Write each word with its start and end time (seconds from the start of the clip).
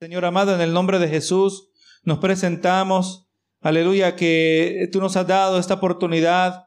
Señor 0.00 0.24
amado, 0.24 0.54
en 0.54 0.60
el 0.60 0.72
nombre 0.72 1.00
de 1.00 1.08
Jesús 1.08 1.70
nos 2.04 2.18
presentamos, 2.18 3.26
aleluya, 3.60 4.14
que 4.14 4.88
tú 4.92 5.00
nos 5.00 5.16
has 5.16 5.26
dado 5.26 5.58
esta 5.58 5.74
oportunidad 5.74 6.66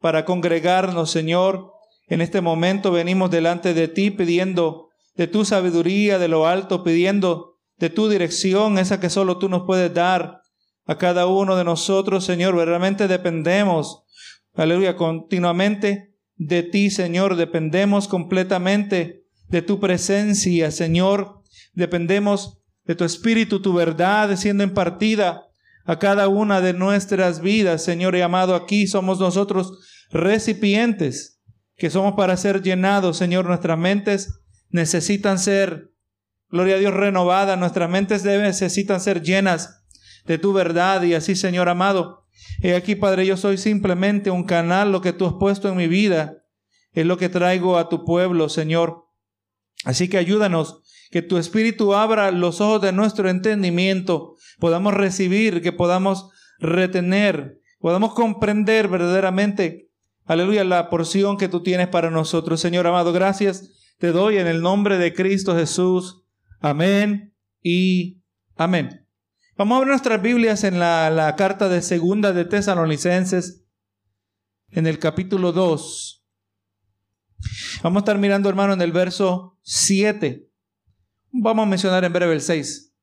para 0.00 0.24
congregarnos, 0.24 1.08
Señor. 1.08 1.70
En 2.08 2.20
este 2.20 2.40
momento 2.40 2.90
venimos 2.90 3.30
delante 3.30 3.74
de 3.74 3.86
ti 3.86 4.10
pidiendo 4.10 4.88
de 5.14 5.28
tu 5.28 5.44
sabiduría, 5.44 6.18
de 6.18 6.26
lo 6.26 6.48
alto, 6.48 6.82
pidiendo 6.82 7.60
de 7.76 7.90
tu 7.90 8.08
dirección, 8.08 8.78
esa 8.78 8.98
que 8.98 9.08
solo 9.08 9.38
tú 9.38 9.48
nos 9.48 9.62
puedes 9.62 9.94
dar 9.94 10.40
a 10.84 10.98
cada 10.98 11.26
uno 11.26 11.54
de 11.54 11.62
nosotros, 11.62 12.24
Señor. 12.24 12.56
Realmente 12.56 13.06
dependemos, 13.06 14.02
aleluya, 14.54 14.96
continuamente 14.96 16.16
de 16.34 16.64
ti, 16.64 16.90
Señor. 16.90 17.36
Dependemos 17.36 18.08
completamente 18.08 19.28
de 19.46 19.62
tu 19.62 19.78
presencia, 19.78 20.72
Señor. 20.72 21.37
Dependemos 21.78 22.58
de 22.84 22.96
tu 22.96 23.04
espíritu, 23.04 23.62
tu 23.62 23.72
verdad 23.72 24.34
siendo 24.36 24.64
impartida 24.64 25.44
a 25.84 26.00
cada 26.00 26.26
una 26.26 26.60
de 26.60 26.72
nuestras 26.72 27.40
vidas, 27.40 27.84
Señor 27.84 28.16
y 28.16 28.20
amado. 28.20 28.56
Aquí 28.56 28.88
somos 28.88 29.20
nosotros 29.20 29.78
recipientes 30.10 31.40
que 31.76 31.88
somos 31.88 32.14
para 32.14 32.36
ser 32.36 32.62
llenados, 32.62 33.16
Señor. 33.16 33.46
Nuestras 33.46 33.78
mentes 33.78 34.40
necesitan 34.70 35.38
ser, 35.38 35.92
gloria 36.48 36.74
a 36.74 36.78
Dios, 36.78 36.92
renovadas. 36.92 37.56
Nuestras 37.56 37.88
mentes 37.88 38.24
necesitan 38.24 39.00
ser 39.00 39.22
llenas 39.22 39.84
de 40.26 40.38
tu 40.38 40.52
verdad. 40.52 41.04
Y 41.04 41.14
así, 41.14 41.36
Señor 41.36 41.68
amado, 41.68 42.26
he 42.60 42.74
aquí, 42.74 42.96
Padre, 42.96 43.24
yo 43.24 43.36
soy 43.36 43.56
simplemente 43.56 44.32
un 44.32 44.42
canal. 44.42 44.90
Lo 44.90 45.00
que 45.00 45.12
tú 45.12 45.26
has 45.26 45.34
puesto 45.34 45.68
en 45.68 45.76
mi 45.76 45.86
vida 45.86 46.42
es 46.90 47.06
lo 47.06 47.18
que 47.18 47.28
traigo 47.28 47.78
a 47.78 47.88
tu 47.88 48.04
pueblo, 48.04 48.48
Señor. 48.48 49.04
Así 49.84 50.08
que 50.08 50.18
ayúdanos 50.18 50.82
que 51.10 51.22
tu 51.22 51.38
Espíritu 51.38 51.94
abra 51.94 52.30
los 52.30 52.60
ojos 52.60 52.82
de 52.82 52.92
nuestro 52.92 53.28
entendimiento, 53.28 54.36
podamos 54.58 54.94
recibir, 54.94 55.62
que 55.62 55.72
podamos 55.72 56.30
retener, 56.58 57.58
podamos 57.78 58.14
comprender 58.14 58.88
verdaderamente, 58.88 59.90
aleluya, 60.24 60.64
la 60.64 60.90
porción 60.90 61.36
que 61.36 61.48
tú 61.48 61.62
tienes 61.62 61.88
para 61.88 62.10
nosotros. 62.10 62.60
Señor 62.60 62.86
amado, 62.86 63.12
gracias 63.12 63.74
te 63.98 64.12
doy 64.12 64.38
en 64.38 64.46
el 64.46 64.62
nombre 64.62 64.96
de 64.96 65.12
Cristo 65.12 65.56
Jesús. 65.56 66.22
Amén 66.60 67.34
y 67.62 68.22
amén. 68.56 69.06
Vamos 69.56 69.76
a 69.76 69.78
ver 69.80 69.88
nuestras 69.88 70.22
Biblias 70.22 70.62
en 70.62 70.78
la, 70.78 71.10
la 71.10 71.34
carta 71.34 71.68
de 71.68 71.82
segunda 71.82 72.32
de 72.32 72.44
Tesalonicenses, 72.44 73.66
en 74.70 74.86
el 74.86 75.00
capítulo 75.00 75.50
2. 75.50 76.24
Vamos 77.82 78.00
a 78.00 78.04
estar 78.04 78.18
mirando, 78.18 78.48
hermano, 78.48 78.72
en 78.74 78.82
el 78.82 78.92
verso 78.92 79.58
7. 79.62 80.47
Vamos 81.30 81.64
a 81.64 81.68
mencionar 81.68 82.04
en 82.04 82.12
breve 82.12 82.32
el 82.32 82.40
6. 82.40 82.94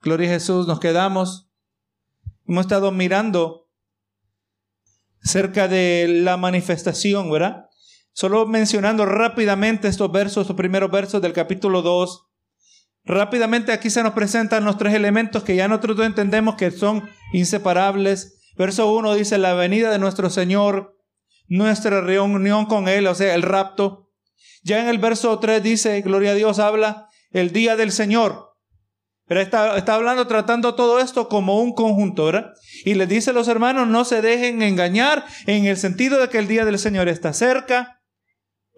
Gloria 0.00 0.30
a 0.30 0.32
Jesús, 0.32 0.66
nos 0.66 0.80
quedamos. 0.80 1.50
Hemos 2.46 2.62
estado 2.62 2.90
mirando 2.90 3.68
cerca 5.22 5.68
de 5.68 6.06
la 6.08 6.38
manifestación, 6.38 7.30
¿verdad? 7.30 7.66
Solo 8.12 8.46
mencionando 8.46 9.04
rápidamente 9.04 9.88
estos 9.88 10.10
versos, 10.10 10.42
estos 10.42 10.56
primeros 10.56 10.90
versos 10.90 11.20
del 11.20 11.34
capítulo 11.34 11.82
2. 11.82 12.26
Rápidamente 13.04 13.72
aquí 13.72 13.90
se 13.90 14.02
nos 14.02 14.14
presentan 14.14 14.64
los 14.64 14.78
tres 14.78 14.94
elementos 14.94 15.44
que 15.44 15.54
ya 15.54 15.68
nosotros 15.68 16.00
entendemos 16.00 16.54
que 16.54 16.70
son 16.70 17.10
inseparables. 17.34 18.40
Verso 18.56 18.90
1 18.90 19.14
dice 19.14 19.36
la 19.36 19.52
venida 19.52 19.90
de 19.90 19.98
nuestro 19.98 20.30
Señor, 20.30 20.96
nuestra 21.46 22.00
reunión 22.00 22.64
con 22.64 22.88
Él, 22.88 23.06
o 23.06 23.14
sea, 23.14 23.34
el 23.34 23.42
rapto. 23.42 24.10
Ya 24.62 24.80
en 24.80 24.88
el 24.88 24.96
verso 24.96 25.38
3 25.38 25.62
dice, 25.62 26.00
gloria 26.00 26.30
a 26.30 26.34
Dios, 26.34 26.58
habla 26.58 27.07
el 27.30 27.52
día 27.52 27.76
del 27.76 27.92
Señor. 27.92 28.48
Pero 29.26 29.40
está, 29.40 29.76
está 29.76 29.94
hablando, 29.94 30.26
tratando 30.26 30.74
todo 30.74 31.00
esto 31.00 31.28
como 31.28 31.60
un 31.60 31.74
conjunto, 31.74 32.26
¿verdad? 32.26 32.54
Y 32.84 32.94
les 32.94 33.08
dice 33.08 33.30
a 33.30 33.34
los 33.34 33.48
hermanos, 33.48 33.86
no 33.86 34.04
se 34.04 34.22
dejen 34.22 34.62
engañar 34.62 35.26
en 35.46 35.66
el 35.66 35.76
sentido 35.76 36.18
de 36.18 36.28
que 36.30 36.38
el 36.38 36.48
día 36.48 36.64
del 36.64 36.78
Señor 36.78 37.08
está 37.08 37.34
cerca. 37.34 38.00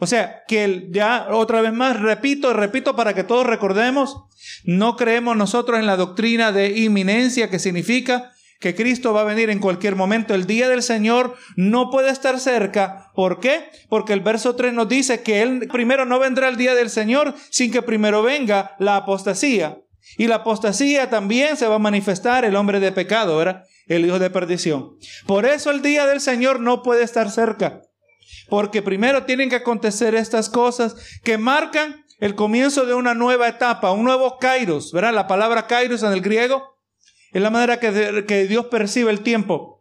O 0.00 0.06
sea, 0.06 0.42
que 0.48 0.88
ya 0.90 1.28
otra 1.30 1.60
vez 1.60 1.72
más, 1.72 2.00
repito, 2.00 2.52
repito 2.52 2.96
para 2.96 3.14
que 3.14 3.22
todos 3.22 3.46
recordemos, 3.46 4.16
no 4.64 4.96
creemos 4.96 5.36
nosotros 5.36 5.78
en 5.78 5.86
la 5.86 5.96
doctrina 5.96 6.52
de 6.52 6.78
inminencia 6.78 7.50
que 7.50 7.58
significa 7.58 8.32
que 8.60 8.74
Cristo 8.74 9.12
va 9.12 9.22
a 9.22 9.24
venir 9.24 9.50
en 9.50 9.58
cualquier 9.58 9.96
momento. 9.96 10.34
El 10.34 10.46
día 10.46 10.68
del 10.68 10.82
Señor 10.82 11.34
no 11.56 11.90
puede 11.90 12.10
estar 12.10 12.38
cerca. 12.38 13.10
¿Por 13.14 13.40
qué? 13.40 13.70
Porque 13.88 14.12
el 14.12 14.20
verso 14.20 14.54
3 14.54 14.74
nos 14.74 14.88
dice 14.88 15.22
que 15.22 15.42
Él 15.42 15.66
primero 15.72 16.04
no 16.04 16.18
vendrá 16.18 16.48
el 16.48 16.56
día 16.56 16.74
del 16.74 16.90
Señor 16.90 17.34
sin 17.48 17.72
que 17.72 17.82
primero 17.82 18.22
venga 18.22 18.76
la 18.78 18.96
apostasía. 18.96 19.78
Y 20.18 20.26
la 20.26 20.36
apostasía 20.36 21.08
también 21.08 21.56
se 21.56 21.66
va 21.66 21.76
a 21.76 21.80
manifestar 21.80 22.44
el 22.44 22.54
hombre 22.54 22.80
de 22.80 22.92
pecado, 22.92 23.38
¿verdad? 23.38 23.64
El 23.86 24.04
hijo 24.04 24.18
de 24.18 24.28
perdición. 24.28 24.96
Por 25.26 25.46
eso 25.46 25.70
el 25.70 25.80
día 25.80 26.06
del 26.06 26.20
Señor 26.20 26.60
no 26.60 26.82
puede 26.82 27.02
estar 27.02 27.30
cerca. 27.30 27.82
Porque 28.48 28.82
primero 28.82 29.24
tienen 29.24 29.48
que 29.48 29.56
acontecer 29.56 30.14
estas 30.14 30.50
cosas 30.50 30.96
que 31.24 31.38
marcan 31.38 32.04
el 32.18 32.34
comienzo 32.34 32.84
de 32.84 32.92
una 32.92 33.14
nueva 33.14 33.48
etapa, 33.48 33.92
un 33.92 34.04
nuevo 34.04 34.38
kairos, 34.38 34.92
¿verdad? 34.92 35.14
La 35.14 35.26
palabra 35.26 35.66
kairos 35.66 36.02
en 36.02 36.12
el 36.12 36.20
griego 36.20 36.79
es 37.32 37.42
la 37.42 37.50
manera 37.50 37.80
que, 37.80 38.24
que 38.26 38.46
Dios 38.46 38.66
percibe 38.66 39.10
el 39.10 39.20
tiempo. 39.20 39.80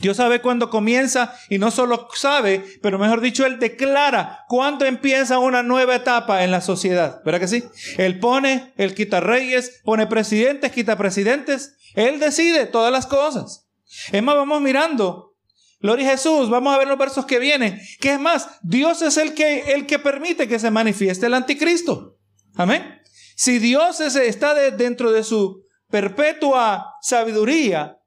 Dios 0.00 0.16
sabe 0.16 0.40
cuándo 0.40 0.70
comienza 0.70 1.34
y 1.48 1.58
no 1.58 1.70
solo 1.70 2.08
sabe, 2.14 2.64
pero 2.82 2.98
mejor 2.98 3.20
dicho, 3.20 3.46
Él 3.46 3.58
declara 3.58 4.44
cuándo 4.48 4.84
empieza 4.84 5.38
una 5.38 5.62
nueva 5.62 5.96
etapa 5.96 6.44
en 6.44 6.50
la 6.50 6.60
sociedad. 6.60 7.22
¿Verdad 7.24 7.40
que 7.40 7.48
sí? 7.48 7.64
Él 7.96 8.18
pone, 8.18 8.72
Él 8.76 8.94
quita 8.94 9.20
reyes, 9.20 9.80
pone 9.84 10.06
presidentes, 10.06 10.72
quita 10.72 10.96
presidentes. 10.98 11.76
Él 11.94 12.18
decide 12.18 12.66
todas 12.66 12.92
las 12.92 13.06
cosas. 13.06 13.68
Es 14.12 14.22
más, 14.22 14.34
vamos 14.34 14.60
mirando. 14.60 15.36
Gloria 15.80 16.08
a 16.08 16.10
Jesús, 16.12 16.50
vamos 16.50 16.74
a 16.74 16.78
ver 16.78 16.88
los 16.88 16.98
versos 16.98 17.24
que 17.24 17.38
vienen. 17.38 17.80
Que 18.00 18.14
es 18.14 18.20
más, 18.20 18.48
Dios 18.62 19.00
es 19.02 19.16
el 19.16 19.34
que, 19.34 19.72
el 19.72 19.86
que 19.86 19.98
permite 19.98 20.48
que 20.48 20.58
se 20.58 20.70
manifieste 20.70 21.26
el 21.26 21.34
anticristo. 21.34 22.18
Amén. 22.56 23.00
Si 23.36 23.60
Dios 23.60 24.00
está 24.00 24.54
dentro 24.54 25.12
de 25.12 25.22
su 25.22 25.67
perpetua 25.90 26.94
sabiduría. 27.00 27.98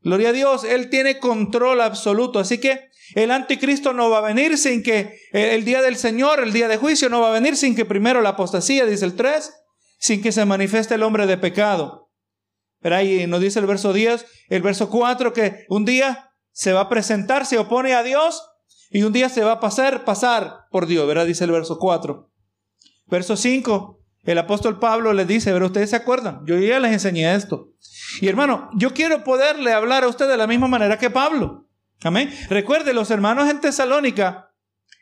Gloria 0.00 0.30
a 0.30 0.32
Dios, 0.32 0.64
Él 0.64 0.90
tiene 0.90 1.18
control 1.18 1.80
absoluto. 1.80 2.38
Así 2.38 2.58
que 2.58 2.88
el 3.14 3.30
anticristo 3.30 3.92
no 3.92 4.10
va 4.10 4.18
a 4.18 4.22
venir 4.22 4.58
sin 4.58 4.82
que 4.82 5.18
el 5.32 5.64
día 5.64 5.82
del 5.82 5.96
Señor, 5.96 6.40
el 6.40 6.52
día 6.52 6.68
de 6.68 6.76
juicio, 6.76 7.08
no 7.08 7.20
va 7.20 7.28
a 7.28 7.32
venir 7.32 7.56
sin 7.56 7.74
que 7.74 7.84
primero 7.84 8.20
la 8.20 8.30
apostasía, 8.30 8.86
dice 8.86 9.04
el 9.04 9.16
3, 9.16 9.52
sin 9.98 10.22
que 10.22 10.32
se 10.32 10.44
manifieste 10.44 10.94
el 10.94 11.02
hombre 11.02 11.26
de 11.26 11.38
pecado. 11.38 12.10
Pero 12.80 12.96
ahí 12.96 13.26
nos 13.26 13.40
dice 13.40 13.58
el 13.58 13.66
verso 13.66 13.92
10, 13.92 14.24
el 14.50 14.62
verso 14.62 14.88
4, 14.88 15.32
que 15.32 15.64
un 15.68 15.84
día 15.84 16.30
se 16.52 16.72
va 16.72 16.82
a 16.82 16.88
presentar, 16.88 17.44
se 17.44 17.58
opone 17.58 17.94
a 17.94 18.02
Dios 18.02 18.42
y 18.90 19.02
un 19.02 19.12
día 19.12 19.28
se 19.28 19.42
va 19.42 19.52
a 19.52 19.60
pasar, 19.60 20.04
pasar 20.04 20.66
por 20.70 20.86
Dios, 20.86 21.06
¿verdad? 21.06 21.26
Dice 21.26 21.44
el 21.44 21.50
verso 21.50 21.78
4. 21.78 22.30
Verso 23.06 23.36
5, 23.36 23.97
el 24.28 24.36
apóstol 24.36 24.78
Pablo 24.78 25.14
les 25.14 25.26
dice, 25.26 25.54
pero 25.54 25.66
ustedes 25.66 25.88
se 25.88 25.96
acuerdan, 25.96 26.42
yo 26.44 26.58
ya 26.58 26.78
les 26.80 26.92
enseñé 26.92 27.34
esto. 27.34 27.72
Y 28.20 28.28
hermano, 28.28 28.68
yo 28.74 28.92
quiero 28.92 29.24
poderle 29.24 29.72
hablar 29.72 30.04
a 30.04 30.08
usted 30.08 30.28
de 30.28 30.36
la 30.36 30.46
misma 30.46 30.68
manera 30.68 30.98
que 30.98 31.08
Pablo. 31.08 31.66
Amén. 32.02 32.30
Recuerde, 32.50 32.92
los 32.92 33.10
hermanos 33.10 33.48
en 33.48 33.62
Tesalónica, 33.62 34.50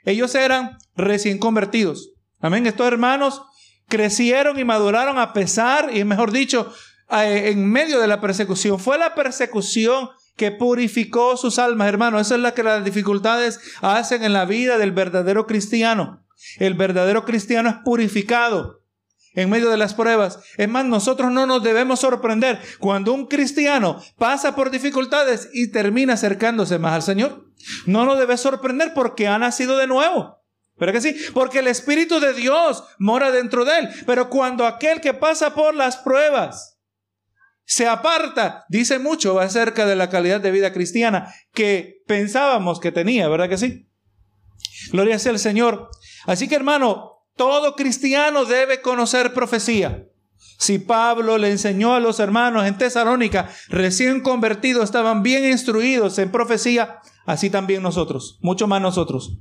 ellos 0.05 0.33
eran 0.37 0.79
recién 0.95 1.39
convertidos. 1.39 2.13
Amén. 2.39 2.69
Estos 2.69 2.87
hermanos 2.87 3.43
crecieron 3.89 4.61
y 4.61 4.65
maduraron 4.65 5.19
a 5.19 5.33
pesar, 5.33 5.91
y 5.93 6.05
mejor 6.05 6.31
dicho, 6.31 6.73
en 7.11 7.69
medio 7.69 7.99
de 7.99 8.07
la 8.07 8.21
persecución. 8.21 8.79
Fue 8.79 8.97
la 8.97 9.17
persecución 9.17 10.09
que 10.37 10.53
purificó 10.53 11.37
sus 11.37 11.59
almas, 11.59 11.89
hermano. 11.89 12.21
Esa 12.21 12.37
es 12.37 12.43
la 12.43 12.55
que 12.55 12.63
las 12.63 12.85
dificultades 12.85 13.59
hacen 13.83 14.23
en 14.23 14.33
la 14.33 14.45
vida 14.45 14.79
del 14.79 14.93
verdadero 14.93 15.49
cristiano. 15.49 16.25
El 16.59 16.75
verdadero 16.75 17.25
cristiano 17.25 17.69
es 17.71 17.77
purificado 17.85 18.86
en 19.37 19.51
medio 19.51 19.71
de 19.71 19.77
las 19.77 19.95
pruebas. 19.95 20.41
Es 20.57 20.69
más, 20.69 20.85
nosotros 20.85 21.31
no 21.31 21.47
nos 21.47 21.63
debemos 21.63 22.01
sorprender 22.01 22.61
cuando 22.81 23.13
un 23.13 23.27
cristiano 23.27 24.03
pasa 24.19 24.57
por 24.57 24.71
dificultades 24.71 25.49
y 25.53 25.71
termina 25.71 26.15
acercándose 26.15 26.79
más 26.79 26.95
al 26.95 27.03
Señor. 27.03 27.47
No 27.85 28.05
nos 28.05 28.19
debe 28.19 28.37
sorprender 28.37 28.93
porque 28.95 29.29
ha 29.29 29.39
nacido 29.39 29.77
de 29.77 29.87
nuevo. 29.87 30.43
¿Pero 30.79 30.93
que 30.93 31.01
sí? 31.01 31.17
Porque 31.33 31.61
el 31.61 31.69
Espíritu 31.69 32.21
de 32.21 32.35
Dios 32.35 32.85
mora 32.99 33.31
dentro 33.31 33.65
de 33.65 33.79
él. 33.79 33.89
Pero 34.07 34.29
cuando 34.29 34.67
aquel 34.67 35.01
que 35.01 35.15
pasa 35.15 35.55
por 35.55 35.75
las 35.75 35.97
pruebas 35.99 36.79
se 37.65 37.87
aparta, 37.87 38.65
dice 38.69 38.99
mucho 38.99 39.41
acerca 39.41 39.87
de 39.87 39.97
la 39.97 40.11
calidad 40.11 40.41
de 40.41 40.51
vida 40.51 40.73
cristiana 40.73 41.33
que 41.53 42.03
pensábamos 42.07 42.79
que 42.79 42.93
tenía, 42.93 43.29
¿verdad 43.29 43.49
que 43.49 43.59
sí? 43.59 43.89
Gloria 44.93 45.19
sea 45.19 45.33
al 45.33 45.39
Señor. 45.39 45.91
Así 46.27 46.47
que 46.49 46.55
hermano, 46.55 47.16
todo 47.37 47.77
cristiano 47.77 48.45
debe 48.45 48.81
conocer 48.81 49.33
profecía. 49.33 50.07
Si 50.59 50.79
Pablo 50.79 51.37
le 51.39 51.51
enseñó 51.51 51.95
a 51.95 52.01
los 52.01 52.19
hermanos 52.19 52.67
en 52.67 52.79
Tesalónica, 52.79 53.51
recién 53.69 54.21
convertidos, 54.21 54.85
estaban 54.85 55.23
bien 55.23 55.45
instruidos 55.45 56.19
en 56.19 56.33
profecía, 56.33 57.01
así 57.27 57.51
también 57.51 57.83
nosotros, 57.83 58.39
mucho 58.41 58.67
más 58.67 58.81
nosotros. 58.81 59.39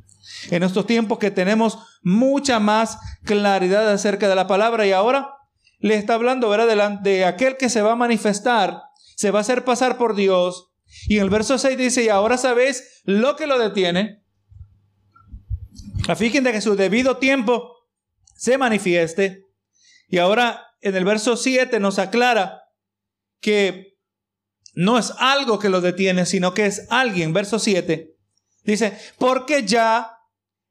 En 0.52 0.64
estos 0.64 0.86
tiempos 0.86 1.18
que 1.18 1.32
tenemos 1.32 1.80
mucha 2.04 2.60
más 2.60 2.98
claridad 3.24 3.90
acerca 3.90 4.28
de 4.28 4.36
la 4.36 4.48
palabra 4.48 4.86
y 4.86 4.92
ahora 4.92 5.30
le 5.80 5.96
está 5.96 6.16
hablando, 6.16 6.52
de 6.52 7.26
aquel 7.26 7.58
que 7.58 7.70
se 7.70 7.82
va 7.82 7.94
a 7.94 7.98
manifestar, 7.98 8.82
se 9.16 9.32
va 9.32 9.40
a 9.40 9.42
hacer 9.42 9.64
pasar 9.64 9.98
por 9.98 10.16
Dios. 10.16 10.72
Y 11.08 11.18
en 11.18 11.24
el 11.24 11.30
verso 11.30 11.58
6 11.58 11.78
dice, 11.78 12.04
y 12.04 12.10
ahora 12.10 12.38
sabéis 12.38 13.02
lo 13.06 13.36
que 13.36 13.48
lo 13.48 13.58
detiene, 13.58 14.24
a 16.08 16.16
fin 16.16 16.44
de 16.44 16.52
que 16.52 16.62
su 16.62 16.76
debido 16.76 17.18
tiempo 17.18 17.75
se 18.36 18.58
manifieste. 18.58 19.46
Y 20.08 20.20
ahora 20.20 20.68
en 20.82 20.96
el 20.96 21.06
verso 21.06 21.36
7 21.36 21.80
nos 21.80 21.98
aclara 21.98 22.62
que 23.40 23.98
no 24.74 24.98
es 24.98 25.14
algo 25.18 25.58
que 25.58 25.70
lo 25.70 25.82
detiene, 25.82 26.26
sino 26.26 26.54
que 26.54 26.66
es 26.66 26.86
alguien. 26.90 27.34
Verso 27.34 27.60
7 27.60 28.16
dice, 28.64 28.98
porque 29.18 29.64
ya 29.64 30.12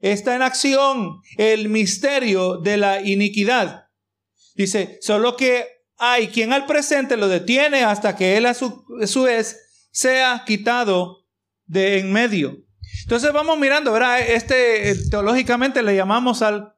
está 0.01 0.35
en 0.37 0.43
acción 0.43 1.21
el 1.39 1.69
misterio 1.69 2.59
de 2.59 2.77
la 2.77 3.01
iniquidad. 3.01 3.89
Dice, 4.55 4.99
solo 5.01 5.37
que 5.37 5.67
hay 5.97 6.29
quien 6.29 6.53
al 6.53 6.67
presente 6.67 7.17
lo 7.17 7.29
detiene 7.29 7.85
hasta 7.85 8.15
que 8.17 8.37
él 8.37 8.47
a 8.47 8.55
su, 8.55 8.85
a 9.01 9.07
su 9.07 9.23
vez 9.23 9.89
sea 9.91 10.43
quitado 10.47 11.25
de 11.67 11.99
en 11.99 12.13
medio. 12.13 12.59
Entonces 13.03 13.33
vamos 13.33 13.59
mirando, 13.59 13.93
¿verdad? 13.93 14.21
Este 14.21 14.91
eh, 14.91 14.97
teológicamente 15.11 15.83
le 15.83 15.97
llamamos 15.97 16.43
al 16.43 16.74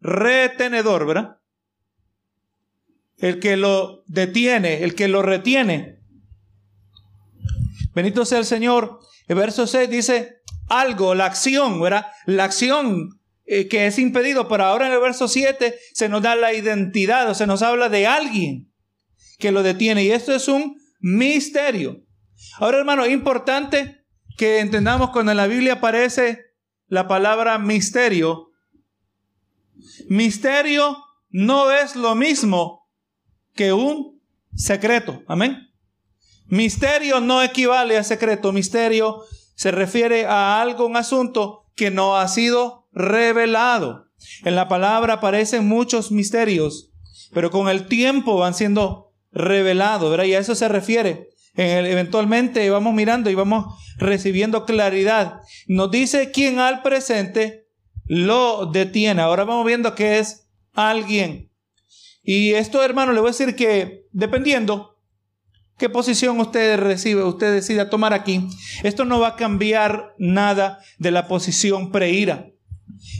retenedor, 0.00 1.06
¿verdad? 1.06 1.36
El 3.18 3.38
que 3.38 3.56
lo 3.56 4.02
detiene, 4.06 4.82
el 4.82 4.94
que 4.94 5.08
lo 5.08 5.22
retiene. 5.22 6.00
Bendito 7.94 8.24
sea 8.24 8.38
el 8.38 8.46
Señor. 8.46 9.00
El 9.28 9.36
verso 9.36 9.66
6 9.66 9.90
dice 9.90 10.40
algo, 10.68 11.14
la 11.14 11.26
acción, 11.26 11.80
¿verdad? 11.80 12.06
La 12.26 12.44
acción 12.44 13.20
eh, 13.44 13.68
que 13.68 13.86
es 13.86 13.98
impedido, 13.98 14.48
pero 14.48 14.64
ahora 14.64 14.86
en 14.86 14.92
el 14.92 15.00
verso 15.00 15.26
7 15.26 15.76
se 15.92 16.08
nos 16.08 16.22
da 16.22 16.36
la 16.36 16.54
identidad 16.54 17.28
o 17.28 17.34
se 17.34 17.46
nos 17.46 17.62
habla 17.62 17.88
de 17.88 18.06
alguien 18.06 18.72
que 19.38 19.50
lo 19.50 19.62
detiene. 19.64 20.04
Y 20.04 20.12
esto 20.12 20.32
es 20.32 20.46
un 20.46 20.76
misterio. 21.00 22.04
Ahora, 22.58 22.78
hermano, 22.78 23.04
es 23.04 23.12
importante 23.12 24.04
que 24.36 24.60
entendamos 24.60 25.10
cuando 25.10 25.32
en 25.32 25.36
la 25.36 25.48
Biblia 25.48 25.74
aparece 25.74 26.44
la 26.86 27.08
palabra 27.08 27.58
misterio. 27.58 28.49
Misterio 30.08 30.96
no 31.30 31.70
es 31.70 31.96
lo 31.96 32.14
mismo 32.14 32.88
que 33.54 33.72
un 33.72 34.20
secreto. 34.54 35.22
Amén. 35.26 35.70
Misterio 36.46 37.20
no 37.20 37.42
equivale 37.42 37.96
a 37.96 38.04
secreto. 38.04 38.52
Misterio 38.52 39.22
se 39.54 39.70
refiere 39.70 40.26
a 40.26 40.60
algo, 40.60 40.86
un 40.86 40.96
asunto 40.96 41.66
que 41.76 41.90
no 41.90 42.16
ha 42.16 42.26
sido 42.28 42.88
revelado. 42.92 44.06
En 44.44 44.56
la 44.56 44.68
palabra 44.68 45.14
aparecen 45.14 45.66
muchos 45.66 46.10
misterios, 46.10 46.90
pero 47.32 47.50
con 47.50 47.68
el 47.68 47.86
tiempo 47.86 48.36
van 48.36 48.54
siendo 48.54 49.12
revelados, 49.32 50.10
¿verdad? 50.10 50.24
Y 50.24 50.34
a 50.34 50.40
eso 50.40 50.54
se 50.54 50.68
refiere. 50.68 51.28
eventualmente 51.54 52.68
vamos 52.70 52.94
mirando 52.94 53.30
y 53.30 53.34
vamos 53.34 53.66
recibiendo 53.98 54.64
claridad. 54.64 55.40
Nos 55.66 55.90
dice 55.90 56.30
quién 56.32 56.58
al 56.58 56.82
presente 56.82 57.66
lo 58.10 58.66
detiene. 58.66 59.22
Ahora 59.22 59.44
vamos 59.44 59.64
viendo 59.64 59.94
que 59.94 60.18
es 60.18 60.48
alguien. 60.72 61.48
Y 62.24 62.54
esto, 62.54 62.82
hermano, 62.82 63.12
le 63.12 63.20
voy 63.20 63.28
a 63.28 63.30
decir 63.30 63.54
que 63.54 64.08
dependiendo 64.10 64.98
qué 65.78 65.88
posición 65.88 66.40
usted 66.40 66.76
recibe, 66.80 67.22
usted 67.22 67.54
decida 67.54 67.88
tomar 67.88 68.12
aquí, 68.12 68.48
esto 68.82 69.04
no 69.04 69.20
va 69.20 69.28
a 69.28 69.36
cambiar 69.36 70.16
nada 70.18 70.80
de 70.98 71.12
la 71.12 71.28
posición 71.28 71.92
preira. 71.92 72.48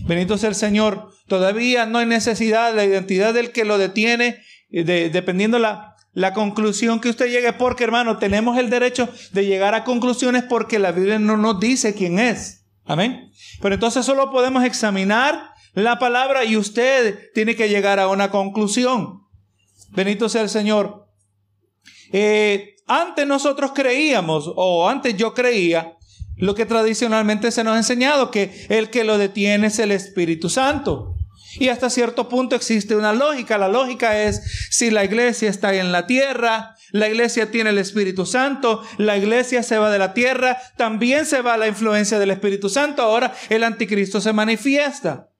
Bendito 0.06 0.36
sea 0.38 0.48
el 0.48 0.56
Señor. 0.56 1.12
Todavía 1.28 1.86
no 1.86 1.98
hay 1.98 2.06
necesidad, 2.06 2.74
la 2.74 2.84
identidad 2.84 3.32
del 3.32 3.52
que 3.52 3.64
lo 3.64 3.78
detiene, 3.78 4.42
de, 4.70 5.08
dependiendo 5.08 5.60
la, 5.60 5.94
la 6.14 6.34
conclusión 6.34 7.00
que 7.00 7.10
usted 7.10 7.30
llegue, 7.30 7.52
porque 7.52 7.84
hermano, 7.84 8.18
tenemos 8.18 8.58
el 8.58 8.70
derecho 8.70 9.08
de 9.30 9.46
llegar 9.46 9.76
a 9.76 9.84
conclusiones 9.84 10.42
porque 10.42 10.80
la 10.80 10.90
Biblia 10.90 11.20
no 11.20 11.36
nos 11.36 11.60
dice 11.60 11.94
quién 11.94 12.18
es. 12.18 12.64
Amén. 12.84 13.29
Pero 13.60 13.74
entonces 13.74 14.04
solo 14.06 14.30
podemos 14.30 14.64
examinar 14.64 15.52
la 15.74 15.98
palabra 15.98 16.44
y 16.44 16.56
usted 16.56 17.30
tiene 17.34 17.54
que 17.54 17.68
llegar 17.68 18.00
a 18.00 18.08
una 18.08 18.30
conclusión. 18.30 19.20
Bendito 19.90 20.28
sea 20.28 20.42
el 20.42 20.48
Señor. 20.48 21.06
Eh, 22.12 22.76
antes 22.86 23.26
nosotros 23.26 23.72
creíamos, 23.74 24.50
o 24.54 24.88
antes 24.88 25.16
yo 25.16 25.34
creía, 25.34 25.96
lo 26.36 26.54
que 26.54 26.66
tradicionalmente 26.66 27.50
se 27.50 27.62
nos 27.62 27.74
ha 27.74 27.78
enseñado, 27.78 28.30
que 28.30 28.66
el 28.68 28.90
que 28.90 29.04
lo 29.04 29.18
detiene 29.18 29.68
es 29.68 29.78
el 29.78 29.92
Espíritu 29.92 30.48
Santo. 30.48 31.14
Y 31.58 31.68
hasta 31.68 31.90
cierto 31.90 32.28
punto 32.28 32.54
existe 32.54 32.94
una 32.94 33.12
lógica. 33.12 33.58
La 33.58 33.68
lógica 33.68 34.22
es 34.22 34.68
si 34.70 34.90
la 34.90 35.04
iglesia 35.04 35.50
está 35.50 35.74
en 35.74 35.92
la 35.92 36.06
tierra, 36.06 36.76
la 36.92 37.08
iglesia 37.08 37.50
tiene 37.50 37.70
el 37.70 37.78
Espíritu 37.78 38.26
Santo, 38.26 38.82
la 38.98 39.16
iglesia 39.16 39.62
se 39.62 39.78
va 39.78 39.90
de 39.90 39.98
la 39.98 40.14
tierra, 40.14 40.58
también 40.76 41.26
se 41.26 41.42
va 41.42 41.56
la 41.56 41.66
influencia 41.66 42.18
del 42.18 42.30
Espíritu 42.30 42.68
Santo, 42.68 43.02
ahora 43.02 43.34
el 43.48 43.64
anticristo 43.64 44.20
se 44.20 44.32
manifiesta. 44.32 45.30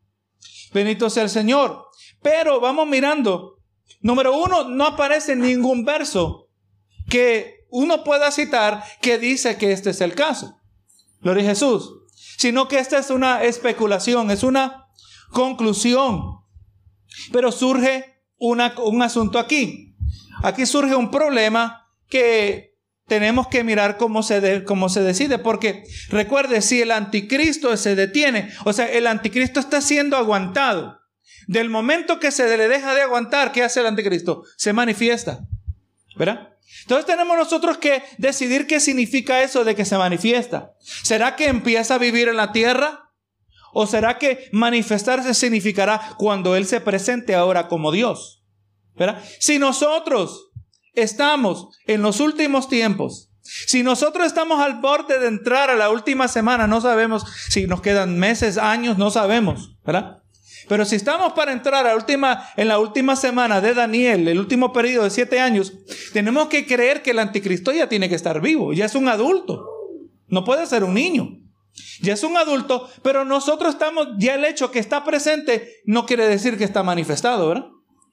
Bendito 0.73 1.11
sea 1.11 1.25
el 1.25 1.31
Señor. 1.31 1.87
Pero 2.23 2.61
vamos 2.61 2.87
mirando. 2.87 3.59
Número 4.01 4.37
uno, 4.37 4.69
no 4.69 4.87
aparece 4.87 5.37
ningún 5.37 5.85
verso 5.85 6.49
que 7.09 7.67
uno 7.71 8.05
pueda 8.05 8.31
citar 8.31 8.83
que 9.01 9.19
dice 9.19 9.57
que 9.57 9.73
este 9.73 9.91
es 9.91 10.01
el 10.01 10.15
caso. 10.15 10.57
Gloria 11.21 11.45
a 11.45 11.49
Jesús. 11.49 11.93
Sino 12.39 12.69
que 12.69 12.79
esta 12.79 12.99
es 12.99 13.11
una 13.11 13.43
especulación, 13.45 14.31
es 14.31 14.43
una 14.43 14.80
conclusión. 15.31 16.41
Pero 17.32 17.53
surge 17.53 18.23
un 18.38 19.03
asunto 19.03 19.38
aquí. 19.38 19.97
Aquí 20.43 20.67
surge 20.67 20.94
un 20.94 21.11
problema 21.11 21.88
que 22.09 22.71
tenemos 23.06 23.49
que 23.49 23.65
mirar 23.65 23.97
cómo 23.97 24.23
se, 24.23 24.65
cómo 24.65 24.88
se 24.88 25.03
decide, 25.03 25.38
porque 25.38 25.82
recuerde, 26.11 26.62
si 26.62 26.81
el 26.81 26.93
anticristo 26.93 27.77
se 27.77 27.97
detiene, 27.97 28.53
o 28.65 28.73
sea, 28.73 28.87
el 28.87 29.09
anticristo 29.09 29.59
está 29.59 29.81
siendo 29.81 30.17
aguantado. 30.17 31.00
Del 31.49 31.69
momento 31.69 32.21
que 32.21 32.31
se 32.31 32.56
le 32.56 32.69
deja 32.69 32.94
de 32.94 33.03
aguantar, 33.03 33.50
¿qué 33.50 33.65
hace 33.65 33.81
el 33.81 33.87
anticristo? 33.87 34.44
Se 34.56 34.73
manifiesta. 34.73 35.41
¿Verdad? 36.17 36.50
Entonces 36.83 37.06
tenemos 37.06 37.37
nosotros 37.37 37.79
que 37.79 38.03
decidir 38.19 38.69
qué 38.69 38.79
significa 38.79 39.43
eso 39.43 39.65
de 39.65 39.75
que 39.75 39.85
se 39.85 39.99
manifiesta. 39.99 40.75
¿Será 41.03 41.35
que 41.35 41.49
empieza 41.49 41.97
a 41.97 41.99
vivir 41.99 42.29
en 42.29 42.37
la 42.37 42.53
tierra? 42.53 43.10
¿O 43.72 43.87
será 43.87 44.19
que 44.19 44.49
manifestarse 44.52 45.34
significará 45.34 46.14
cuando 46.19 46.56
Él 46.56 46.67
se 46.67 46.81
presente 46.81 47.34
ahora 47.34 47.69
como 47.69 47.93
Dios? 47.93 48.43
¿Verdad? 48.96 49.22
Si 49.38 49.58
nosotros 49.58 50.50
estamos 50.94 51.68
en 51.87 52.02
los 52.02 52.21
últimos 52.21 52.68
tiempos, 52.68 53.30
si 53.42 53.83
nosotros 53.83 54.26
estamos 54.26 54.61
al 54.61 54.80
borde 54.80 55.18
de 55.18 55.28
entrar 55.28 55.71
a 55.71 55.76
la 55.76 55.90
última 55.90 56.28
semana, 56.28 56.66
no 56.66 56.80
sabemos 56.80 57.25
si 57.49 57.66
nos 57.66 57.80
quedan 57.80 58.18
meses, 58.18 58.59
años, 58.59 58.99
no 58.99 59.11
sabemos, 59.11 59.76
¿verdad? 59.85 60.23
Pero 60.68 60.85
si 60.85 60.95
estamos 60.95 61.33
para 61.33 61.52
entrar 61.52 61.87
a 61.87 61.97
última, 61.97 62.49
en 62.56 62.68
la 62.68 62.78
última 62.78 63.16
semana 63.16 63.61
de 63.61 63.75
Daniel, 63.75 64.28
el 64.28 64.38
último 64.38 64.73
periodo 64.73 65.04
de 65.04 65.11
siete 65.11 65.40
años, 65.40 65.73
tenemos 66.12 66.49
que 66.49 66.64
creer 66.64 67.02
que 67.02 67.11
el 67.11 67.18
anticristo 67.18 67.73
ya 67.73 67.88
tiene 67.88 68.09
que 68.09 68.14
estar 68.14 68.40
vivo, 68.40 68.73
ya 68.73 68.85
es 68.85 68.95
un 68.95 69.09
adulto, 69.09 69.66
no 70.28 70.45
puede 70.45 70.66
ser 70.66 70.85
un 70.85 70.95
niño. 70.95 71.39
Ya 72.02 72.14
es 72.14 72.23
un 72.23 72.37
adulto, 72.37 72.88
pero 73.02 73.25
nosotros 73.25 73.75
estamos, 73.75 74.09
ya 74.19 74.35
el 74.35 74.45
hecho 74.45 74.71
que 74.71 74.78
está 74.78 75.04
presente 75.04 75.80
no 75.85 76.07
quiere 76.07 76.26
decir 76.26 76.57
que 76.57 76.64
está 76.64 76.83
manifestado, 76.83 77.49
¿verdad? 77.49 77.66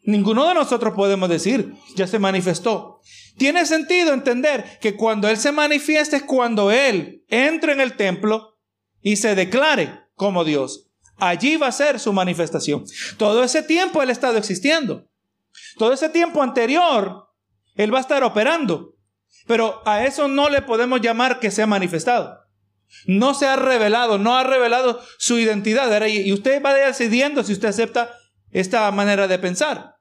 Ninguno 0.03 0.48
de 0.48 0.53
nosotros 0.53 0.94
podemos 0.94 1.27
decir, 1.27 1.74
ya 1.96 2.08
se 2.08 2.17
manifestó. 2.17 3.01
Tiene 3.38 3.65
sentido 3.65 4.13
entender 4.13 4.79
que 4.79 4.96
cuando 4.96 5.27
Él 5.27 5.38
se 5.38 5.51
manifieste 5.51 6.17
es 6.17 6.24
cuando 6.24 6.72
Él 6.72 7.25
entre 7.27 7.74
en 7.74 7.82
el 7.82 7.98
templo 7.98 8.58
y 9.01 9.17
se 9.17 9.36
declare 9.36 10.06
como 10.15 10.44
Dios. 10.44 10.89
Allí 11.17 11.58
va 11.58 11.67
a 11.67 11.72
ser 11.74 12.00
su 12.00 12.13
manifestación. 12.13 12.86
Todo 13.17 13.44
ese 13.44 13.63
tiempo 13.63 14.01
Él 14.01 14.10
ha 14.10 14.13
estado 14.13 14.38
existiendo. 14.38 15.08
Todo 15.77 15.94
ese 15.94 16.10
tiempo 16.10 16.41
anterior 16.41 17.27
Él 17.75 17.94
va 17.94 17.98
a 17.98 18.01
estar 18.01 18.24
operando. 18.24 18.96
Pero 19.46 19.82
a 19.86 20.06
eso 20.06 20.27
no 20.27 20.50
le 20.50 20.62
podemos 20.62 21.01
llamar 21.01 21.39
que 21.39 21.51
sea 21.51 21.67
manifestado. 21.67 22.47
No 23.06 23.34
se 23.34 23.48
ha 23.48 23.56
revelado, 23.56 24.17
no 24.17 24.36
ha 24.36 24.44
revelado 24.44 25.01
su 25.17 25.38
identidad. 25.38 26.06
Y 26.08 26.32
usted 26.34 26.63
va 26.63 26.74
decidiendo 26.74 27.44
si 27.44 27.53
usted 27.53 27.70
acepta 27.70 28.12
esta 28.51 28.89
manera 28.91 29.27
de 29.27 29.39
pensar. 29.39 29.96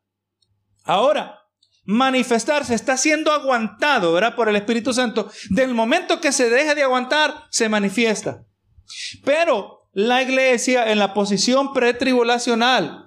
Ahora, 0.84 1.40
manifestarse 1.84 2.74
está 2.74 2.96
siendo 2.96 3.32
aguantado, 3.32 4.12
¿verdad? 4.12 4.34
Por 4.34 4.48
el 4.48 4.56
Espíritu 4.56 4.92
Santo. 4.92 5.30
Del 5.50 5.74
momento 5.74 6.20
que 6.20 6.32
se 6.32 6.48
deja 6.50 6.74
de 6.74 6.82
aguantar, 6.82 7.44
se 7.50 7.68
manifiesta. 7.68 8.44
Pero 9.24 9.88
la 9.92 10.22
iglesia 10.22 10.90
en 10.92 10.98
la 10.98 11.14
posición 11.14 11.72
pretribulacional, 11.72 13.06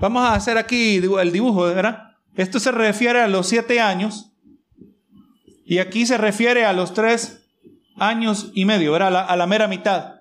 vamos 0.00 0.24
a 0.24 0.34
hacer 0.34 0.58
aquí 0.58 0.96
el 0.96 1.32
dibujo, 1.32 1.62
¿verdad? 1.62 2.04
Esto 2.34 2.58
se 2.58 2.72
refiere 2.72 3.20
a 3.20 3.28
los 3.28 3.46
siete 3.46 3.80
años 3.80 4.32
y 5.64 5.78
aquí 5.78 6.06
se 6.06 6.16
refiere 6.16 6.64
a 6.64 6.72
los 6.72 6.94
tres 6.94 7.41
años 8.08 8.50
y 8.54 8.64
medio, 8.64 8.92
¿verdad? 8.92 9.26
A 9.28 9.36
la, 9.36 9.46
mera 9.46 9.68
mitad, 9.68 10.14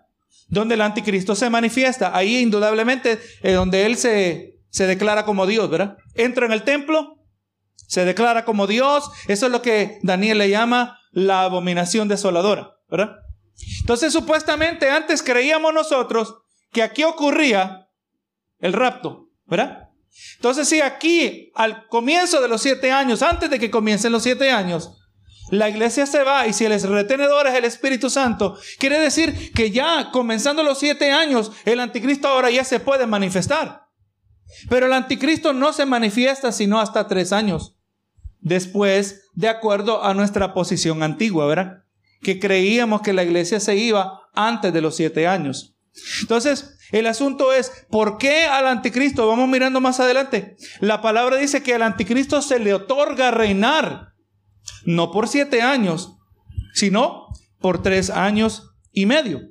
donde 0.48 0.76
el 0.76 0.82
anticristo 0.82 1.36
se 1.36 1.50
manifiesta. 1.50 2.16
Ahí 2.16 2.38
indudablemente 2.38 3.20
es 3.42 3.56
donde 3.56 3.86
él 3.86 3.98
se 3.98 4.52
se 4.72 4.88
declara 4.88 5.26
como 5.26 5.46
Dios, 5.46 5.70
¿verdad? 5.70 5.98
Entra 6.16 6.46
en 6.46 6.54
el 6.54 6.64
templo 6.64 7.18
Se 7.88 8.06
declara 8.06 8.46
como 8.46 8.68
Dios. 8.68 9.12
Eso 9.28 9.46
es 9.46 9.52
lo 9.52 9.62
que 9.62 10.00
Daniel 10.02 10.38
le 10.38 10.50
llama 10.50 10.98
la 11.12 11.44
abominación 11.44 12.08
desoladora, 12.08 12.72
¿verdad? 12.90 13.18
Entonces, 13.82 14.14
supuestamente 14.14 14.90
antes 14.90 15.22
creíamos 15.22 15.74
nosotros 15.74 16.36
que 16.72 16.82
aquí 16.82 17.04
ocurría 17.04 17.90
el 18.60 18.72
rapto, 18.72 19.28
¿verdad? 19.46 19.90
Entonces, 20.38 20.70
si 20.70 20.80
aquí 20.80 21.52
al 21.54 21.86
comienzo 21.88 22.42
de 22.42 22.48
los 22.48 22.62
siete 22.62 22.92
años, 22.92 23.22
antes 23.22 23.50
de 23.50 23.60
que 23.60 23.70
comiencen 23.70 24.14
los 24.14 24.24
siete 24.24 24.52
años, 24.52 24.98
la 25.52 25.70
iglesia 25.70 26.06
se 26.08 26.24
va 26.24 26.48
y 26.48 26.54
si 26.54 26.66
el 26.66 26.82
retenedor 26.82 27.46
es 27.46 27.54
el 27.54 27.66
Espíritu 27.66 28.10
Santo, 28.10 28.58
quiere 28.80 29.00
decir 29.00 29.54
que 29.54 29.70
ya 29.70 30.10
comenzando 30.12 30.64
los 30.64 30.80
siete 30.80 31.12
años, 31.12 31.52
el 31.66 31.80
anticristo 31.80 32.28
ahora 32.28 32.50
ya 32.50 32.64
se 32.64 32.80
puede 32.80 33.06
manifestar. 33.06 33.84
Pero 34.70 34.88
el 34.88 34.94
anticristo 34.94 35.54
no 35.54 35.72
se 35.72 35.86
manifiesta 35.86 36.52
sino 36.52 36.80
hasta 36.80 37.08
tres 37.08 37.32
años 37.32 37.78
después, 38.42 39.30
de 39.34 39.48
acuerdo 39.48 40.04
a 40.04 40.14
nuestra 40.14 40.54
posición 40.54 41.04
antigua, 41.04 41.46
¿verdad? 41.46 41.84
Que 42.22 42.40
creíamos 42.40 43.02
que 43.02 43.14
la 43.14 43.24
iglesia 43.24 43.60
se 43.60 43.76
iba 43.76 44.22
antes 44.34 44.74
de 44.74 44.82
los 44.82 44.96
siete 44.96 45.28
años. 45.28 45.76
Entonces, 46.22 46.78
el 46.92 47.08
asunto 47.08 47.54
es, 47.54 47.72
¿por 47.90 48.18
qué 48.18 48.46
al 48.46 48.68
anticristo? 48.68 49.28
Vamos 49.28 49.48
mirando 49.48 49.80
más 49.80 50.00
adelante. 50.00 50.58
La 50.80 51.02
palabra 51.02 51.38
dice 51.38 51.64
que 51.64 51.74
al 51.74 51.84
anticristo 51.84 52.42
se 52.42 52.60
le 52.60 52.74
otorga 52.74 53.32
reinar, 53.32 54.11
no 54.86 55.12
por 55.12 55.28
siete 55.28 55.62
años, 55.62 56.18
sino 56.74 57.28
por 57.60 57.82
tres 57.82 58.10
años 58.10 58.72
y 58.92 59.06
medio. 59.06 59.42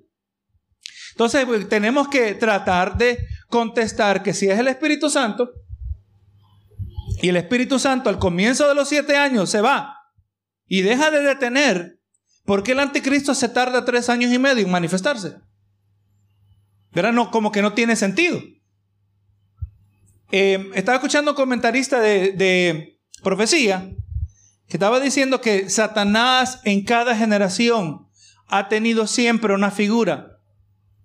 Entonces, 1.13 1.45
pues, 1.47 1.69
tenemos 1.69 2.09
que 2.09 2.35
tratar 2.35 2.97
de 2.97 3.19
contestar 3.49 4.23
que 4.23 4.33
si 4.33 4.49
es 4.49 4.59
el 4.59 4.69
Espíritu 4.69 5.11
Santo, 5.11 5.51
y 7.23 7.29
el 7.29 7.37
Espíritu 7.37 7.79
Santo 7.79 8.09
al 8.09 8.19
comienzo 8.19 8.67
de 8.69 8.75
los 8.75 8.89
siete 8.89 9.17
años 9.17 9.51
se 9.51 9.61
va 9.61 9.97
y 10.67 10.83
deja 10.83 11.11
de 11.11 11.21
detener, 11.21 11.99
¿por 12.45 12.63
qué 12.63 12.73
el 12.73 12.81
anticristo 12.81 13.35
se 13.35 13.49
tarda 13.49 13.85
tres 13.85 14.09
años 14.09 14.33
y 14.33 14.39
medio 14.39 14.65
en 14.65 14.71
manifestarse? 14.71 15.37
¿Verdad? 16.93 17.13
No, 17.13 17.31
como 17.31 17.53
que 17.53 17.63
no 17.63 17.75
tiene 17.75 17.97
sentido. 17.97 18.41
Eh, 20.33 20.71
estaba 20.75 20.97
escuchando 20.97 21.33
un 21.33 21.37
comentarista 21.37 22.01
de, 22.01 22.99
profecía 23.23 23.91
estaba 24.77 25.01
diciendo 25.01 25.41
que 25.41 25.69
Satanás 25.71 26.61
en 26.65 26.85
cada 26.85 27.17
generación 27.17 28.09
ha 28.47 28.69
tenido 28.69 29.07
siempre 29.07 29.55
una 29.55 29.71
figura. 29.71 30.39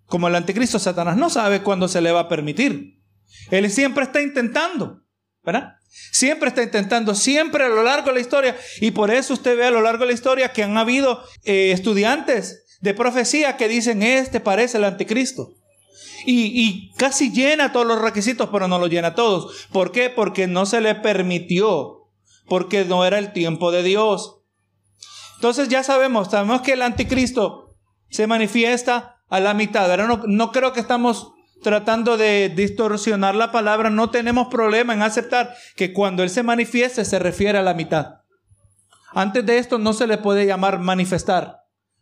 Como 0.07 0.27
el 0.27 0.35
anticristo, 0.35 0.79
Satanás 0.79 1.17
no 1.17 1.29
sabe 1.29 1.61
cuándo 1.61 1.87
se 1.87 2.01
le 2.01 2.11
va 2.11 2.21
a 2.21 2.27
permitir. 2.27 3.01
Él 3.51 3.69
siempre 3.71 4.03
está 4.03 4.21
intentando, 4.21 5.01
¿verdad? 5.43 5.73
Siempre 6.11 6.49
está 6.49 6.61
intentando, 6.61 7.15
siempre 7.15 7.63
a 7.63 7.69
lo 7.69 7.83
largo 7.83 8.07
de 8.07 8.15
la 8.15 8.19
historia. 8.19 8.55
Y 8.81 8.91
por 8.91 9.11
eso 9.11 9.33
usted 9.33 9.57
ve 9.57 9.65
a 9.65 9.71
lo 9.71 9.81
largo 9.81 10.01
de 10.01 10.07
la 10.07 10.13
historia 10.13 10.51
que 10.51 10.63
han 10.63 10.77
habido 10.77 11.23
eh, 11.43 11.71
estudiantes 11.71 12.65
de 12.81 12.93
profecía 12.93 13.57
que 13.57 13.67
dicen, 13.67 14.03
este 14.03 14.39
parece 14.39 14.77
el 14.77 14.83
anticristo. 14.83 15.53
Y, 16.27 16.91
casi 16.97 17.31
llena 17.31 17.71
todos 17.71 17.85
los 17.85 18.01
requisitos, 18.01 18.49
pero 18.51 18.67
no 18.67 18.79
lo 18.79 18.87
llena 18.87 19.13
todos. 19.13 19.67
¿Por 19.71 19.91
qué? 19.91 20.09
Porque 20.09 20.47
no 20.47 20.65
se 20.65 20.81
le 20.81 20.95
permitió, 20.95 22.04
porque 22.47 22.85
no 22.85 23.05
era 23.05 23.19
el 23.19 23.33
tiempo 23.33 23.71
de 23.71 23.83
Dios. 23.83 24.41
Entonces 25.35 25.67
ya 25.67 25.83
sabemos, 25.83 26.29
sabemos 26.31 26.61
que 26.61 26.73
el 26.73 26.81
anticristo 26.81 27.75
se 28.09 28.27
manifiesta 28.27 29.21
a 29.29 29.39
la 29.39 29.53
mitad. 29.53 29.89
Ahora 29.89 30.07
no, 30.07 30.21
no 30.25 30.51
creo 30.51 30.73
que 30.73 30.79
estamos 30.79 31.33
tratando 31.61 32.17
de 32.17 32.49
distorsionar 32.49 33.35
la 33.35 33.51
palabra, 33.51 33.89
no 33.89 34.09
tenemos 34.11 34.47
problema 34.47 34.93
en 34.93 35.01
aceptar 35.01 35.55
que 35.75 35.93
cuando 35.93 36.23
Él 36.23 36.29
se 36.29 36.43
manifieste 36.43 37.03
se 37.05 37.19
refiere 37.19 37.57
a 37.57 37.63
la 37.63 37.73
mitad. 37.73 38.21
Antes 39.13 39.45
de 39.45 39.57
esto 39.57 39.79
no 39.79 39.93
se 39.93 40.07
le 40.07 40.17
puede 40.17 40.45
llamar 40.45 40.79
manifestar, 40.79 41.61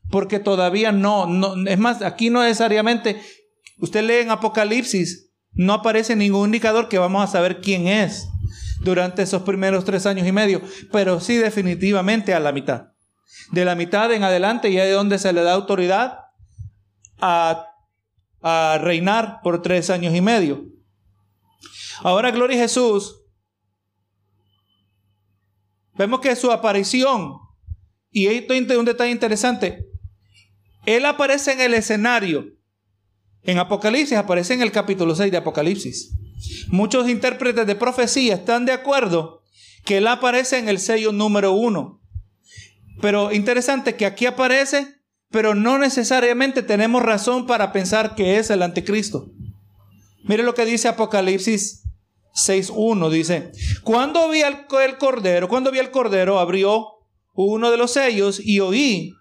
porque 0.09 0.39
todavía 0.39 0.91
no, 0.91 1.27
no 1.27 1.55
es 1.67 1.77
más, 1.77 2.01
aquí 2.01 2.29
no 2.29 2.41
necesariamente, 2.41 3.21
usted 3.77 4.03
lee 4.03 4.23
en 4.23 4.31
Apocalipsis, 4.31 5.31
no 5.51 5.73
aparece 5.73 6.15
ningún 6.15 6.47
indicador 6.47 6.89
que 6.89 6.97
vamos 6.97 7.23
a 7.23 7.31
saber 7.31 7.61
quién 7.61 7.87
es 7.87 8.27
durante 8.83 9.23
esos 9.23 9.41
primeros 9.43 9.85
tres 9.85 10.05
años 10.05 10.27
y 10.27 10.31
medio, 10.31 10.61
pero 10.91 11.19
sí 11.19 11.37
definitivamente 11.37 12.33
a 12.33 12.39
la 12.39 12.51
mitad. 12.51 12.89
De 13.51 13.65
la 13.65 13.75
mitad 13.75 14.11
en 14.11 14.23
adelante 14.23 14.71
ya 14.71 14.83
de 14.83 14.91
donde 14.91 15.19
se 15.19 15.33
le 15.33 15.41
da 15.41 15.53
autoridad 15.53 16.19
a 17.19 17.67
a 18.43 18.77
reinar 18.77 19.39
por 19.41 19.61
tres 19.61 19.89
años 19.89 20.13
y 20.13 20.21
medio. 20.21 20.65
Ahora, 22.01 22.29
Gloria 22.29 22.57
a 22.57 22.63
Jesús, 22.63 23.21
vemos 25.95 26.19
que 26.19 26.35
su 26.35 26.51
aparición, 26.51 27.37
y 28.11 28.27
esto 28.27 28.53
es 28.53 28.77
un 28.77 28.85
detalle 28.85 29.11
interesante, 29.11 29.87
Él 30.85 31.05
aparece 31.05 31.53
en 31.53 31.61
el 31.61 31.73
escenario. 31.73 32.45
En 33.43 33.59
Apocalipsis 33.59 34.17
aparece 34.17 34.53
en 34.53 34.61
el 34.61 34.71
capítulo 34.71 35.15
6 35.15 35.31
de 35.31 35.37
Apocalipsis. 35.37 36.13
Muchos 36.67 37.09
intérpretes 37.09 37.67
de 37.67 37.75
profecía 37.75 38.35
están 38.35 38.65
de 38.65 38.73
acuerdo 38.73 39.41
que 39.85 39.97
Él 39.97 40.07
aparece 40.07 40.57
en 40.57 40.69
el 40.69 40.79
sello 40.79 41.11
número 41.11 41.51
uno. 41.51 42.01
Pero 43.01 43.31
interesante 43.31 43.95
que 43.95 44.05
aquí 44.05 44.25
aparece 44.25 45.03
pero 45.33 45.55
no 45.55 45.79
necesariamente 45.79 46.61
tenemos 46.61 47.01
razón 47.01 47.47
para 47.47 47.71
pensar 47.71 48.13
que 48.13 48.37
es 48.37 48.51
el 48.51 48.61
anticristo. 48.61 49.31
Mire 50.25 50.43
lo 50.43 50.53
que 50.53 50.63
dice 50.63 50.87
Apocalipsis 50.87 51.81
6.1, 52.35 53.09
dice, 53.09 53.51
cuando 53.83 54.29
vi 54.29 54.41
el, 54.41 54.67
el 54.85 54.97
cordero, 54.99 55.49
cuando 55.49 55.71
vi 55.71 55.79
el 55.79 55.89
cordero, 55.89 56.37
abrió 56.37 56.85
uno 57.33 57.71
de 57.71 57.77
los 57.77 57.93
sellos 57.93 58.39
y 58.39 58.59
oí 58.59 59.15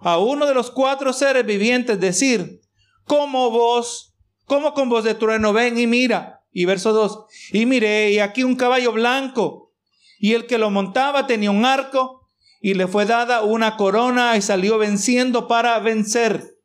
a 0.00 0.16
uno 0.16 0.46
de 0.46 0.54
los 0.54 0.70
cuatro 0.70 1.12
seres 1.12 1.44
vivientes 1.44 2.00
decir, 2.00 2.62
como 3.04 3.50
vos, 3.50 4.14
como 4.46 4.72
con 4.72 4.88
voz 4.88 5.04
de 5.04 5.14
trueno, 5.14 5.52
ven 5.52 5.78
y 5.78 5.86
mira. 5.86 6.37
Y 6.50 6.64
verso 6.64 6.92
2, 6.92 7.26
y 7.52 7.66
miré, 7.66 8.10
y 8.10 8.18
aquí 8.18 8.42
un 8.42 8.56
caballo 8.56 8.92
blanco, 8.92 9.74
y 10.18 10.32
el 10.32 10.46
que 10.46 10.58
lo 10.58 10.70
montaba 10.70 11.26
tenía 11.26 11.50
un 11.50 11.64
arco, 11.64 12.18
y 12.60 12.74
le 12.74 12.86
fue 12.88 13.06
dada 13.06 13.42
una 13.42 13.76
corona 13.76 14.36
y 14.36 14.42
salió 14.42 14.78
venciendo 14.78 15.46
para 15.46 15.78
vencer. 15.78 16.56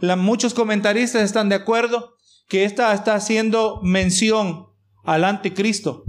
La, 0.00 0.16
muchos 0.16 0.54
comentaristas 0.54 1.22
están 1.22 1.48
de 1.48 1.56
acuerdo 1.56 2.14
que 2.48 2.64
esta 2.64 2.92
está 2.92 3.14
haciendo 3.14 3.80
mención 3.82 4.66
al 5.04 5.24
anticristo. 5.24 6.04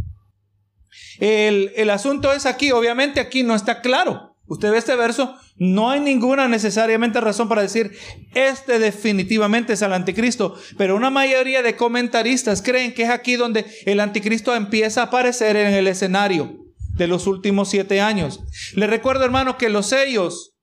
El, 1.19 1.71
el 1.75 1.89
asunto 1.89 2.31
es 2.33 2.45
aquí, 2.45 2.71
obviamente 2.71 3.19
aquí 3.19 3.43
no 3.43 3.55
está 3.55 3.81
claro. 3.81 4.28
Usted 4.49 4.71
ve 4.71 4.79
este 4.79 4.95
verso, 4.95 5.35
no 5.57 5.91
hay 5.91 5.99
ninguna 5.99 6.47
necesariamente 6.47 7.21
razón 7.21 7.47
para 7.47 7.61
decir, 7.61 7.95
este 8.33 8.79
definitivamente 8.79 9.73
es 9.73 9.81
el 9.83 9.93
anticristo, 9.93 10.55
pero 10.75 10.95
una 10.95 11.11
mayoría 11.11 11.61
de 11.61 11.75
comentaristas 11.75 12.63
creen 12.63 12.95
que 12.95 13.03
es 13.03 13.11
aquí 13.11 13.35
donde 13.35 13.67
el 13.85 13.99
anticristo 13.99 14.55
empieza 14.55 15.01
a 15.01 15.05
aparecer 15.05 15.55
en 15.55 15.75
el 15.75 15.85
escenario 15.87 16.65
de 16.95 17.05
los 17.05 17.27
últimos 17.27 17.69
siete 17.69 18.01
años. 18.01 18.39
Le 18.73 18.87
recuerdo, 18.87 19.23
hermano, 19.23 19.55
que 19.55 19.69
los 19.69 19.85
sellos 19.85 20.55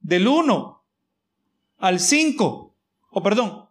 del 0.00 0.28
1 0.28 0.84
al 1.78 2.00
5, 2.00 2.76
o 3.10 3.22
perdón, 3.22 3.70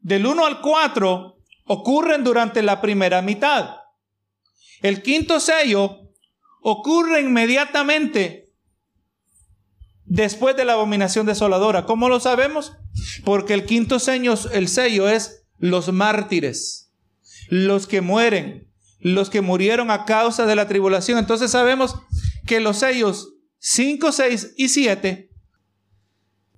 del 0.00 0.26
1 0.26 0.44
al 0.44 0.60
4 0.60 1.36
ocurren 1.66 2.24
durante 2.24 2.62
la 2.62 2.80
primera 2.80 3.22
mitad. 3.22 3.76
El 4.82 5.02
quinto 5.02 5.38
sello 5.38 5.98
ocurre 6.62 7.20
inmediatamente 7.20 8.47
después 10.08 10.56
de 10.56 10.64
la 10.64 10.72
abominación 10.72 11.26
desoladora. 11.26 11.84
¿Cómo 11.84 12.08
lo 12.08 12.18
sabemos? 12.18 12.72
Porque 13.24 13.54
el 13.54 13.64
quinto 13.64 13.98
sello, 13.98 14.34
el 14.52 14.68
sello 14.68 15.08
es 15.08 15.44
los 15.58 15.92
mártires, 15.92 16.92
los 17.48 17.86
que 17.86 18.00
mueren, 18.00 18.68
los 19.00 19.30
que 19.30 19.40
murieron 19.40 19.90
a 19.90 20.04
causa 20.04 20.46
de 20.46 20.56
la 20.56 20.66
tribulación. 20.66 21.18
Entonces 21.18 21.50
sabemos 21.50 21.96
que 22.46 22.60
los 22.60 22.78
sellos 22.78 23.34
5, 23.58 24.12
6 24.12 24.54
y 24.56 24.68
7 24.68 25.30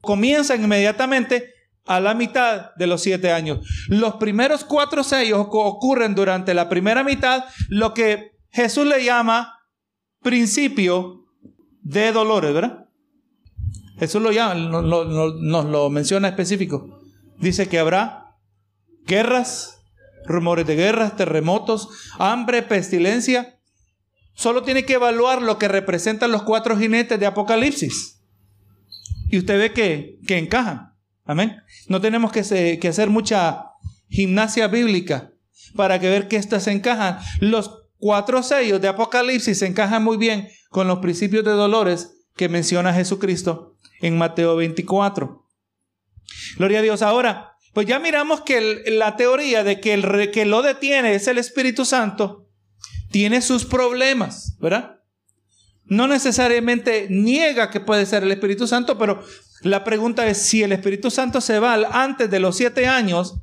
comienzan 0.00 0.62
inmediatamente 0.62 1.54
a 1.87 1.99
la 1.99 2.14
mitad 2.14 2.75
de 2.76 2.87
los 2.87 3.02
siete 3.02 3.33
años. 3.33 3.66
Los 3.88 4.14
primeros 4.16 4.64
cuatro 4.64 5.02
sellos 5.02 5.47
ocurren 5.50 6.14
durante 6.14 6.54
la 6.54 6.69
primera 6.69 7.02
mitad, 7.02 7.45
lo 7.69 7.95
que 7.95 8.38
Jesús 8.50 8.87
le 8.87 9.04
llama 9.04 9.59
principio 10.23 11.26
de 11.83 12.12
dolores, 12.12 12.54
¿verdad? 12.54 12.89
Jesús 14.00 14.23
lo 14.23 14.33
llama, 14.33 14.54
nos 14.54 15.64
lo 15.66 15.90
menciona 15.90 16.28
específico. 16.28 17.00
Dice 17.38 17.69
que 17.69 17.78
habrá 17.78 18.35
guerras, 19.07 19.83
rumores 20.25 20.66
de 20.66 20.75
guerras, 20.75 21.16
terremotos, 21.16 21.90
hambre, 22.19 22.62
pestilencia. 22.62 23.61
Solo 24.33 24.62
tiene 24.62 24.87
que 24.87 24.95
evaluar 24.95 25.42
lo 25.42 25.59
que 25.59 25.69
representan 25.69 26.33
los 26.33 26.45
cuatro 26.45 26.78
jinetes 26.78 27.21
de 27.21 27.26
Apocalipsis. 27.26 28.23
Y 29.28 29.37
usted 29.37 29.59
ve 29.59 29.73
que, 29.75 30.19
que 30.26 30.38
encajan. 30.38 30.95
Amén. 31.26 31.59
No 31.88 32.00
tenemos 32.00 32.33
que, 32.33 32.40
hacer 32.88 33.11
mucha 33.11 33.66
gimnasia 34.09 34.66
bíblica 34.69 35.30
para 35.76 36.00
que 36.00 36.09
ver 36.09 36.26
que 36.26 36.37
estas 36.37 36.66
encajan. 36.69 37.19
Los 37.40 37.85
cuatro 37.99 38.42
sellos 38.42 38.80
de 38.80 38.88
Apocalipsis 38.88 39.61
encajan 39.61 40.02
muy 40.02 40.16
bien 40.16 40.49
con 40.71 40.88
los 40.88 41.00
principios 41.00 41.45
de 41.45 41.50
dolores 41.50 42.16
que 42.35 42.49
menciona 42.49 42.95
Jesucristo 42.95 43.70
en 44.00 44.19
Mateo 44.19 44.57
24. 44.57 45.47
Gloria 46.57 46.78
a 46.80 46.83
Dios. 46.83 47.02
Ahora, 47.02 47.57
pues 47.73 47.87
ya 47.87 47.99
miramos 47.99 48.40
que 48.40 48.83
la 48.87 49.16
teoría 49.16 49.62
de 49.64 49.80
que 49.80 49.95
el 49.95 50.30
que 50.30 50.45
lo 50.45 50.62
detiene 50.62 51.14
es 51.14 51.28
el 51.28 51.38
Espíritu 51.38 51.85
Santo, 51.85 52.49
tiene 53.11 53.42
sus 53.42 53.64
problemas, 53.64 54.57
¿verdad? 54.61 55.00
No 55.85 56.07
necesariamente 56.07 57.09
niega 57.11 57.71
que 57.71 57.80
puede 57.80 58.07
ser 58.07 58.23
el 58.23 58.33
Espíritu 58.33 58.66
Santo, 58.66 58.97
pero 58.99 59.25
la 59.62 59.85
pregunta 59.85 60.26
es 60.26 60.38
si 60.38 60.62
el 60.62 60.73
Espíritu 60.73 61.11
Santo 61.11 61.40
se 61.40 61.59
va 61.59 61.75
antes 61.92 62.30
de 62.30 62.40
los 62.40 62.57
siete 62.57 62.87
años, 62.87 63.40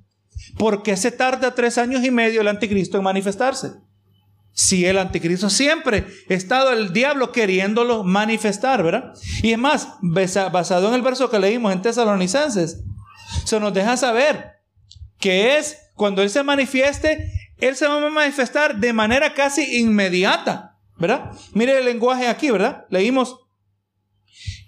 ¿por 0.58 0.84
qué 0.84 0.96
se 0.98 1.12
tarda 1.12 1.56
tres 1.56 1.78
años 1.78 2.04
y 2.04 2.12
medio 2.12 2.42
el 2.42 2.48
anticristo 2.48 2.98
en 2.98 3.04
manifestarse? 3.04 3.74
Si 4.60 4.88
el 4.88 4.98
anticristo 4.98 5.52
siempre 5.52 6.08
ha 6.28 6.34
estado 6.34 6.74
el 6.74 6.92
diablo 6.92 7.32
queriéndolo 7.32 8.04
manifestar, 8.04 8.82
¿verdad? 8.82 9.14
Y 9.44 9.52
es 9.52 9.58
más, 9.60 9.90
basado 10.02 10.88
en 10.88 10.96
el 10.96 11.04
verso 11.04 11.30
que 11.30 11.38
leímos 11.38 11.72
en 11.72 11.84
Tesalonicenses, 11.84 12.84
se 13.46 13.60
nos 13.60 13.72
deja 13.72 13.96
saber 13.98 14.54
que 15.20 15.60
es 15.60 15.78
cuando 15.94 16.24
Él 16.24 16.32
se 16.32 16.42
manifieste, 16.42 17.32
Él 17.60 17.76
se 17.76 17.88
va 17.88 18.04
a 18.04 18.10
manifestar 18.10 18.78
de 18.78 18.94
manera 18.94 19.36
casi 19.36 19.78
inmediata, 19.80 20.80
¿verdad? 20.98 21.34
Mire 21.54 21.78
el 21.78 21.86
lenguaje 21.86 22.28
aquí, 22.28 22.50
¿verdad? 22.50 22.88
Leímos 22.90 23.38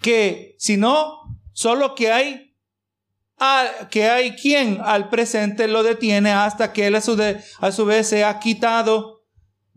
que 0.04 0.54
si 0.60 0.78
no, 0.78 1.40
solo 1.52 1.96
que 1.96 2.12
hay 2.12 2.56
que 3.90 4.08
hay 4.08 4.36
quien 4.36 4.82
al 4.84 5.10
presente 5.10 5.68
lo 5.68 5.82
detiene 5.82 6.32
hasta 6.32 6.74
que 6.74 6.86
él 6.86 6.96
a 6.96 7.02
su, 7.02 7.18
a 7.60 7.72
su 7.72 7.86
vez 7.86 8.08
se 8.08 8.24
ha 8.24 8.38
quitado 8.38 9.19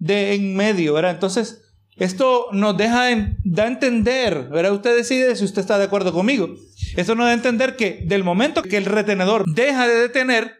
de 0.02 0.34
en 0.34 0.56
medio, 0.56 0.94
¿verdad? 0.94 1.12
Entonces, 1.12 1.62
esto 1.96 2.48
nos 2.50 2.76
deja, 2.76 3.08
da 3.44 3.68
entender, 3.68 4.48
¿verdad? 4.48 4.72
Usted 4.72 4.96
decide 4.96 5.36
si 5.36 5.44
usted 5.44 5.60
está 5.60 5.78
de 5.78 5.84
acuerdo 5.84 6.12
conmigo. 6.12 6.48
Esto 6.96 7.14
nos 7.14 7.26
da 7.26 7.30
a 7.30 7.34
entender 7.34 7.76
que 7.76 8.02
del 8.04 8.24
momento 8.24 8.62
que 8.62 8.78
el 8.78 8.86
retenedor 8.86 9.44
deja 9.46 9.86
de 9.86 9.94
detener, 9.94 10.56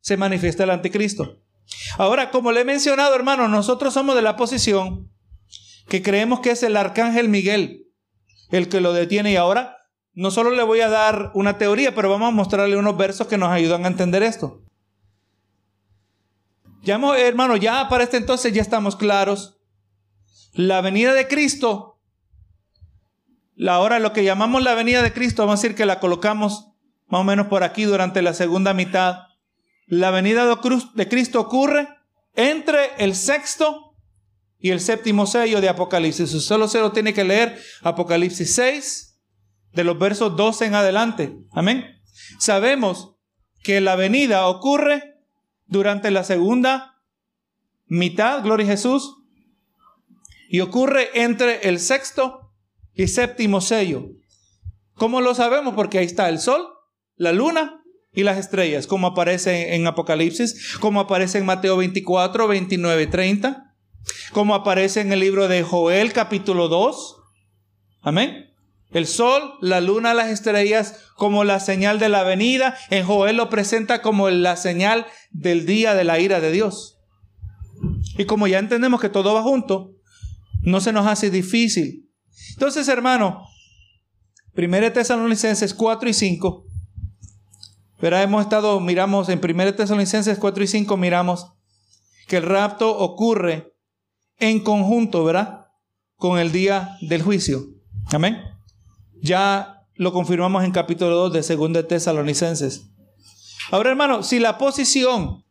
se 0.00 0.16
manifiesta 0.16 0.64
el 0.64 0.70
anticristo. 0.70 1.42
Ahora, 1.98 2.30
como 2.30 2.52
le 2.52 2.60
he 2.60 2.64
mencionado, 2.64 3.14
hermano, 3.14 3.48
nosotros 3.48 3.92
somos 3.92 4.16
de 4.16 4.22
la 4.22 4.36
posición 4.36 5.12
que 5.88 6.02
creemos 6.02 6.40
que 6.40 6.52
es 6.52 6.62
el 6.62 6.76
arcángel 6.76 7.28
Miguel 7.28 7.82
el 8.50 8.68
que 8.68 8.80
lo 8.80 8.94
detiene. 8.94 9.32
Y 9.32 9.36
ahora, 9.36 9.76
no 10.14 10.30
solo 10.30 10.52
le 10.52 10.62
voy 10.62 10.80
a 10.80 10.88
dar 10.88 11.32
una 11.34 11.58
teoría, 11.58 11.94
pero 11.94 12.08
vamos 12.08 12.28
a 12.28 12.34
mostrarle 12.34 12.76
unos 12.76 12.96
versos 12.96 13.26
que 13.26 13.36
nos 13.36 13.50
ayudan 13.50 13.84
a 13.84 13.88
entender 13.88 14.22
esto. 14.22 14.62
Ya, 16.86 17.00
hermano, 17.18 17.56
ya 17.56 17.88
para 17.88 18.04
este 18.04 18.16
entonces 18.16 18.52
ya 18.52 18.62
estamos 18.62 18.94
claros. 18.94 19.58
La 20.52 20.80
venida 20.82 21.14
de 21.14 21.26
Cristo, 21.26 22.00
ahora 23.66 23.98
lo 23.98 24.12
que 24.12 24.22
llamamos 24.22 24.62
la 24.62 24.74
venida 24.74 25.02
de 25.02 25.12
Cristo, 25.12 25.42
vamos 25.42 25.58
a 25.58 25.62
decir 25.62 25.76
que 25.76 25.84
la 25.84 25.98
colocamos 25.98 26.68
más 27.08 27.22
o 27.22 27.24
menos 27.24 27.48
por 27.48 27.64
aquí 27.64 27.82
durante 27.82 28.22
la 28.22 28.34
segunda 28.34 28.72
mitad. 28.72 29.22
La 29.88 30.12
venida 30.12 30.46
de 30.46 31.08
Cristo 31.08 31.40
ocurre 31.40 31.88
entre 32.36 32.90
el 32.98 33.16
sexto 33.16 33.96
y 34.60 34.70
el 34.70 34.78
séptimo 34.78 35.26
sello 35.26 35.60
de 35.60 35.68
Apocalipsis. 35.68 36.30
Solo 36.30 36.68
se 36.68 36.78
lo 36.78 36.92
tiene 36.92 37.12
que 37.12 37.24
leer 37.24 37.60
Apocalipsis 37.82 38.54
6, 38.54 39.18
de 39.72 39.82
los 39.82 39.98
versos 39.98 40.36
12 40.36 40.66
en 40.66 40.76
adelante. 40.76 41.36
Amén. 41.50 42.00
Sabemos 42.38 43.16
que 43.64 43.80
la 43.80 43.96
venida 43.96 44.46
ocurre 44.46 45.15
durante 45.66 46.10
la 46.10 46.24
segunda 46.24 47.02
mitad, 47.86 48.42
gloria 48.42 48.66
a 48.66 48.70
Jesús, 48.70 49.16
y 50.48 50.60
ocurre 50.60 51.08
entre 51.14 51.68
el 51.68 51.80
sexto 51.80 52.52
y 52.94 53.08
séptimo 53.08 53.60
sello. 53.60 54.10
¿Cómo 54.94 55.20
lo 55.20 55.34
sabemos? 55.34 55.74
Porque 55.74 55.98
ahí 55.98 56.06
está 56.06 56.28
el 56.28 56.38
sol, 56.38 56.66
la 57.16 57.32
luna 57.32 57.82
y 58.12 58.22
las 58.22 58.38
estrellas, 58.38 58.86
como 58.86 59.08
aparece 59.08 59.74
en 59.74 59.86
Apocalipsis, 59.86 60.76
como 60.78 61.00
aparece 61.00 61.38
en 61.38 61.44
Mateo 61.44 61.76
24, 61.76 62.48
29, 62.48 63.06
30, 63.08 63.74
como 64.32 64.54
aparece 64.54 65.00
en 65.00 65.12
el 65.12 65.20
libro 65.20 65.48
de 65.48 65.62
Joel 65.62 66.12
capítulo 66.12 66.68
2. 66.68 67.16
Amén. 68.00 68.45
El 68.96 69.06
sol, 69.06 69.58
la 69.60 69.82
luna, 69.82 70.14
las 70.14 70.30
estrellas 70.30 70.94
como 71.16 71.44
la 71.44 71.60
señal 71.60 71.98
de 71.98 72.08
la 72.08 72.22
venida. 72.22 72.78
En 72.88 73.04
Joel 73.04 73.36
lo 73.36 73.50
presenta 73.50 74.00
como 74.00 74.30
la 74.30 74.56
señal 74.56 75.04
del 75.32 75.66
día 75.66 75.94
de 75.94 76.02
la 76.02 76.18
ira 76.18 76.40
de 76.40 76.50
Dios. 76.50 76.98
Y 78.16 78.24
como 78.24 78.46
ya 78.46 78.58
entendemos 78.58 78.98
que 78.98 79.10
todo 79.10 79.34
va 79.34 79.42
junto, 79.42 79.92
no 80.62 80.80
se 80.80 80.94
nos 80.94 81.06
hace 81.06 81.28
difícil. 81.28 82.10
Entonces, 82.52 82.88
hermano, 82.88 83.46
1 84.56 84.92
Tesalonicenses 84.94 85.74
4 85.74 86.08
y 86.08 86.14
5. 86.14 86.64
Pero 88.00 88.16
hemos 88.16 88.44
estado, 88.44 88.80
miramos 88.80 89.28
en 89.28 89.42
1 89.44 89.74
Tesalonicenses 89.74 90.38
4 90.38 90.64
y 90.64 90.66
5, 90.68 90.96
miramos 90.96 91.52
que 92.28 92.38
el 92.38 92.44
rapto 92.44 92.96
ocurre 92.96 93.74
en 94.38 94.60
conjunto, 94.60 95.22
¿verdad? 95.22 95.66
Con 96.14 96.38
el 96.38 96.50
día 96.50 96.96
del 97.02 97.20
juicio. 97.20 97.66
Amén. 98.10 98.55
Ya 99.26 99.82
lo 99.96 100.12
confirmamos 100.12 100.62
en 100.62 100.70
capítulo 100.70 101.16
2 101.28 101.32
de 101.32 101.56
2 101.56 101.72
de 101.72 101.82
Tesalonicenses. 101.82 102.92
Ahora, 103.72 103.90
hermano, 103.90 104.22
si 104.22 104.38
la 104.38 104.56
posición 104.56 105.44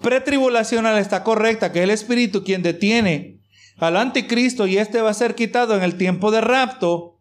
pretribulacional 0.00 0.96
está 0.96 1.22
correcta, 1.22 1.70
que 1.70 1.80
es 1.80 1.84
el 1.84 1.90
Espíritu 1.90 2.44
quien 2.44 2.62
detiene 2.62 3.42
al 3.76 3.98
anticristo 3.98 4.66
y 4.66 4.78
este 4.78 5.02
va 5.02 5.10
a 5.10 5.14
ser 5.14 5.34
quitado 5.34 5.76
en 5.76 5.82
el 5.82 5.98
tiempo 5.98 6.30
de 6.30 6.40
rapto, 6.40 7.20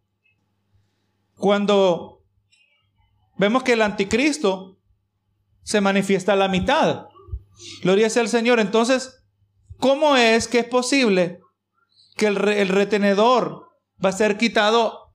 cuando 1.36 2.24
vemos 3.38 3.64
que 3.64 3.74
el 3.74 3.82
anticristo 3.82 4.78
se 5.64 5.82
manifiesta 5.82 6.32
a 6.32 6.38
la 6.38 6.48
mitad. 6.48 7.08
Gloria 7.82 8.10
sea 8.10 8.22
al 8.22 8.30
Señor. 8.30 8.62
Entonces, 8.62 9.22
¿cómo 9.80 10.16
es 10.16 10.48
que 10.48 10.60
es 10.60 10.66
posible 10.66 11.42
que 12.16 12.28
el 12.28 12.38
retenedor 12.70 13.69
va 14.04 14.10
a 14.10 14.14
ser 14.14 14.38
quitado, 14.38 15.14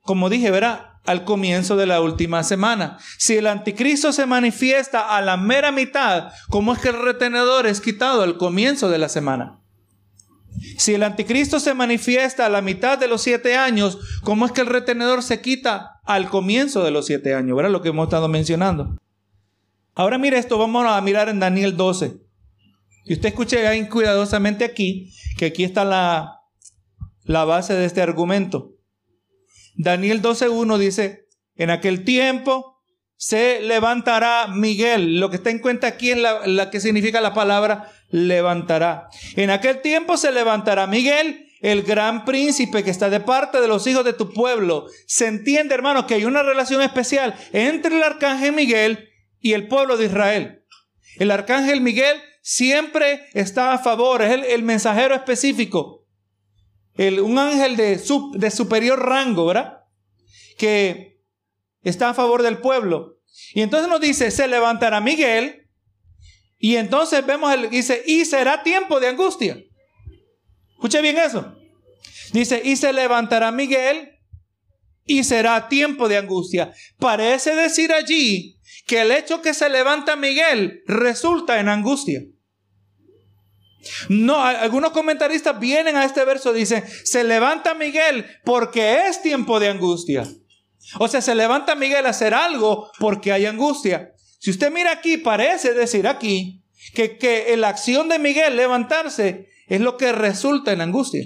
como 0.00 0.28
dije, 0.28 0.50
verá, 0.50 1.00
al 1.06 1.24
comienzo 1.24 1.76
de 1.76 1.86
la 1.86 2.00
última 2.00 2.42
semana. 2.42 2.98
Si 3.18 3.36
el 3.36 3.46
anticristo 3.46 4.12
se 4.12 4.26
manifiesta 4.26 5.16
a 5.16 5.22
la 5.22 5.36
mera 5.36 5.72
mitad, 5.72 6.32
¿cómo 6.48 6.72
es 6.72 6.80
que 6.80 6.88
el 6.88 7.00
retenedor 7.00 7.66
es 7.66 7.80
quitado 7.80 8.22
al 8.22 8.36
comienzo 8.36 8.90
de 8.90 8.98
la 8.98 9.08
semana? 9.08 9.60
Si 10.78 10.94
el 10.94 11.02
anticristo 11.02 11.60
se 11.60 11.74
manifiesta 11.74 12.46
a 12.46 12.48
la 12.48 12.62
mitad 12.62 12.98
de 12.98 13.08
los 13.08 13.22
siete 13.22 13.56
años, 13.56 13.98
¿cómo 14.22 14.46
es 14.46 14.52
que 14.52 14.62
el 14.62 14.66
retenedor 14.66 15.22
se 15.22 15.40
quita 15.40 16.00
al 16.04 16.28
comienzo 16.28 16.82
de 16.82 16.90
los 16.90 17.06
siete 17.06 17.34
años? 17.34 17.56
¿Verdad? 17.56 17.70
Lo 17.70 17.82
que 17.82 17.90
hemos 17.90 18.06
estado 18.06 18.28
mencionando. 18.28 18.96
Ahora 19.94 20.18
mire 20.18 20.38
esto, 20.38 20.58
vamos 20.58 20.84
a 20.86 21.00
mirar 21.00 21.28
en 21.28 21.40
Daniel 21.40 21.76
12. 21.76 22.18
Y 23.04 23.12
usted 23.12 23.28
escuche 23.28 23.66
ahí 23.66 23.88
cuidadosamente 23.88 24.64
aquí, 24.64 25.12
que 25.38 25.46
aquí 25.46 25.62
está 25.62 25.84
la, 25.84 26.35
la 27.26 27.44
base 27.44 27.74
de 27.74 27.84
este 27.84 28.00
argumento. 28.00 28.72
Daniel 29.74 30.22
12.1 30.22 30.78
dice, 30.78 31.26
en 31.56 31.70
aquel 31.70 32.04
tiempo 32.04 32.82
se 33.16 33.60
levantará 33.60 34.46
Miguel. 34.48 35.18
Lo 35.18 35.28
que 35.28 35.36
está 35.36 35.50
en 35.50 35.58
cuenta 35.58 35.86
aquí 35.86 36.12
es 36.12 36.18
la, 36.18 36.70
que 36.70 36.80
significa 36.80 37.20
la 37.20 37.34
palabra 37.34 37.92
levantará. 38.10 39.08
En 39.34 39.50
aquel 39.50 39.82
tiempo 39.82 40.16
se 40.16 40.32
levantará 40.32 40.86
Miguel, 40.86 41.48
el 41.60 41.82
gran 41.82 42.24
príncipe 42.24 42.84
que 42.84 42.90
está 42.90 43.10
de 43.10 43.20
parte 43.20 43.60
de 43.60 43.68
los 43.68 43.86
hijos 43.86 44.04
de 44.04 44.12
tu 44.12 44.32
pueblo. 44.32 44.86
Se 45.06 45.26
entiende, 45.26 45.74
hermano, 45.74 46.06
que 46.06 46.14
hay 46.14 46.24
una 46.24 46.42
relación 46.42 46.80
especial 46.80 47.34
entre 47.52 47.96
el 47.96 48.02
arcángel 48.02 48.52
Miguel 48.52 49.08
y 49.40 49.54
el 49.54 49.66
pueblo 49.66 49.96
de 49.96 50.06
Israel. 50.06 50.62
El 51.18 51.30
arcángel 51.30 51.80
Miguel 51.80 52.16
siempre 52.42 53.26
está 53.32 53.72
a 53.72 53.78
favor, 53.78 54.22
es 54.22 54.44
el 54.48 54.62
mensajero 54.62 55.14
específico 55.14 56.05
un 56.98 57.38
ángel 57.38 57.76
de, 57.76 58.00
de 58.34 58.50
superior 58.50 59.04
rango, 59.04 59.46
¿verdad? 59.46 59.84
Que 60.56 61.20
está 61.82 62.10
a 62.10 62.14
favor 62.14 62.42
del 62.42 62.58
pueblo. 62.58 63.18
Y 63.52 63.62
entonces 63.62 63.88
nos 63.88 64.00
dice, 64.00 64.30
se 64.30 64.48
levantará 64.48 65.00
Miguel. 65.00 65.68
Y 66.58 66.76
entonces 66.76 67.24
vemos, 67.26 67.52
el, 67.52 67.68
dice, 67.70 68.02
y 68.06 68.24
será 68.24 68.62
tiempo 68.62 68.98
de 68.98 69.08
angustia. 69.08 69.62
Escuche 70.72 71.02
bien 71.02 71.18
eso. 71.18 71.54
Dice, 72.32 72.60
y 72.64 72.76
se 72.76 72.92
levantará 72.92 73.52
Miguel 73.52 74.16
y 75.04 75.24
será 75.24 75.68
tiempo 75.68 76.08
de 76.08 76.18
angustia. 76.18 76.72
Parece 76.98 77.54
decir 77.54 77.92
allí 77.92 78.58
que 78.86 79.02
el 79.02 79.12
hecho 79.12 79.42
que 79.42 79.54
se 79.54 79.68
levanta 79.68 80.16
Miguel 80.16 80.82
resulta 80.86 81.60
en 81.60 81.68
angustia. 81.68 82.22
No, 84.08 84.42
algunos 84.42 84.92
comentaristas 84.92 85.58
vienen 85.58 85.96
a 85.96 86.04
este 86.04 86.24
verso 86.24 86.52
dicen, 86.52 86.84
se 87.04 87.24
levanta 87.24 87.74
Miguel 87.74 88.26
porque 88.44 89.06
es 89.08 89.22
tiempo 89.22 89.60
de 89.60 89.68
angustia. 89.68 90.26
O 90.98 91.08
sea, 91.08 91.20
se 91.20 91.34
levanta 91.34 91.74
Miguel 91.74 92.06
a 92.06 92.10
hacer 92.10 92.34
algo 92.34 92.90
porque 92.98 93.32
hay 93.32 93.46
angustia. 93.46 94.12
Si 94.38 94.50
usted 94.50 94.70
mira 94.70 94.92
aquí, 94.92 95.16
parece 95.16 95.74
decir 95.74 96.06
aquí 96.06 96.62
Que, 96.94 97.18
que 97.18 97.56
la 97.56 97.68
acción 97.68 98.08
de 98.08 98.18
Miguel 98.18 98.54
levantarse 98.56 99.48
es 99.66 99.80
lo 99.80 99.96
que 99.96 100.12
resulta 100.12 100.72
en 100.72 100.80
angustia. 100.80 101.24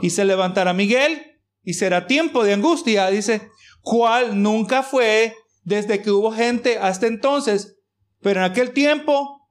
Y 0.00 0.10
se 0.10 0.24
levantará 0.24 0.72
Miguel 0.72 1.40
y 1.62 1.74
será 1.74 2.06
tiempo 2.06 2.42
de 2.44 2.54
angustia, 2.54 3.10
dice, 3.10 3.50
cual 3.82 4.40
nunca 4.42 4.82
fue 4.82 5.34
desde 5.62 6.00
que 6.00 6.10
hubo 6.10 6.32
gente 6.32 6.78
hasta 6.78 7.06
entonces, 7.06 7.76
pero 8.20 8.40
en 8.40 8.50
aquel 8.50 8.72
tiempo 8.72 9.41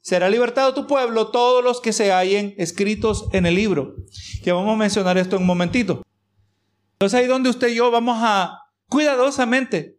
será 0.00 0.28
libertado 0.30 0.74
tu 0.74 0.86
pueblo 0.86 1.28
todos 1.28 1.62
los 1.62 1.80
que 1.80 1.92
se 1.92 2.12
hallen 2.12 2.54
escritos 2.58 3.28
en 3.32 3.46
el 3.46 3.54
libro. 3.54 3.94
Que 4.42 4.52
vamos 4.52 4.74
a 4.74 4.78
mencionar 4.78 5.18
esto 5.18 5.36
en 5.36 5.42
un 5.42 5.48
momentito. 5.48 6.02
Entonces 6.92 7.20
ahí 7.20 7.26
donde 7.26 7.50
usted 7.50 7.68
y 7.68 7.76
yo 7.76 7.90
vamos 7.90 8.18
a 8.20 8.58
cuidadosamente 8.88 9.98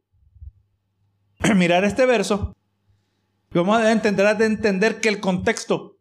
mirar 1.56 1.84
este 1.86 2.06
verso. 2.06 2.56
Vamos 3.52 3.80
a 3.80 3.92
entender, 3.92 4.38
de 4.38 4.46
entender 4.46 5.02
que 5.02 5.10
el 5.10 5.20
contexto, 5.20 5.98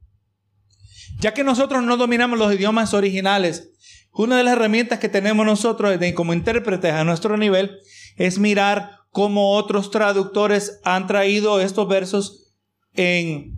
ya 1.18 1.32
que 1.32 1.44
nosotros 1.44 1.82
no 1.82 1.96
dominamos 1.96 2.38
los 2.38 2.52
idiomas 2.52 2.92
originales, 2.92 3.70
una 4.12 4.36
de 4.36 4.44
las 4.44 4.54
herramientas 4.54 4.98
que 4.98 5.08
tenemos 5.08 5.46
nosotros 5.46 5.96
como 6.14 6.32
intérpretes 6.34 6.92
a 6.92 7.04
nuestro 7.04 7.36
nivel 7.36 7.78
es 8.16 8.38
mirar 8.38 8.98
cómo 9.10 9.52
otros 9.52 9.90
traductores 9.90 10.80
han 10.84 11.06
traído 11.06 11.60
estos 11.60 11.88
versos 11.88 12.52
en 12.94 13.57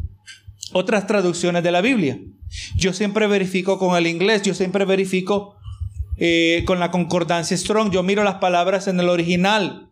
otras 0.73 1.07
traducciones 1.07 1.63
de 1.63 1.73
la 1.73 1.81
Biblia. 1.81 2.19
Yo 2.77 2.93
siempre 2.93 3.27
verifico 3.27 3.79
con 3.79 3.97
el 3.97 4.07
inglés, 4.07 4.43
yo 4.43 4.55
siempre 4.55 4.85
verifico 4.85 5.57
eh, 6.17 6.65
con 6.67 6.81
la 6.81 6.91
concordancia 6.91 7.57
Strong, 7.57 7.91
yo 7.91 8.03
miro 8.03 8.25
las 8.25 8.37
palabras 8.37 8.89
en 8.89 9.01
el 9.01 9.09
original. 9.09 9.91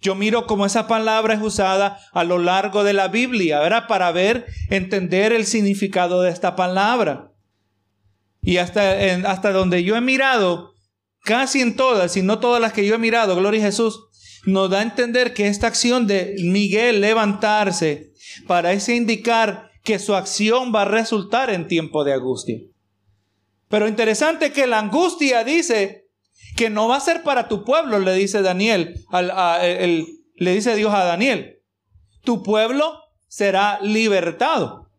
Yo 0.00 0.14
miro 0.14 0.46
cómo 0.46 0.64
esa 0.64 0.86
palabra 0.86 1.34
es 1.34 1.40
usada 1.40 1.98
a 2.12 2.22
lo 2.24 2.38
largo 2.38 2.84
de 2.84 2.92
la 2.92 3.08
Biblia, 3.08 3.58
¿verdad? 3.60 3.86
Para 3.88 4.12
ver, 4.12 4.46
entender 4.70 5.32
el 5.32 5.44
significado 5.44 6.22
de 6.22 6.30
esta 6.30 6.54
palabra. 6.54 7.32
Y 8.42 8.58
hasta, 8.58 8.92
hasta 9.28 9.50
donde 9.50 9.82
yo 9.82 9.96
he 9.96 10.00
mirado, 10.00 10.74
casi 11.24 11.60
en 11.60 11.74
todas, 11.74 12.16
y 12.16 12.22
no 12.22 12.38
todas 12.38 12.60
las 12.60 12.72
que 12.72 12.86
yo 12.86 12.94
he 12.94 12.98
mirado, 12.98 13.34
gloria 13.34 13.60
a 13.60 13.66
Jesús, 13.66 14.08
nos 14.44 14.70
da 14.70 14.78
a 14.78 14.82
entender 14.82 15.34
que 15.34 15.48
esta 15.48 15.66
acción 15.66 16.06
de 16.06 16.36
Miguel 16.38 17.00
levantarse 17.00 18.12
parece 18.46 18.94
indicar 18.94 19.67
que 19.88 19.98
su 19.98 20.14
acción 20.14 20.70
va 20.74 20.82
a 20.82 20.84
resultar 20.84 21.48
en 21.48 21.66
tiempo 21.66 22.04
de 22.04 22.12
angustia. 22.12 22.58
Pero 23.68 23.88
interesante 23.88 24.52
que 24.52 24.66
la 24.66 24.80
angustia 24.80 25.44
dice 25.44 26.10
que 26.58 26.68
no 26.68 26.88
va 26.88 26.96
a 26.96 27.00
ser 27.00 27.22
para 27.22 27.48
tu 27.48 27.64
pueblo, 27.64 27.98
le 27.98 28.12
dice 28.12 28.42
Daniel, 28.42 29.02
le 29.10 30.52
dice 30.52 30.76
Dios 30.76 30.92
a 30.92 31.04
Daniel. 31.04 31.62
Tu 32.22 32.42
pueblo 32.42 33.00
será 33.28 33.80
libertado. 33.80 34.90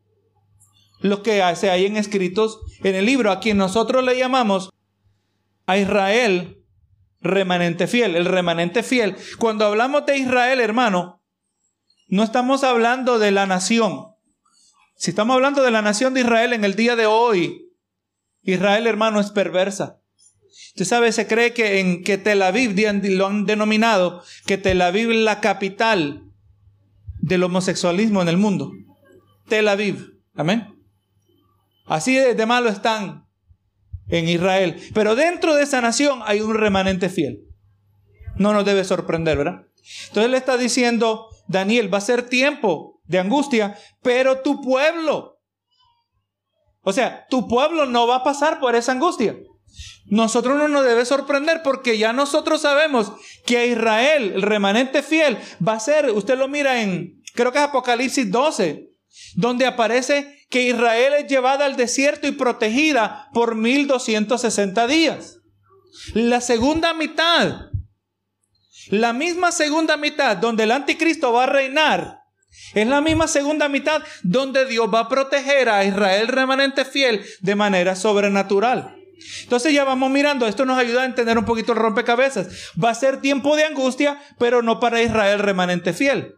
Lo 1.01 1.21
que 1.21 1.43
se 1.55 1.69
hay 1.69 1.85
en 1.85 1.95
escritos 1.95 2.59
en 2.81 2.95
el 2.95 3.05
libro, 3.05 3.29
a 3.29 3.39
quien 3.39 3.57
nosotros 3.57 4.03
le 4.03 4.17
llamamos 4.17 4.71
a 5.67 5.77
Israel 5.77 6.63
remanente 7.21 7.85
fiel, 7.85 8.15
el 8.15 8.25
remanente 8.25 8.81
fiel. 8.81 9.15
Cuando 9.37 9.67
hablamos 9.67 10.07
de 10.07 10.17
Israel, 10.17 10.59
hermano, 10.59 11.21
no 12.07 12.23
estamos 12.23 12.63
hablando 12.63 13.19
de 13.19 13.29
la 13.29 13.45
nación. 13.45 14.08
Si 14.99 15.11
estamos 15.11 15.33
hablando 15.33 15.63
de 15.63 15.71
la 15.71 15.81
nación 15.81 16.13
de 16.13 16.19
Israel 16.19 16.51
en 16.51 16.65
el 16.65 16.75
día 16.75 16.97
de 16.97 17.05
hoy, 17.05 17.71
Israel, 18.41 18.85
hermano, 18.85 19.21
es 19.21 19.31
perversa. 19.31 20.01
Usted 20.71 20.83
sabe, 20.83 21.13
se 21.13 21.25
cree 21.25 21.53
que 21.53 21.79
en 21.79 22.03
que 22.03 22.17
Tel 22.17 22.41
Aviv 22.41 22.75
lo 23.03 23.27
han 23.27 23.45
denominado 23.45 24.21
que 24.45 24.57
Tel 24.57 24.81
Aviv 24.81 25.11
es 25.11 25.19
la 25.19 25.39
capital 25.39 26.25
del 27.21 27.43
homosexualismo 27.43 28.21
en 28.21 28.27
el 28.27 28.35
mundo. 28.35 28.73
Tel 29.47 29.69
Aviv. 29.69 30.19
Amén. 30.35 30.67
Así 31.85 32.15
de 32.15 32.45
malo 32.45 32.67
están 32.67 33.25
en 34.09 34.27
Israel. 34.27 34.81
Pero 34.93 35.15
dentro 35.15 35.55
de 35.55 35.63
esa 35.63 35.79
nación 35.79 36.19
hay 36.25 36.41
un 36.41 36.55
remanente 36.55 37.07
fiel. 37.07 37.47
No 38.35 38.51
nos 38.51 38.65
debe 38.65 38.83
sorprender, 38.83 39.37
¿verdad? 39.37 39.65
Entonces 40.09 40.29
le 40.29 40.35
está 40.35 40.57
diciendo, 40.57 41.29
Daniel, 41.47 41.91
va 41.91 41.99
a 41.99 42.01
ser 42.01 42.23
tiempo 42.23 42.98
de 43.09 43.19
angustia, 43.19 43.77
pero 44.01 44.41
tu 44.41 44.61
pueblo, 44.61 45.41
o 46.81 46.93
sea, 46.93 47.25
tu 47.29 47.47
pueblo 47.47 47.85
no 47.85 48.07
va 48.07 48.17
a 48.17 48.23
pasar 48.23 48.59
por 48.59 48.75
esa 48.75 48.93
angustia. 48.93 49.35
Nosotros 50.05 50.57
no 50.57 50.67
nos 50.67 50.85
debe 50.85 51.05
sorprender 51.05 51.61
porque 51.63 51.97
ya 51.97 52.13
nosotros 52.13 52.61
sabemos 52.61 53.11
que 53.45 53.67
Israel, 53.67 54.31
el 54.35 54.41
remanente 54.43 55.03
fiel, 55.03 55.37
va 55.65 55.73
a 55.73 55.79
ser, 55.79 56.11
usted 56.11 56.37
lo 56.37 56.47
mira 56.47 56.81
en, 56.81 57.21
creo 57.33 57.51
que 57.51 57.57
es 57.57 57.63
Apocalipsis 57.63 58.31
12, 58.31 58.91
donde 59.35 59.65
aparece 59.65 60.45
que 60.49 60.63
Israel 60.63 61.13
es 61.17 61.27
llevada 61.27 61.65
al 61.65 61.75
desierto 61.75 62.27
y 62.27 62.31
protegida 62.31 63.29
por 63.33 63.55
1260 63.55 64.87
días. 64.87 65.39
La 66.13 66.41
segunda 66.41 66.93
mitad, 66.93 67.69
la 68.89 69.13
misma 69.13 69.51
segunda 69.51 69.97
mitad 69.97 70.37
donde 70.37 70.63
el 70.63 70.71
anticristo 70.71 71.33
va 71.33 71.43
a 71.43 71.47
reinar, 71.47 72.18
es 72.73 72.87
la 72.87 73.01
misma 73.01 73.27
segunda 73.27 73.69
mitad 73.69 74.01
donde 74.23 74.65
Dios 74.65 74.89
va 74.93 75.01
a 75.01 75.09
proteger 75.09 75.69
a 75.69 75.83
Israel 75.83 76.27
remanente 76.27 76.85
fiel 76.85 77.25
de 77.41 77.55
manera 77.55 77.95
sobrenatural. 77.95 78.95
Entonces 79.43 79.73
ya 79.73 79.83
vamos 79.83 80.09
mirando, 80.11 80.47
esto 80.47 80.65
nos 80.65 80.77
ayuda 80.77 81.03
a 81.03 81.05
entender 81.05 81.37
un 81.37 81.45
poquito 81.45 81.73
el 81.73 81.79
rompecabezas. 81.79 82.71
Va 82.81 82.91
a 82.91 82.95
ser 82.95 83.21
tiempo 83.21 83.55
de 83.55 83.65
angustia, 83.65 84.21
pero 84.37 84.61
no 84.61 84.79
para 84.79 85.01
Israel 85.01 85.39
remanente 85.39 85.93
fiel. 85.93 86.35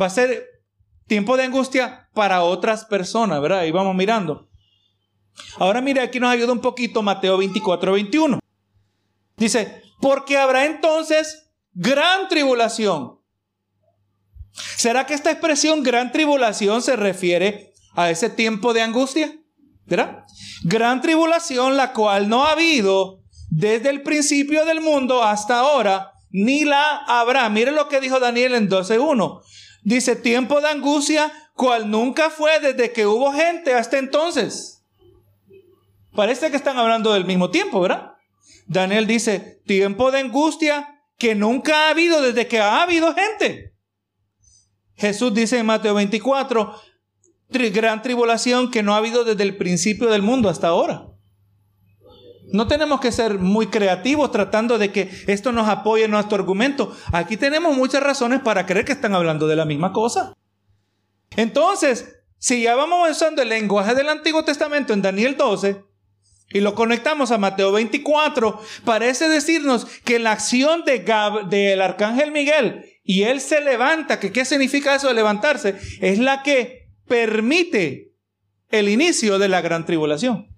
Va 0.00 0.06
a 0.06 0.10
ser 0.10 0.46
tiempo 1.06 1.36
de 1.36 1.44
angustia 1.44 2.08
para 2.14 2.42
otras 2.42 2.84
personas, 2.84 3.40
¿verdad? 3.40 3.64
Y 3.64 3.70
vamos 3.70 3.94
mirando. 3.94 4.48
Ahora 5.58 5.80
mire, 5.80 6.00
aquí 6.00 6.18
nos 6.18 6.30
ayuda 6.30 6.52
un 6.52 6.60
poquito 6.60 7.02
Mateo 7.02 7.38
24, 7.38 7.92
21. 7.92 8.40
Dice, 9.36 9.82
porque 10.00 10.36
habrá 10.36 10.64
entonces 10.64 11.50
gran 11.72 12.28
tribulación. 12.28 13.15
¿Será 14.76 15.06
que 15.06 15.14
esta 15.14 15.30
expresión 15.30 15.82
gran 15.82 16.12
tribulación 16.12 16.82
se 16.82 16.96
refiere 16.96 17.72
a 17.94 18.10
ese 18.10 18.30
tiempo 18.30 18.72
de 18.72 18.82
angustia? 18.82 19.36
¿Verdad? 19.86 20.24
Gran 20.64 21.00
tribulación 21.00 21.76
la 21.76 21.92
cual 21.92 22.28
no 22.28 22.44
ha 22.44 22.52
habido 22.52 23.20
desde 23.50 23.90
el 23.90 24.02
principio 24.02 24.64
del 24.64 24.80
mundo 24.80 25.22
hasta 25.22 25.60
ahora, 25.60 26.12
ni 26.30 26.64
la 26.64 26.98
habrá. 27.06 27.48
Mire 27.48 27.70
lo 27.70 27.88
que 27.88 28.00
dijo 28.00 28.18
Daniel 28.18 28.54
en 28.54 28.68
12.1. 28.68 29.42
Dice, 29.82 30.16
tiempo 30.16 30.60
de 30.60 30.68
angustia, 30.68 31.32
cual 31.54 31.90
nunca 31.90 32.30
fue 32.30 32.58
desde 32.60 32.92
que 32.92 33.06
hubo 33.06 33.32
gente 33.32 33.72
hasta 33.74 33.98
entonces. 33.98 34.84
Parece 36.14 36.50
que 36.50 36.56
están 36.56 36.78
hablando 36.78 37.12
del 37.12 37.24
mismo 37.24 37.50
tiempo, 37.50 37.80
¿verdad? 37.80 38.14
Daniel 38.66 39.06
dice, 39.06 39.60
tiempo 39.66 40.10
de 40.10 40.20
angustia 40.20 41.02
que 41.18 41.34
nunca 41.34 41.86
ha 41.86 41.90
habido 41.90 42.20
desde 42.20 42.48
que 42.48 42.58
ha 42.58 42.82
habido 42.82 43.14
gente. 43.14 43.75
Jesús 44.96 45.34
dice 45.34 45.58
en 45.58 45.66
Mateo 45.66 45.94
24, 45.94 46.74
gran 47.72 48.02
tribulación 48.02 48.70
que 48.70 48.82
no 48.82 48.94
ha 48.94 48.98
habido 48.98 49.24
desde 49.24 49.42
el 49.42 49.56
principio 49.56 50.08
del 50.10 50.22
mundo 50.22 50.48
hasta 50.48 50.68
ahora. 50.68 51.08
No 52.52 52.68
tenemos 52.68 53.00
que 53.00 53.12
ser 53.12 53.38
muy 53.38 53.66
creativos 53.66 54.30
tratando 54.30 54.78
de 54.78 54.92
que 54.92 55.10
esto 55.26 55.52
nos 55.52 55.68
apoye 55.68 56.04
en 56.04 56.12
nuestro 56.12 56.36
argumento. 56.36 56.96
Aquí 57.12 57.36
tenemos 57.36 57.76
muchas 57.76 58.02
razones 58.02 58.40
para 58.40 58.66
creer 58.66 58.84
que 58.84 58.92
están 58.92 59.14
hablando 59.14 59.46
de 59.48 59.56
la 59.56 59.64
misma 59.64 59.92
cosa. 59.92 60.32
Entonces, 61.36 62.20
si 62.38 62.62
ya 62.62 62.76
vamos 62.76 63.10
usando 63.10 63.42
el 63.42 63.48
lenguaje 63.48 63.94
del 63.94 64.08
Antiguo 64.08 64.44
Testamento 64.44 64.92
en 64.92 65.02
Daniel 65.02 65.36
12 65.36 65.84
y 66.50 66.60
lo 66.60 66.74
conectamos 66.74 67.32
a 67.32 67.38
Mateo 67.38 67.72
24, 67.72 68.60
parece 68.84 69.28
decirnos 69.28 69.84
que 70.04 70.20
la 70.20 70.32
acción 70.32 70.84
de 70.84 71.04
del 71.48 71.82
arcángel 71.82 72.30
Miguel 72.30 72.95
y 73.08 73.22
él 73.22 73.40
se 73.40 73.60
levanta, 73.60 74.18
que 74.18 74.32
qué 74.32 74.44
significa 74.44 74.96
eso 74.96 75.06
de 75.06 75.14
levantarse, 75.14 75.78
es 76.00 76.18
la 76.18 76.42
que 76.42 76.90
permite 77.06 78.12
el 78.68 78.88
inicio 78.88 79.38
de 79.38 79.48
la 79.48 79.60
gran 79.60 79.86
tribulación. 79.86 80.48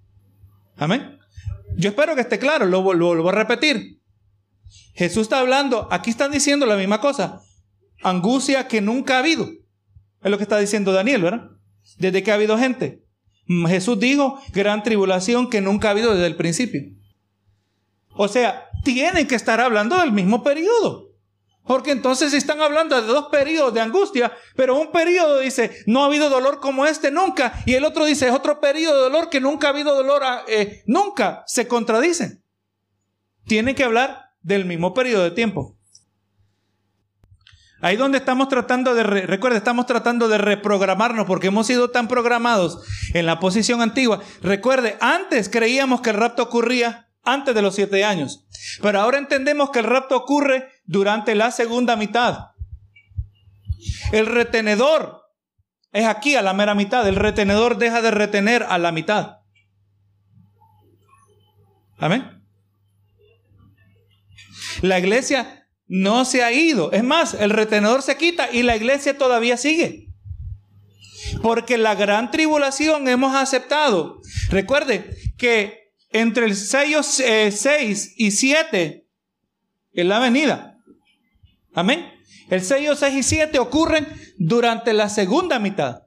Amén. 0.79 1.19
Yo 1.77 1.91
espero 1.91 2.15
que 2.15 2.23
esté 2.23 2.39
claro, 2.39 2.65
lo, 2.65 2.81
vuelvo 2.81 3.29
a 3.29 3.33
repetir. 3.33 4.01
Jesús 4.95 5.23
está 5.23 5.41
hablando, 5.41 5.89
aquí 5.91 6.09
están 6.09 6.33
diciendo 6.33 6.65
la 6.65 6.77
misma 6.77 7.03
cosa. 7.03 7.43
Angustia 8.03 8.67
que 8.67 8.81
nunca 8.81 9.17
ha 9.17 9.19
habido. 9.19 9.51
Es 10.23 10.31
lo 10.31 10.39
que 10.39 10.45
está 10.45 10.59
diciendo 10.59 10.93
Daniel, 10.93 11.23
¿verdad? 11.23 11.51
Desde 11.99 12.23
que 12.23 12.31
ha 12.31 12.35
habido 12.35 12.57
gente. 12.57 13.05
Jesús 13.67 14.01
dijo, 14.01 14.41
gran 14.55 14.83
tribulación 14.83 15.51
que 15.51 15.61
nunca 15.61 15.89
ha 15.89 15.91
habido 15.91 16.15
desde 16.15 16.27
el 16.27 16.37
principio. 16.37 16.81
O 18.15 18.27
sea, 18.27 18.71
tienen 18.85 19.27
que 19.27 19.35
estar 19.35 19.61
hablando 19.61 19.99
del 19.99 20.13
mismo 20.13 20.43
periodo. 20.43 21.08
Porque 21.69 21.91
entonces 21.91 22.33
están 22.33 22.63
hablando 22.63 23.01
de 23.01 23.07
dos 23.07 23.27
periodos 23.31 23.75
de 23.75 23.83
angustia, 23.83 24.33
pero 24.57 24.75
un 24.75 24.91
periodo 24.91 25.39
dice, 25.39 25.85
no 25.87 26.03
ha 26.03 26.07
habido 26.07 26.31
dolor 26.31 26.61
como 26.61 26.87
este 26.87 27.11
nunca, 27.11 27.63
y 27.67 27.75
el 27.75 27.85
otro 27.85 28.07
dice, 28.07 28.27
es 28.27 28.33
otro 28.33 28.59
periodo 28.59 28.97
de 28.97 29.03
dolor 29.03 29.29
que 29.29 29.39
nunca 29.39 29.67
ha 29.67 29.71
habido 29.71 29.95
dolor, 29.95 30.23
eh, 30.49 30.83
nunca, 30.87 31.45
se 31.47 31.69
contradicen. 31.69 32.43
Tienen 33.45 33.75
que 33.75 33.85
hablar 33.85 34.31
del 34.41 34.65
mismo 34.65 34.95
periodo 34.95 35.25
de 35.25 35.31
tiempo. 35.31 35.77
Ahí 37.83 37.97
donde 37.97 38.17
estamos 38.17 38.49
tratando 38.49 38.95
de, 38.95 39.03
recuerda, 39.03 39.59
estamos 39.59 39.85
tratando 39.85 40.27
de 40.29 40.39
reprogramarnos 40.39 41.27
porque 41.27 41.49
hemos 41.49 41.67
sido 41.67 41.91
tan 41.91 42.09
programados 42.09 42.81
en 43.13 43.27
la 43.27 43.41
posición 43.41 43.83
antigua. 43.83 44.21
Recuerde, 44.41 44.97
antes 45.01 45.51
creíamos 45.51 46.01
que 46.01 46.11
el 46.11 46.17
rapto 46.17 46.45
ocurría 46.45 47.08
antes 47.33 47.55
de 47.55 47.63
los 47.63 47.75
siete 47.75 48.05
años, 48.05 48.47
pero 48.83 49.01
ahora 49.01 49.19
entendemos 49.19 49.71
que 49.71 49.81
el 49.81 49.85
rapto 49.85 50.17
ocurre 50.17 50.69
durante 50.85 51.35
la 51.35 51.51
segunda 51.51 51.97
mitad. 51.97 52.49
El 54.13 54.27
retenedor 54.27 55.23
es 55.93 56.07
aquí 56.07 56.37
a 56.37 56.43
la 56.43 56.53
mera 56.53 56.75
mitad. 56.75 57.07
El 57.07 57.17
retenedor 57.17 57.79
deja 57.79 58.03
de 58.03 58.11
retener 58.11 58.65
a 58.69 58.79
la 58.79 58.93
mitad. 58.93 59.39
Amén. 61.99 62.43
La 64.83 64.99
iglesia 64.99 65.67
no 65.87 66.25
se 66.25 66.45
ha 66.45 66.53
ido. 66.53 66.93
Es 66.93 67.03
más, 67.03 67.35
el 67.35 67.51
retenedor 67.51 68.03
se 68.03 68.17
quita 68.17 68.51
y 68.53 68.63
la 68.63 68.77
iglesia 68.77 69.19
todavía 69.19 69.57
sigue. 69.57 70.09
Porque 71.43 71.77
la 71.79 71.95
gran 71.95 72.31
tribulación 72.31 73.09
hemos 73.09 73.35
aceptado. 73.35 74.21
Recuerde 74.51 75.17
que 75.37 75.88
entre 76.11 76.47
el 76.47 76.57
sello 76.57 77.03
6 77.03 77.21
eh, 77.21 78.15
y 78.17 78.31
7 78.31 79.07
es 79.93 80.07
la 80.07 80.19
venida. 80.19 80.79
Amén. 81.75 82.07
El 82.51 82.63
sello 82.63 82.97
6 82.97 83.17
y 83.17 83.23
7 83.23 83.59
ocurren 83.59 84.07
durante 84.39 84.93
la 84.93 85.09
segunda 85.09 85.59
mitad. 85.59 86.03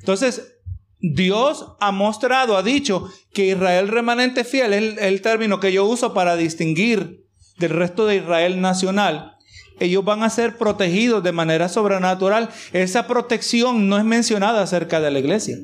Entonces, 0.00 0.54
Dios 0.98 1.74
ha 1.80 1.92
mostrado, 1.92 2.56
ha 2.56 2.62
dicho 2.62 3.10
que 3.32 3.48
Israel 3.48 3.88
remanente 3.88 4.44
fiel 4.44 4.72
es 4.72 4.98
el 4.98 5.20
término 5.20 5.60
que 5.60 5.72
yo 5.72 5.84
uso 5.84 6.14
para 6.14 6.36
distinguir 6.36 7.26
del 7.58 7.70
resto 7.70 8.06
de 8.06 8.16
Israel 8.16 8.60
nacional, 8.60 9.36
ellos 9.78 10.04
van 10.04 10.22
a 10.22 10.30
ser 10.30 10.56
protegidos 10.56 11.22
de 11.22 11.32
manera 11.32 11.68
sobrenatural. 11.68 12.48
Esa 12.72 13.06
protección 13.06 13.88
no 13.88 13.98
es 13.98 14.04
mencionada 14.04 14.62
acerca 14.62 15.00
de 15.00 15.10
la 15.10 15.18
iglesia. 15.18 15.58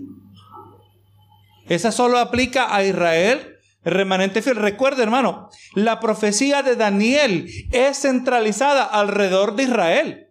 Esa 1.72 1.90
solo 1.90 2.18
aplica 2.18 2.76
a 2.76 2.84
Israel, 2.84 3.56
remanente 3.82 4.42
fiel. 4.42 4.56
Recuerde, 4.56 5.02
hermano, 5.02 5.48
la 5.74 6.00
profecía 6.00 6.62
de 6.62 6.76
Daniel 6.76 7.48
es 7.72 8.02
centralizada 8.02 8.84
alrededor 8.84 9.56
de 9.56 9.62
Israel. 9.62 10.26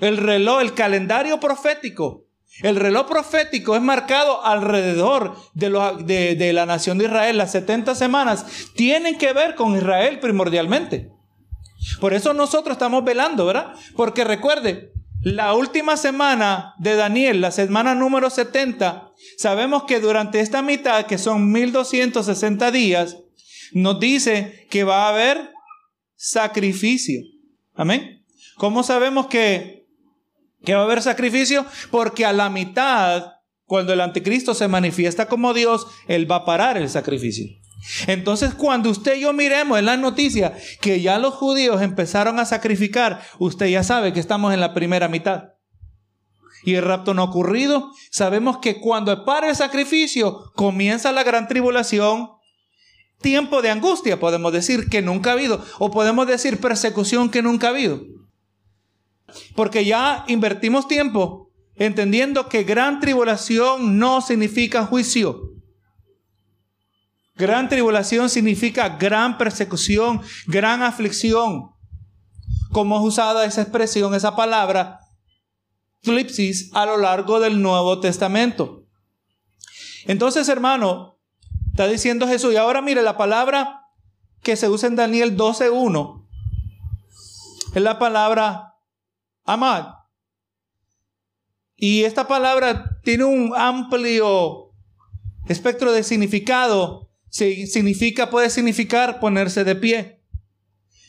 El 0.00 0.16
reloj, 0.16 0.62
el 0.62 0.74
calendario 0.74 1.38
profético, 1.38 2.24
el 2.60 2.74
reloj 2.74 3.06
profético 3.06 3.76
es 3.76 3.82
marcado 3.82 4.44
alrededor 4.44 5.36
de, 5.54 6.34
de, 6.34 6.52
la 6.52 6.66
nación 6.66 6.98
de 6.98 7.04
Israel. 7.04 7.38
Las 7.38 7.52
70 7.52 7.94
semanas 7.94 8.44
tienen 8.74 9.16
que 9.16 9.32
ver 9.32 9.54
con 9.54 9.76
Israel 9.76 10.18
primordialmente. 10.18 11.08
Por 12.00 12.14
eso 12.14 12.34
nosotros 12.34 12.74
estamos 12.74 13.04
velando, 13.04 13.46
¿verdad? 13.46 13.74
Porque 13.94 14.24
recuerde, 14.24 14.92
la 15.24 15.54
última 15.54 15.96
semana 15.96 16.74
de 16.78 16.96
Daniel, 16.96 17.40
la 17.40 17.50
semana 17.50 17.94
número 17.94 18.30
70, 18.30 19.10
sabemos 19.38 19.84
que 19.84 20.00
durante 20.00 20.40
esta 20.40 20.62
mitad, 20.62 21.06
que 21.06 21.18
son 21.18 21.50
1260 21.50 22.70
días, 22.70 23.18
nos 23.72 23.98
dice 23.98 24.66
que 24.70 24.84
va 24.84 25.06
a 25.06 25.08
haber 25.08 25.50
sacrificio. 26.14 27.22
Amén. 27.74 28.24
¿Cómo 28.56 28.82
sabemos 28.82 29.26
que 29.26 29.84
que 30.64 30.74
va 30.74 30.80
a 30.80 30.84
haber 30.84 31.02
sacrificio 31.02 31.66
porque 31.90 32.24
a 32.24 32.32
la 32.32 32.50
mitad, 32.50 33.34
cuando 33.66 33.92
el 33.92 34.00
anticristo 34.00 34.54
se 34.54 34.68
manifiesta 34.68 35.26
como 35.28 35.54
Dios, 35.54 35.86
Él 36.08 36.30
va 36.30 36.36
a 36.36 36.44
parar 36.44 36.76
el 36.78 36.88
sacrificio. 36.88 37.46
Entonces, 38.06 38.54
cuando 38.54 38.90
usted 38.90 39.16
y 39.16 39.20
yo 39.20 39.32
miremos 39.32 39.78
en 39.78 39.86
la 39.86 39.96
noticia 39.96 40.56
que 40.80 41.00
ya 41.00 41.18
los 41.18 41.34
judíos 41.34 41.82
empezaron 41.82 42.38
a 42.38 42.46
sacrificar, 42.46 43.20
usted 43.38 43.66
ya 43.66 43.82
sabe 43.82 44.12
que 44.12 44.20
estamos 44.20 44.54
en 44.54 44.60
la 44.60 44.72
primera 44.72 45.08
mitad. 45.08 45.50
Y 46.64 46.74
el 46.74 46.84
rapto 46.84 47.12
no 47.12 47.22
ha 47.22 47.26
ocurrido. 47.26 47.92
Sabemos 48.10 48.58
que 48.58 48.80
cuando 48.80 49.24
para 49.26 49.50
el 49.50 49.56
sacrificio, 49.56 50.50
comienza 50.54 51.12
la 51.12 51.22
gran 51.22 51.46
tribulación, 51.46 52.30
tiempo 53.20 53.60
de 53.60 53.70
angustia, 53.70 54.18
podemos 54.18 54.52
decir 54.52 54.88
que 54.88 55.02
nunca 55.02 55.30
ha 55.30 55.32
habido, 55.34 55.62
o 55.78 55.90
podemos 55.90 56.26
decir 56.26 56.60
persecución 56.60 57.30
que 57.30 57.42
nunca 57.42 57.66
ha 57.66 57.70
habido. 57.70 58.02
Porque 59.54 59.84
ya 59.84 60.24
invertimos 60.26 60.88
tiempo 60.88 61.50
entendiendo 61.76 62.48
que 62.48 62.64
gran 62.64 63.00
tribulación 63.00 63.98
no 63.98 64.20
significa 64.20 64.86
juicio. 64.86 65.53
Gran 67.36 67.68
tribulación 67.68 68.30
significa 68.30 68.90
gran 68.90 69.38
persecución, 69.38 70.22
gran 70.46 70.82
aflicción. 70.82 71.72
Como 72.70 72.98
es 72.98 73.04
usada 73.04 73.44
esa 73.44 73.62
expresión, 73.62 74.14
esa 74.14 74.36
palabra, 74.36 75.00
flipsis, 76.02 76.70
a 76.74 76.86
lo 76.86 76.96
largo 76.96 77.40
del 77.40 77.60
Nuevo 77.60 78.00
Testamento. 78.00 78.84
Entonces, 80.06 80.48
hermano, 80.48 81.18
está 81.70 81.86
diciendo 81.86 82.28
Jesús, 82.28 82.52
y 82.52 82.56
ahora 82.56 82.82
mire 82.82 83.02
la 83.02 83.16
palabra 83.16 83.80
que 84.42 84.56
se 84.56 84.68
usa 84.68 84.88
en 84.88 84.96
Daniel 84.96 85.36
12.1, 85.36 86.26
es 87.74 87.82
la 87.82 87.98
palabra 87.98 88.74
amad. 89.44 89.86
Y 91.76 92.04
esta 92.04 92.28
palabra 92.28 93.00
tiene 93.02 93.24
un 93.24 93.52
amplio 93.56 94.70
espectro 95.48 95.92
de 95.92 96.02
significado. 96.02 97.03
Significa, 97.34 98.30
puede 98.30 98.48
significar 98.48 99.18
ponerse 99.18 99.64
de 99.64 99.74
pie. 99.74 100.20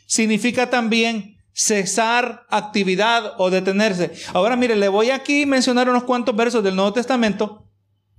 Significa 0.07 0.71
también 0.71 1.38
cesar 1.53 2.47
actividad 2.49 3.33
o 3.38 3.51
detenerse. 3.51 4.11
Ahora 4.33 4.55
mire, 4.55 4.75
le 4.75 4.88
voy 4.88 5.11
aquí 5.11 5.43
a 5.43 5.45
mencionar 5.45 5.88
unos 5.88 6.03
cuantos 6.03 6.35
versos 6.35 6.63
del 6.63 6.75
Nuevo 6.75 6.93
Testamento 6.93 7.69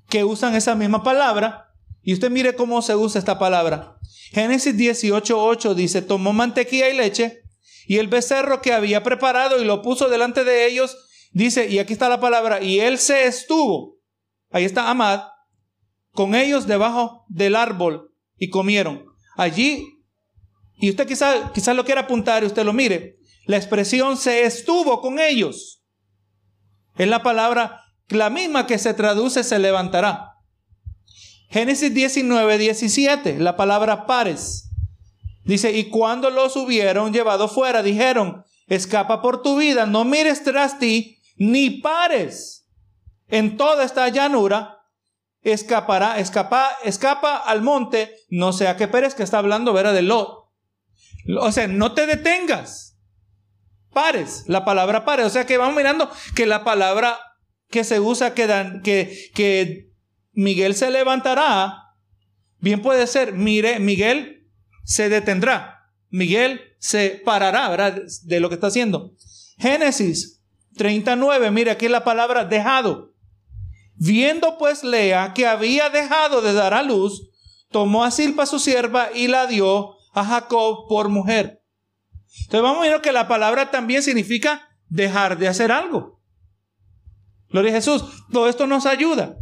que 0.09 0.23
usan 0.23 0.55
esa 0.55 0.77
misma 0.77 1.03
palabra. 1.03 1.75
Y 2.01 2.13
usted 2.13 2.31
mire 2.31 2.55
cómo 2.55 2.81
se 2.81 2.95
usa 2.95 3.19
esta 3.19 3.41
palabra. 3.41 3.99
Génesis 4.31 4.77
18:8 4.77 5.75
dice, 5.75 6.01
tomó 6.01 6.33
mantequilla 6.33 6.89
y 6.89 6.97
leche 6.97 7.43
y 7.89 7.99
el 7.99 8.07
becerro 8.07 8.63
que 8.63 8.73
había 8.73 9.03
preparado 9.03 9.61
y 9.61 9.65
lo 9.65 9.83
puso 9.83 10.09
delante 10.09 10.45
de 10.45 10.69
ellos, 10.69 10.97
dice, 11.33 11.69
y 11.69 11.81
aquí 11.81 11.93
está 11.93 12.09
la 12.09 12.21
palabra, 12.21 12.63
y 12.63 12.79
él 12.79 12.99
se 12.99 13.27
estuvo, 13.27 13.99
ahí 14.51 14.65
está 14.65 14.91
Amad, 14.91 15.23
con 16.17 16.35
ellos 16.35 16.67
debajo 16.67 17.25
del 17.29 17.55
árbol 17.55 18.13
y 18.37 18.51
comieron. 18.51 19.05
Allí, 19.37 19.87
y 20.79 20.91
usted 20.91 21.07
quizás 21.07 21.53
quizá 21.53 21.73
lo 21.75 21.85
quiera 21.85 22.01
apuntar 22.01 22.43
y 22.43 22.47
usted 22.47 22.65
lo 22.65 22.73
mire, 22.73 23.19
la 23.45 23.57
expresión 23.57 24.17
se 24.17 24.43
estuvo 24.43 25.01
con 25.01 25.21
ellos. 25.21 25.85
Es 26.97 27.07
la 27.07 27.23
palabra, 27.23 27.83
la 28.09 28.31
misma 28.31 28.67
que 28.67 28.79
se 28.79 28.95
traduce 28.95 29.45
se 29.45 29.61
levantará. 29.61 30.33
Génesis 31.51 31.95
19, 31.95 32.59
17, 32.59 33.39
la 33.39 33.57
palabra 33.57 34.07
pares. 34.07 34.71
Dice, 35.45 35.71
y 35.73 35.91
cuando 35.91 36.31
los 36.31 36.57
hubieron 36.57 37.13
llevado 37.13 37.47
fuera, 37.47 37.85
dijeron, 37.85 38.45
escapa 38.67 39.23
por 39.23 39.43
tu 39.43 39.57
vida, 39.57 39.87
no 39.87 40.05
mires 40.05 40.43
tras 40.43 40.81
ti, 40.81 41.19
ni 41.37 41.71
pares. 41.71 42.67
En 43.29 43.57
toda 43.57 43.85
esta 43.85 44.09
llanura, 44.09 44.76
escapará, 45.53 46.19
escapa, 46.19 46.71
escapa 46.83 47.37
al 47.37 47.63
monte, 47.63 48.17
no 48.31 48.53
sea 48.53 48.77
que 48.77 48.89
que 48.89 49.23
está 49.23 49.39
hablando, 49.39 49.73
vera 49.73 49.93
de 49.93 50.03
Lot. 50.03 50.47
O 51.41 51.53
sea, 51.53 51.69
no 51.69 51.93
te 51.93 52.07
detengas. 52.07 52.99
Pares, 53.93 54.45
la 54.47 54.65
palabra 54.65 55.05
pares. 55.05 55.27
O 55.27 55.31
sea 55.31 55.47
que 55.47 55.57
vamos 55.57 55.77
mirando 55.77 56.11
que 56.35 56.47
la 56.47 56.65
palabra 56.65 57.19
que 57.71 57.85
se 57.85 58.01
usa, 58.01 58.35
que, 58.35 58.47
dan, 58.47 58.83
que, 58.83 59.31
que 59.35 59.91
Miguel 60.33 60.75
se 60.75 60.91
levantará, 60.91 61.95
bien 62.59 62.83
puede 62.83 63.07
ser, 63.07 63.33
mire, 63.33 63.79
Miguel 63.79 64.49
se 64.85 65.09
detendrá. 65.09 65.91
Miguel 66.11 66.61
se 66.79 67.23
parará, 67.25 67.69
¿verdad? 67.69 68.03
De 68.25 68.41
lo 68.41 68.49
que 68.49 68.57
está 68.57 68.69
haciendo. 68.69 69.13
Génesis 69.59 70.43
39, 70.77 71.51
mire 71.51 71.71
aquí 71.71 71.89
la 71.89 72.05
palabra 72.05 72.45
dejado. 72.45 73.16
Viendo 73.97 74.59
pues 74.59 74.85
Lea 74.85 75.33
que 75.35 75.47
había 75.47 75.91
dejado 75.91 76.43
de 76.43 76.53
dar 76.53 76.75
a 76.75 76.83
luz, 76.83 77.31
tomó 77.71 78.05
a 78.05 78.11
Silpa 78.11 78.47
su 78.47 78.59
sierva 78.59 79.09
y 79.15 79.29
la 79.29 79.47
dio 79.47 79.97
a 80.13 80.25
Jacob 80.25 80.87
por 80.89 81.09
mujer. 81.09 81.63
Entonces 82.43 82.63
vamos 82.63 82.87
a 82.87 82.91
ver 82.91 83.01
que 83.01 83.13
la 83.13 83.29
palabra 83.29 83.71
también 83.71 84.03
significa 84.03 84.69
dejar 84.89 85.39
de 85.39 85.49
hacer 85.49 85.73
algo. 85.73 86.21
Gloria 87.49 87.73
Jesús. 87.73 88.05
Todo 88.33 88.49
esto 88.49 88.67
nos 88.67 88.87
ayuda. 88.87 89.37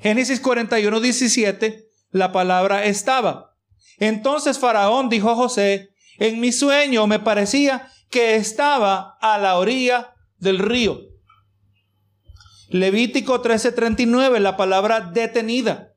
Génesis 0.00 0.40
41, 0.40 1.00
17, 1.00 1.88
la 2.10 2.32
palabra 2.32 2.84
estaba. 2.84 3.56
Entonces 3.98 4.58
Faraón 4.58 5.08
dijo 5.08 5.30
a 5.30 5.36
José, 5.36 5.90
en 6.18 6.40
mi 6.40 6.52
sueño 6.52 7.06
me 7.06 7.20
parecía 7.20 7.88
que 8.10 8.36
estaba 8.36 9.16
a 9.20 9.38
la 9.38 9.58
orilla 9.58 10.14
del 10.38 10.58
río. 10.58 11.00
Levítico 12.68 13.42
13:39, 13.42 14.40
la 14.40 14.56
palabra 14.56 15.00
detenida. 15.00 15.94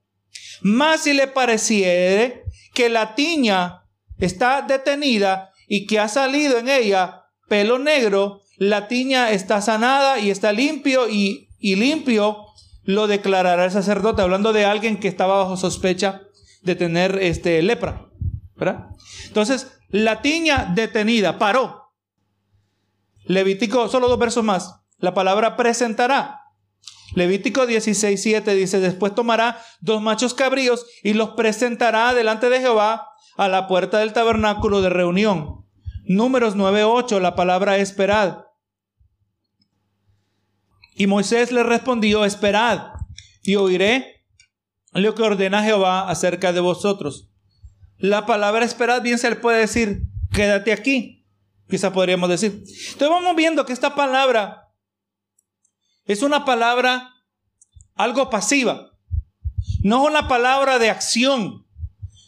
Más 0.62 1.02
si 1.02 1.14
le 1.14 1.28
pareciere 1.28 2.44
que 2.74 2.90
la 2.90 3.16
tiña 3.16 3.84
está 4.20 4.62
detenida 4.62 5.52
y 5.68 5.86
que 5.86 6.00
ha 6.00 6.08
salido 6.08 6.58
en 6.58 6.70
ella 6.70 7.24
pelo 7.48 7.80
negro, 7.80 8.42
la 8.58 8.88
tiña 8.88 9.32
está 9.32 9.62
sanada 9.62 10.20
y 10.20 10.32
está 10.32 10.52
limpio 10.52 11.08
y, 11.10 11.50
y 11.60 11.76
limpio 11.76 12.46
lo 12.84 13.08
declarará 13.08 13.66
el 13.66 13.72
sacerdote, 13.72 14.22
hablando 14.22 14.54
de 14.54 14.66
alguien 14.66 15.00
que 15.00 15.08
estaba 15.08 15.38
bajo 15.38 15.58
sospecha 15.58 16.22
de 16.64 16.76
tener 16.76 17.20
este, 17.22 17.62
lepra. 17.62 18.08
Entonces, 19.28 19.78
la 19.90 20.22
tiña 20.22 20.72
detenida, 20.74 21.38
paró. 21.38 21.94
Levítico, 23.26 23.88
solo 23.90 24.08
dos 24.08 24.20
versos 24.20 24.44
más. 24.44 24.76
La 25.00 25.14
palabra 25.14 25.56
presentará. 25.56 26.37
Levítico 27.16 27.66
16, 27.66 28.22
7 28.22 28.56
dice, 28.56 28.80
después 28.80 29.16
tomará 29.16 29.62
dos 29.80 30.02
machos 30.02 30.34
cabríos 30.34 30.86
y 31.04 31.14
los 31.14 31.30
presentará 31.32 32.14
delante 32.14 32.50
de 32.50 32.60
Jehová 32.60 33.10
a 33.38 33.48
la 33.48 33.68
puerta 33.68 34.00
del 34.00 34.14
tabernáculo 34.14 34.82
de 34.82 34.90
reunión. 34.90 35.66
Números 36.06 36.56
9, 36.56 36.84
8, 36.84 37.20
la 37.20 37.36
palabra 37.36 37.78
esperad. 37.78 38.46
Y 40.96 41.08
Moisés 41.08 41.52
le 41.52 41.64
respondió, 41.64 42.26
esperad 42.26 42.94
y 43.44 43.56
oiré 43.56 44.26
lo 44.94 45.14
que 45.16 45.24
ordena 45.24 45.64
Jehová 45.64 46.10
acerca 46.10 46.54
de 46.54 46.60
vosotros. 46.60 47.30
La 47.98 48.26
palabra 48.26 48.66
esperad 48.66 49.02
bien 49.02 49.20
se 49.20 49.30
le 49.30 49.36
puede 49.36 49.60
decir, 49.60 50.04
quédate 50.34 50.72
aquí, 50.72 51.26
quizá 51.70 51.94
podríamos 51.94 52.30
decir. 52.30 52.52
Entonces 52.52 53.10
vamos 53.10 53.36
viendo 53.36 53.66
que 53.66 53.74
esta 53.74 53.96
palabra 53.96 54.67
es 56.08 56.22
una 56.22 56.46
palabra 56.46 57.14
algo 57.96 58.30
pasiva. 58.30 58.92
No 59.84 60.04
es 60.04 60.10
una 60.10 60.28
palabra 60.28 60.80
de 60.80 60.90
acción. 60.90 61.66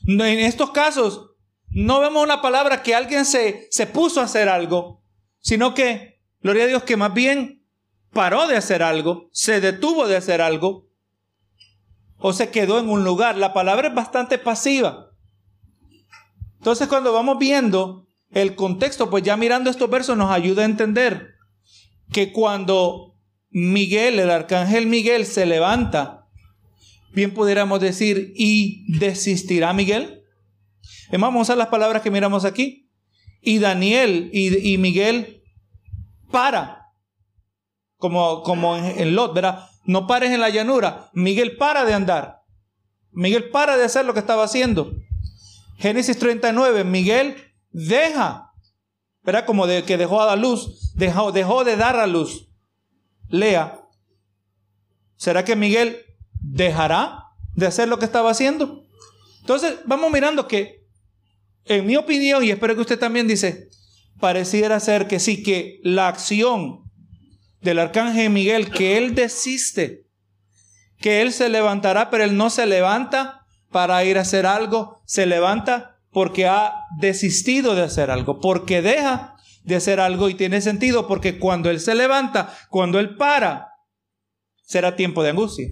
En 0.05 0.21
estos 0.21 0.71
casos, 0.71 1.31
no 1.69 1.99
vemos 1.99 2.23
una 2.23 2.41
palabra 2.41 2.83
que 2.83 2.95
alguien 2.95 3.25
se, 3.25 3.67
se 3.71 3.87
puso 3.87 4.21
a 4.21 4.25
hacer 4.25 4.49
algo, 4.49 5.03
sino 5.39 5.73
que, 5.73 6.21
gloria 6.41 6.63
a 6.63 6.67
Dios, 6.67 6.83
que 6.83 6.97
más 6.97 7.13
bien 7.13 7.63
paró 8.11 8.47
de 8.47 8.57
hacer 8.57 8.81
algo, 8.81 9.29
se 9.31 9.61
detuvo 9.61 10.07
de 10.07 10.17
hacer 10.17 10.41
algo, 10.41 10.89
o 12.17 12.33
se 12.33 12.49
quedó 12.49 12.79
en 12.79 12.89
un 12.89 13.03
lugar. 13.03 13.37
La 13.37 13.53
palabra 13.53 13.89
es 13.89 13.95
bastante 13.95 14.37
pasiva. 14.37 15.11
Entonces, 16.57 16.87
cuando 16.87 17.13
vamos 17.13 17.37
viendo 17.37 18.07
el 18.31 18.55
contexto, 18.55 19.09
pues 19.09 19.23
ya 19.23 19.37
mirando 19.37 19.69
estos 19.69 19.89
versos 19.89 20.17
nos 20.17 20.31
ayuda 20.31 20.63
a 20.63 20.65
entender 20.65 21.35
que 22.11 22.33
cuando 22.33 23.08
Miguel, 23.51 24.19
el 24.19 24.29
arcángel 24.29 24.85
Miguel, 24.85 25.25
se 25.25 25.45
levanta, 25.45 26.27
bien 27.13 27.33
pudiéramos 27.33 27.79
decir, 27.79 28.33
y 28.35 28.85
desistirá 28.99 29.73
Miguel. 29.73 30.23
Vamos 31.11 31.49
a 31.49 31.55
las 31.55 31.67
palabras 31.67 32.03
que 32.03 32.11
miramos 32.11 32.45
aquí. 32.45 32.91
Y 33.41 33.59
Daniel 33.59 34.29
y, 34.33 34.77
Miguel 34.77 35.43
para, 36.29 36.87
como, 37.97 38.43
como 38.43 38.75
en, 38.75 38.99
en 38.99 39.15
Lot, 39.15 39.33
¿verdad? 39.33 39.69
No 39.85 40.05
pares 40.05 40.31
en 40.31 40.41
la 40.41 40.49
llanura. 40.49 41.09
Miguel 41.13 41.57
para 41.57 41.85
de 41.85 41.93
andar. 41.93 42.41
Miguel 43.11 43.49
para 43.49 43.77
de 43.77 43.85
hacer 43.85 44.05
lo 44.05 44.13
que 44.13 44.19
estaba 44.19 44.43
haciendo. 44.43 44.91
Génesis 45.77 46.19
39, 46.19 46.83
Miguel 46.83 47.37
deja, 47.71 48.51
¿verdad? 49.23 49.45
Como 49.45 49.65
de 49.65 49.83
que 49.83 49.97
dejó 49.97 50.21
a 50.21 50.25
la 50.27 50.35
luz, 50.35 50.93
dejó, 50.95 51.31
dejó 51.31 51.63
de 51.63 51.77
dar 51.77 51.95
a 51.95 52.05
luz 52.05 52.48
lea, 53.29 53.81
¿será 55.15 55.45
que 55.45 55.55
Miguel 55.55 56.05
dejará 56.33 57.25
de 57.55 57.67
hacer 57.67 57.87
lo 57.87 57.99
que 57.99 58.05
estaba 58.05 58.31
haciendo? 58.31 58.85
Entonces, 59.41 59.75
vamos 59.85 60.11
mirando 60.11 60.47
que, 60.47 60.85
en 61.65 61.85
mi 61.85 61.95
opinión, 61.95 62.43
y 62.43 62.51
espero 62.51 62.75
que 62.75 62.81
usted 62.81 62.99
también 62.99 63.27
dice, 63.27 63.69
pareciera 64.19 64.79
ser 64.79 65.07
que 65.07 65.19
sí, 65.19 65.43
que 65.43 65.79
la 65.83 66.07
acción 66.07 66.83
del 67.61 67.79
arcángel 67.79 68.29
Miguel, 68.29 68.69
que 68.69 68.97
él 68.97 69.15
desiste, 69.15 70.05
que 70.99 71.21
él 71.21 71.31
se 71.33 71.49
levantará, 71.49 72.09
pero 72.09 72.23
él 72.23 72.37
no 72.37 72.49
se 72.49 72.65
levanta 72.65 73.45
para 73.71 74.03
ir 74.03 74.17
a 74.17 74.21
hacer 74.21 74.45
algo, 74.45 75.01
se 75.05 75.25
levanta 75.25 75.97
porque 76.11 76.47
ha 76.47 76.73
desistido 76.99 77.75
de 77.75 77.83
hacer 77.83 78.11
algo, 78.11 78.39
porque 78.39 78.81
deja 78.81 79.35
de 79.69 79.77
hacer 79.77 80.01
algo 80.01 80.27
y 80.27 80.33
tiene 80.33 80.59
sentido 80.59 81.07
porque 81.07 81.39
cuando 81.39 81.69
Él 81.69 81.79
se 81.79 81.95
levanta, 81.95 82.53
cuando 82.69 82.99
Él 82.99 83.15
para, 83.15 83.75
será 84.63 84.95
tiempo 84.97 85.23
de 85.23 85.29
angustia. 85.29 85.69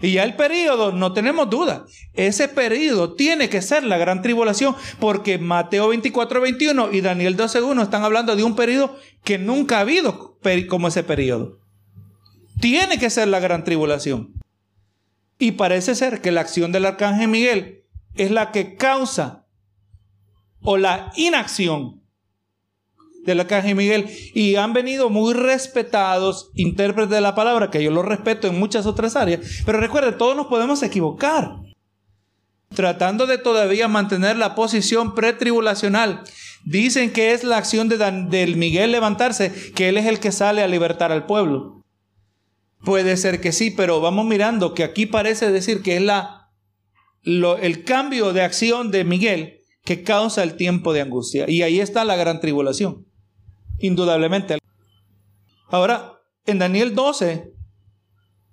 Y 0.00 0.12
ya 0.12 0.24
el 0.24 0.36
periodo, 0.36 0.92
no 0.92 1.12
tenemos 1.12 1.48
duda, 1.48 1.86
ese 2.14 2.48
periodo 2.48 3.14
tiene 3.14 3.48
que 3.48 3.62
ser 3.62 3.82
la 3.82 3.96
gran 3.96 4.20
tribulación, 4.20 4.76
porque 5.00 5.38
Mateo 5.38 5.88
24, 5.88 6.40
21 6.40 6.92
y 6.92 7.00
Daniel 7.00 7.36
12, 7.36 7.62
1 7.62 7.82
están 7.82 8.04
hablando 8.04 8.36
de 8.36 8.44
un 8.44 8.56
periodo 8.56 8.96
que 9.24 9.38
nunca 9.38 9.78
ha 9.78 9.80
habido 9.80 10.38
como 10.68 10.88
ese 10.88 11.02
periodo. 11.02 11.58
Tiene 12.60 12.98
que 12.98 13.10
ser 13.10 13.28
la 13.28 13.40
gran 13.40 13.64
tribulación. 13.64 14.34
Y 15.38 15.52
parece 15.52 15.94
ser 15.94 16.20
que 16.20 16.30
la 16.30 16.42
acción 16.42 16.72
del 16.72 16.86
arcángel 16.86 17.28
Miguel 17.28 17.84
es 18.14 18.30
la 18.30 18.52
que 18.52 18.76
causa 18.76 19.46
o 20.62 20.76
la 20.76 21.12
inacción 21.16 21.95
de 23.26 23.34
la 23.34 23.46
Caja 23.46 23.74
Miguel 23.74 24.06
y 24.32 24.54
han 24.54 24.72
venido 24.72 25.10
muy 25.10 25.34
respetados 25.34 26.50
intérpretes 26.54 27.10
de 27.10 27.20
la 27.20 27.34
palabra, 27.34 27.70
que 27.70 27.82
yo 27.82 27.90
lo 27.90 28.02
respeto 28.02 28.46
en 28.46 28.58
muchas 28.58 28.86
otras 28.86 29.16
áreas, 29.16 29.62
pero 29.66 29.80
recuerde, 29.80 30.12
todos 30.12 30.36
nos 30.36 30.46
podemos 30.46 30.82
equivocar, 30.82 31.56
tratando 32.74 33.26
de 33.26 33.38
todavía 33.38 33.88
mantener 33.88 34.36
la 34.36 34.54
posición 34.54 35.14
pretribulacional. 35.14 36.22
Dicen 36.64 37.12
que 37.12 37.32
es 37.32 37.44
la 37.44 37.58
acción 37.58 37.88
de 37.88 37.96
del 37.96 38.56
Miguel 38.56 38.92
levantarse, 38.92 39.52
que 39.74 39.88
él 39.88 39.96
es 39.98 40.06
el 40.06 40.20
que 40.20 40.32
sale 40.32 40.62
a 40.62 40.68
libertar 40.68 41.12
al 41.12 41.26
pueblo. 41.26 41.82
Puede 42.84 43.16
ser 43.16 43.40
que 43.40 43.52
sí, 43.52 43.70
pero 43.70 44.00
vamos 44.00 44.26
mirando 44.26 44.74
que 44.74 44.84
aquí 44.84 45.06
parece 45.06 45.50
decir 45.50 45.82
que 45.82 45.96
es 45.96 46.02
la, 46.02 46.50
el 47.24 47.84
cambio 47.84 48.32
de 48.32 48.42
acción 48.42 48.90
de 48.90 49.04
Miguel 49.04 49.60
que 49.84 50.02
causa 50.02 50.42
el 50.42 50.56
tiempo 50.56 50.92
de 50.92 51.00
angustia. 51.00 51.48
Y 51.48 51.62
ahí 51.62 51.80
está 51.80 52.04
la 52.04 52.16
gran 52.16 52.40
tribulación 52.40 53.05
indudablemente. 53.78 54.58
Ahora, 55.68 56.20
en 56.44 56.58
Daniel 56.58 56.94
12, 56.94 57.52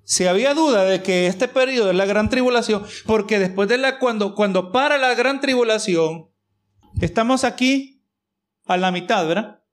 si 0.04 0.26
había 0.26 0.54
duda 0.54 0.84
de 0.84 1.02
que 1.02 1.28
este 1.28 1.48
periodo 1.48 1.92
es 1.92 1.96
la 1.96 2.06
gran 2.06 2.30
tribulación, 2.30 2.84
porque 3.06 3.40
después 3.40 3.70
de 3.70 3.78
la, 3.78 4.00
cuando, 4.00 4.36
cuando 4.36 4.72
para 4.72 4.98
la 4.98 5.14
gran 5.16 5.40
tribulación, 5.40 6.30
estamos 7.02 7.44
aquí 7.44 8.04
a 8.66 8.78
la 8.78 8.92
mitad, 8.92 9.28
¿verdad? 9.28 9.64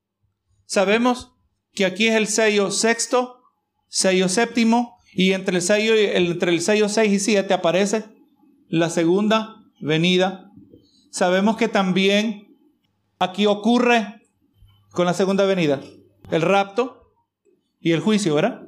Sabemos 0.66 1.32
que 1.72 1.84
aquí 1.84 2.08
es 2.08 2.14
el 2.14 2.28
sello 2.28 2.70
sexto, 2.70 3.42
sello 3.88 4.28
séptimo, 4.28 5.00
y 5.12 5.32
entre 5.32 5.56
el 5.56 5.62
sello, 5.62 5.94
entre 5.96 6.52
el 6.52 6.60
sello 6.60 6.88
6 6.88 7.12
y 7.12 7.18
7 7.18 7.52
aparece 7.52 8.04
la 8.68 8.90
segunda 8.90 9.56
venida. 9.80 10.52
Sabemos 11.10 11.56
que 11.56 11.68
también 11.68 12.56
aquí 13.18 13.46
ocurre 13.46 14.19
con 14.92 15.06
la 15.06 15.14
segunda 15.14 15.44
venida? 15.44 15.80
El 16.30 16.42
rapto 16.42 17.12
y 17.80 17.92
el 17.92 18.00
juicio, 18.00 18.34
¿verdad? 18.34 18.62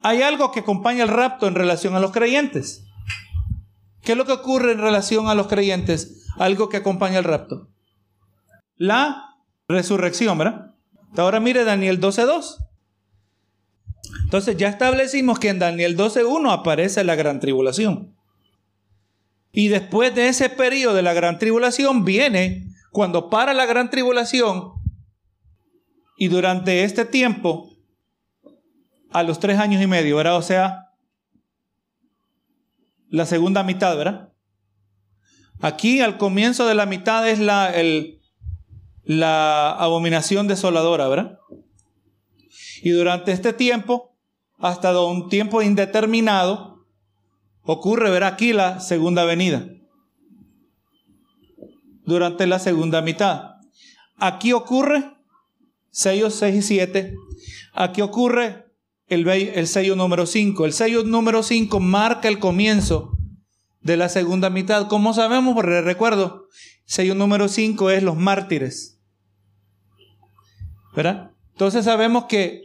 Hay 0.00 0.22
algo 0.22 0.50
que 0.50 0.60
acompaña 0.60 1.02
el 1.02 1.08
rapto 1.08 1.46
en 1.46 1.54
relación 1.54 1.94
a 1.94 2.00
los 2.00 2.10
creyentes. 2.10 2.84
¿Qué 4.02 4.12
es 4.12 4.18
lo 4.18 4.24
que 4.24 4.32
ocurre 4.32 4.72
en 4.72 4.78
relación 4.78 5.28
a 5.28 5.34
los 5.34 5.46
creyentes? 5.46 6.26
Algo 6.38 6.68
que 6.68 6.78
acompaña 6.78 7.18
el 7.18 7.24
rapto. 7.24 7.68
La 8.76 9.36
resurrección, 9.68 10.38
¿verdad? 10.38 10.74
Ahora 11.16 11.40
mire 11.40 11.64
Daniel 11.64 12.00
12.2. 12.00 12.56
Entonces 14.24 14.56
ya 14.56 14.68
establecimos 14.68 15.38
que 15.38 15.48
en 15.48 15.58
Daniel 15.58 15.96
12.1 15.96 16.52
aparece 16.52 17.04
la 17.04 17.14
gran 17.14 17.40
tribulación. 17.40 18.16
Y 19.52 19.68
después 19.68 20.14
de 20.14 20.28
ese 20.28 20.48
periodo 20.48 20.94
de 20.94 21.02
la 21.02 21.12
gran 21.12 21.38
tribulación 21.38 22.04
viene 22.04 22.69
cuando 22.90 23.30
para 23.30 23.54
la 23.54 23.66
gran 23.66 23.90
tribulación 23.90 24.72
y 26.16 26.28
durante 26.28 26.84
este 26.84 27.04
tiempo, 27.04 27.70
a 29.10 29.22
los 29.22 29.40
tres 29.40 29.58
años 29.58 29.82
y 29.82 29.86
medio, 29.86 30.16
¿verdad? 30.16 30.36
O 30.36 30.42
sea, 30.42 30.90
la 33.08 33.26
segunda 33.26 33.62
mitad, 33.62 33.96
¿verdad? 33.96 34.32
Aquí 35.60 36.00
al 36.00 36.18
comienzo 36.18 36.66
de 36.66 36.74
la 36.74 36.86
mitad 36.86 37.28
es 37.28 37.38
la, 37.38 37.72
la 39.04 39.70
abominación 39.70 40.46
desoladora, 40.46 41.08
¿verdad? 41.08 41.38
Y 42.82 42.90
durante 42.90 43.32
este 43.32 43.52
tiempo, 43.52 44.16
hasta 44.58 44.98
un 45.00 45.28
tiempo 45.28 45.62
indeterminado, 45.62 46.86
ocurre, 47.62 48.10
ver 48.10 48.24
aquí 48.24 48.52
la 48.52 48.80
segunda 48.80 49.24
venida 49.24 49.79
durante 52.10 52.46
la 52.46 52.58
segunda 52.58 53.02
mitad. 53.02 53.54
Aquí 54.16 54.52
ocurre 54.52 55.16
sellos 55.90 56.34
6 56.34 56.56
y 56.56 56.62
7. 56.62 57.14
Aquí 57.72 58.00
ocurre 58.00 58.66
el, 59.06 59.26
el 59.28 59.66
sello 59.66 59.96
número 59.96 60.26
5. 60.26 60.66
El 60.66 60.72
sello 60.72 61.04
número 61.04 61.42
5 61.42 61.80
marca 61.80 62.28
el 62.28 62.38
comienzo 62.38 63.16
de 63.80 63.96
la 63.96 64.08
segunda 64.08 64.50
mitad. 64.50 64.88
¿Cómo 64.88 65.14
sabemos? 65.14 65.54
Porque 65.54 65.80
recuerdo, 65.80 66.48
sello 66.84 67.14
número 67.14 67.48
5 67.48 67.90
es 67.90 68.02
los 68.02 68.16
mártires. 68.16 69.00
¿Verdad? 70.94 71.30
Entonces 71.52 71.84
sabemos 71.84 72.24
que 72.24 72.64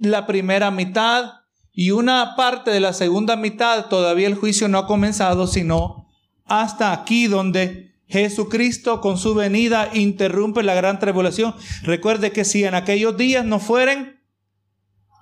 la 0.00 0.26
primera 0.26 0.70
mitad 0.70 1.32
y 1.72 1.90
una 1.90 2.34
parte 2.34 2.70
de 2.70 2.80
la 2.80 2.94
segunda 2.94 3.36
mitad 3.36 3.86
todavía 3.86 4.26
el 4.26 4.34
juicio 4.34 4.68
no 4.68 4.78
ha 4.78 4.86
comenzado, 4.86 5.46
sino 5.46 6.06
hasta 6.46 6.92
aquí 6.92 7.26
donde 7.26 7.89
Jesucristo 8.10 9.00
con 9.00 9.18
su 9.18 9.34
venida 9.34 9.90
interrumpe 9.94 10.62
la 10.62 10.74
gran 10.74 10.98
tribulación. 10.98 11.54
Recuerde 11.82 12.32
que 12.32 12.44
si 12.44 12.64
en 12.64 12.74
aquellos 12.74 13.16
días 13.16 13.44
no 13.44 13.60
fueren 13.60 14.20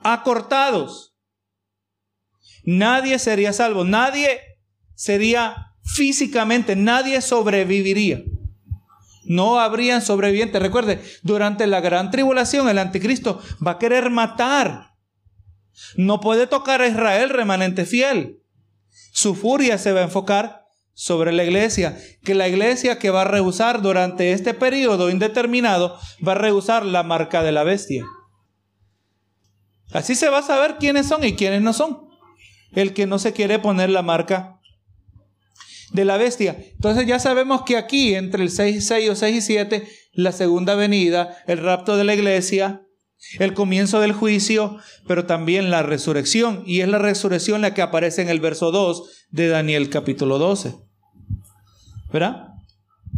acortados, 0.03 1.15
nadie 2.65 3.19
sería 3.19 3.53
salvo, 3.53 3.85
nadie 3.85 4.41
sería 4.95 5.75
físicamente, 5.83 6.77
nadie 6.77 7.21
sobreviviría. 7.21 8.23
No 9.25 9.61
habrían 9.61 10.01
sobrevivientes. 10.01 10.61
Recuerde, 10.63 11.03
durante 11.23 11.67
la 11.67 11.83
gran 11.83 12.11
tribulación 12.11 12.71
el 12.71 12.79
anticristo 12.79 13.43
va 13.65 13.73
a 13.73 13.79
querer 13.79 14.09
matar. 14.09 14.95
No 15.97 16.21
puede 16.21 16.47
tocar 16.47 16.81
a 16.81 16.89
Israel 16.89 17.29
remanente 17.29 17.85
fiel. 17.85 18.43
Su 19.13 19.35
furia 19.35 19.77
se 19.77 19.93
va 19.93 20.01
a 20.01 20.05
enfocar 20.05 20.68
sobre 21.01 21.31
la 21.31 21.45
iglesia, 21.45 21.97
que 22.25 22.35
la 22.35 22.49
iglesia 22.49 22.99
que 22.99 23.11
va 23.11 23.21
a 23.21 23.25
rehusar 23.25 23.83
durante 23.83 24.33
este 24.33 24.53
periodo 24.53 25.11
indeterminado 25.11 25.97
va 26.27 26.33
a 26.33 26.35
rehusar 26.35 26.85
la 26.85 27.05
marca 27.05 27.45
de 27.45 27.53
la 27.53 27.63
bestia. 27.63 28.05
Así 29.93 30.17
se 30.17 30.29
va 30.29 30.39
a 30.39 30.43
saber 30.43 30.75
quiénes 30.81 31.07
son 31.07 31.23
y 31.23 31.37
quiénes 31.37 31.63
no 31.63 31.73
son. 31.73 32.09
El 32.73 32.95
que 32.95 33.07
no 33.07 33.21
se 33.21 33.33
quiere 33.33 33.61
poner 33.61 33.91
la 33.91 34.03
marca 34.03 34.59
de 35.93 36.05
la 36.05 36.17
bestia. 36.17 36.57
Entonces 36.73 37.07
ya 37.07 37.21
sabemos 37.21 37.63
que 37.63 37.77
aquí, 37.77 38.17
entre 38.17 38.43
el 38.43 38.51
6 38.51 38.77
y 38.79 38.81
6 38.81 39.11
o 39.11 39.15
6 39.15 39.37
y 39.37 39.41
7, 39.41 39.89
la 40.15 40.33
segunda 40.33 40.75
venida, 40.75 41.37
el 41.47 41.59
rapto 41.59 41.97
de 41.97 42.03
la 42.03 42.15
iglesia, 42.15 42.83
el 43.39 43.55
comienzo 43.55 44.01
del 44.01 44.13
juicio, 44.13 44.79
pero 45.07 45.27
también 45.27 45.71
la 45.71 45.85
resurrección. 45.85 46.65
Y 46.67 46.81
es 46.81 46.89
la 46.89 46.99
resurrección 46.99 47.61
la 47.61 47.73
que 47.73 47.83
aparece 47.83 48.21
en 48.21 48.31
el 48.31 48.41
verso 48.41 48.73
2 48.73 49.29
de 49.31 49.47
Daniel 49.47 49.91
capítulo 49.91 50.39
12. 50.39 50.88
¿Verdad? 52.13 52.55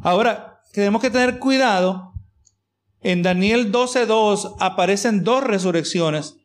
Ahora, 0.03 0.62
tenemos 0.72 1.01
que 1.03 1.11
tener 1.11 1.38
cuidado. 1.38 2.12
En 3.03 3.22
Daniel 3.22 3.72
12.2 3.72 4.57
aparecen 4.61 5.24
dos 5.24 5.43
resurrecciones, 5.43 6.36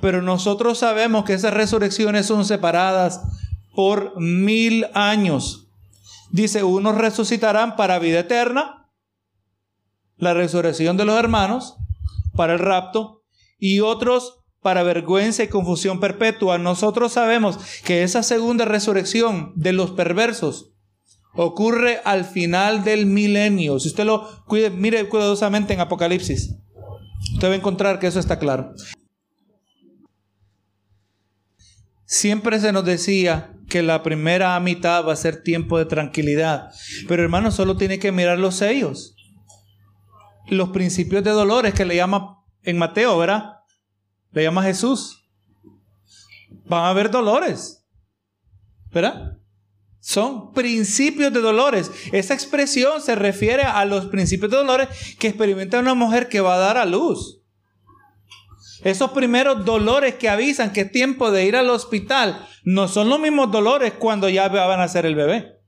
pero 0.00 0.22
nosotros 0.22 0.78
sabemos 0.78 1.24
que 1.24 1.34
esas 1.34 1.54
resurrecciones 1.54 2.26
son 2.26 2.44
separadas 2.44 3.20
por 3.74 4.20
mil 4.20 4.86
años. 4.94 5.68
Dice, 6.30 6.64
unos 6.64 6.96
resucitarán 6.96 7.76
para 7.76 7.98
vida 8.00 8.20
eterna, 8.20 8.90
la 10.16 10.34
resurrección 10.34 10.96
de 10.96 11.04
los 11.04 11.16
hermanos, 11.16 11.76
para 12.34 12.54
el 12.54 12.58
rapto, 12.58 13.22
y 13.58 13.80
otros 13.80 14.40
para 14.60 14.82
vergüenza 14.82 15.44
y 15.44 15.48
confusión 15.48 16.00
perpetua. 16.00 16.58
Nosotros 16.58 17.12
sabemos 17.12 17.58
que 17.84 18.02
esa 18.02 18.24
segunda 18.24 18.64
resurrección 18.64 19.52
de 19.54 19.72
los 19.72 19.92
perversos 19.92 20.72
ocurre 21.40 22.00
al 22.04 22.24
final 22.24 22.82
del 22.82 23.06
milenio. 23.06 23.78
Si 23.78 23.88
usted 23.88 24.04
lo 24.04 24.44
cuide, 24.46 24.70
mire 24.70 25.08
cuidadosamente 25.08 25.72
en 25.72 25.78
Apocalipsis, 25.78 26.56
usted 27.34 27.48
va 27.48 27.52
a 27.52 27.56
encontrar 27.56 28.00
que 28.00 28.08
eso 28.08 28.18
está 28.18 28.40
claro. 28.40 28.74
Siempre 32.04 32.58
se 32.58 32.72
nos 32.72 32.84
decía 32.84 33.54
que 33.68 33.84
la 33.84 34.02
primera 34.02 34.58
mitad 34.58 35.06
va 35.06 35.12
a 35.12 35.16
ser 35.16 35.44
tiempo 35.44 35.78
de 35.78 35.84
tranquilidad, 35.84 36.72
pero 37.06 37.22
hermano, 37.22 37.52
solo 37.52 37.76
tiene 37.76 38.00
que 38.00 38.10
mirar 38.10 38.40
los 38.40 38.56
sellos. 38.56 39.14
Los 40.48 40.70
principios 40.70 41.22
de 41.22 41.30
dolores 41.30 41.72
que 41.72 41.84
le 41.84 41.94
llama 41.94 42.42
en 42.64 42.78
Mateo, 42.78 43.16
¿verdad? 43.16 43.60
Le 44.32 44.42
llama 44.42 44.64
Jesús. 44.64 45.30
Van 46.64 46.84
a 46.84 46.90
haber 46.90 47.12
dolores, 47.12 47.86
¿verdad? 48.90 49.37
Son 50.08 50.54
principios 50.54 51.34
de 51.34 51.40
dolores. 51.40 51.90
Esa 52.12 52.32
expresión 52.32 53.02
se 53.02 53.14
refiere 53.14 53.64
a 53.64 53.84
los 53.84 54.06
principios 54.06 54.50
de 54.50 54.56
dolores 54.56 54.88
que 55.18 55.28
experimenta 55.28 55.78
una 55.80 55.92
mujer 55.92 56.30
que 56.30 56.40
va 56.40 56.54
a 56.54 56.58
dar 56.58 56.78
a 56.78 56.86
luz. 56.86 57.42
Esos 58.82 59.10
primeros 59.10 59.66
dolores 59.66 60.14
que 60.14 60.30
avisan 60.30 60.72
que 60.72 60.80
es 60.80 60.92
tiempo 60.92 61.30
de 61.30 61.44
ir 61.44 61.56
al 61.56 61.68
hospital 61.68 62.42
no 62.64 62.88
son 62.88 63.10
los 63.10 63.20
mismos 63.20 63.50
dolores 63.50 63.92
cuando 63.98 64.30
ya 64.30 64.48
van 64.48 64.70
a 64.70 64.76
nacer 64.78 65.04
el 65.04 65.14
bebé. 65.14 65.58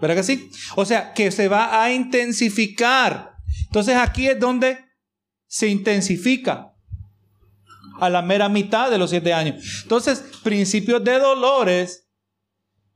¿Verdad 0.00 0.14
que 0.14 0.22
sí? 0.22 0.48
O 0.76 0.84
sea, 0.84 1.12
que 1.12 1.32
se 1.32 1.48
va 1.48 1.82
a 1.82 1.92
intensificar. 1.92 3.32
Entonces 3.64 3.96
aquí 3.96 4.28
es 4.28 4.38
donde 4.38 4.78
se 5.48 5.66
intensifica 5.66 6.72
a 7.98 8.08
la 8.08 8.22
mera 8.22 8.48
mitad 8.48 8.92
de 8.92 8.98
los 8.98 9.10
siete 9.10 9.34
años. 9.34 9.80
Entonces, 9.82 10.22
principios 10.44 11.02
de 11.02 11.18
dolores 11.18 12.03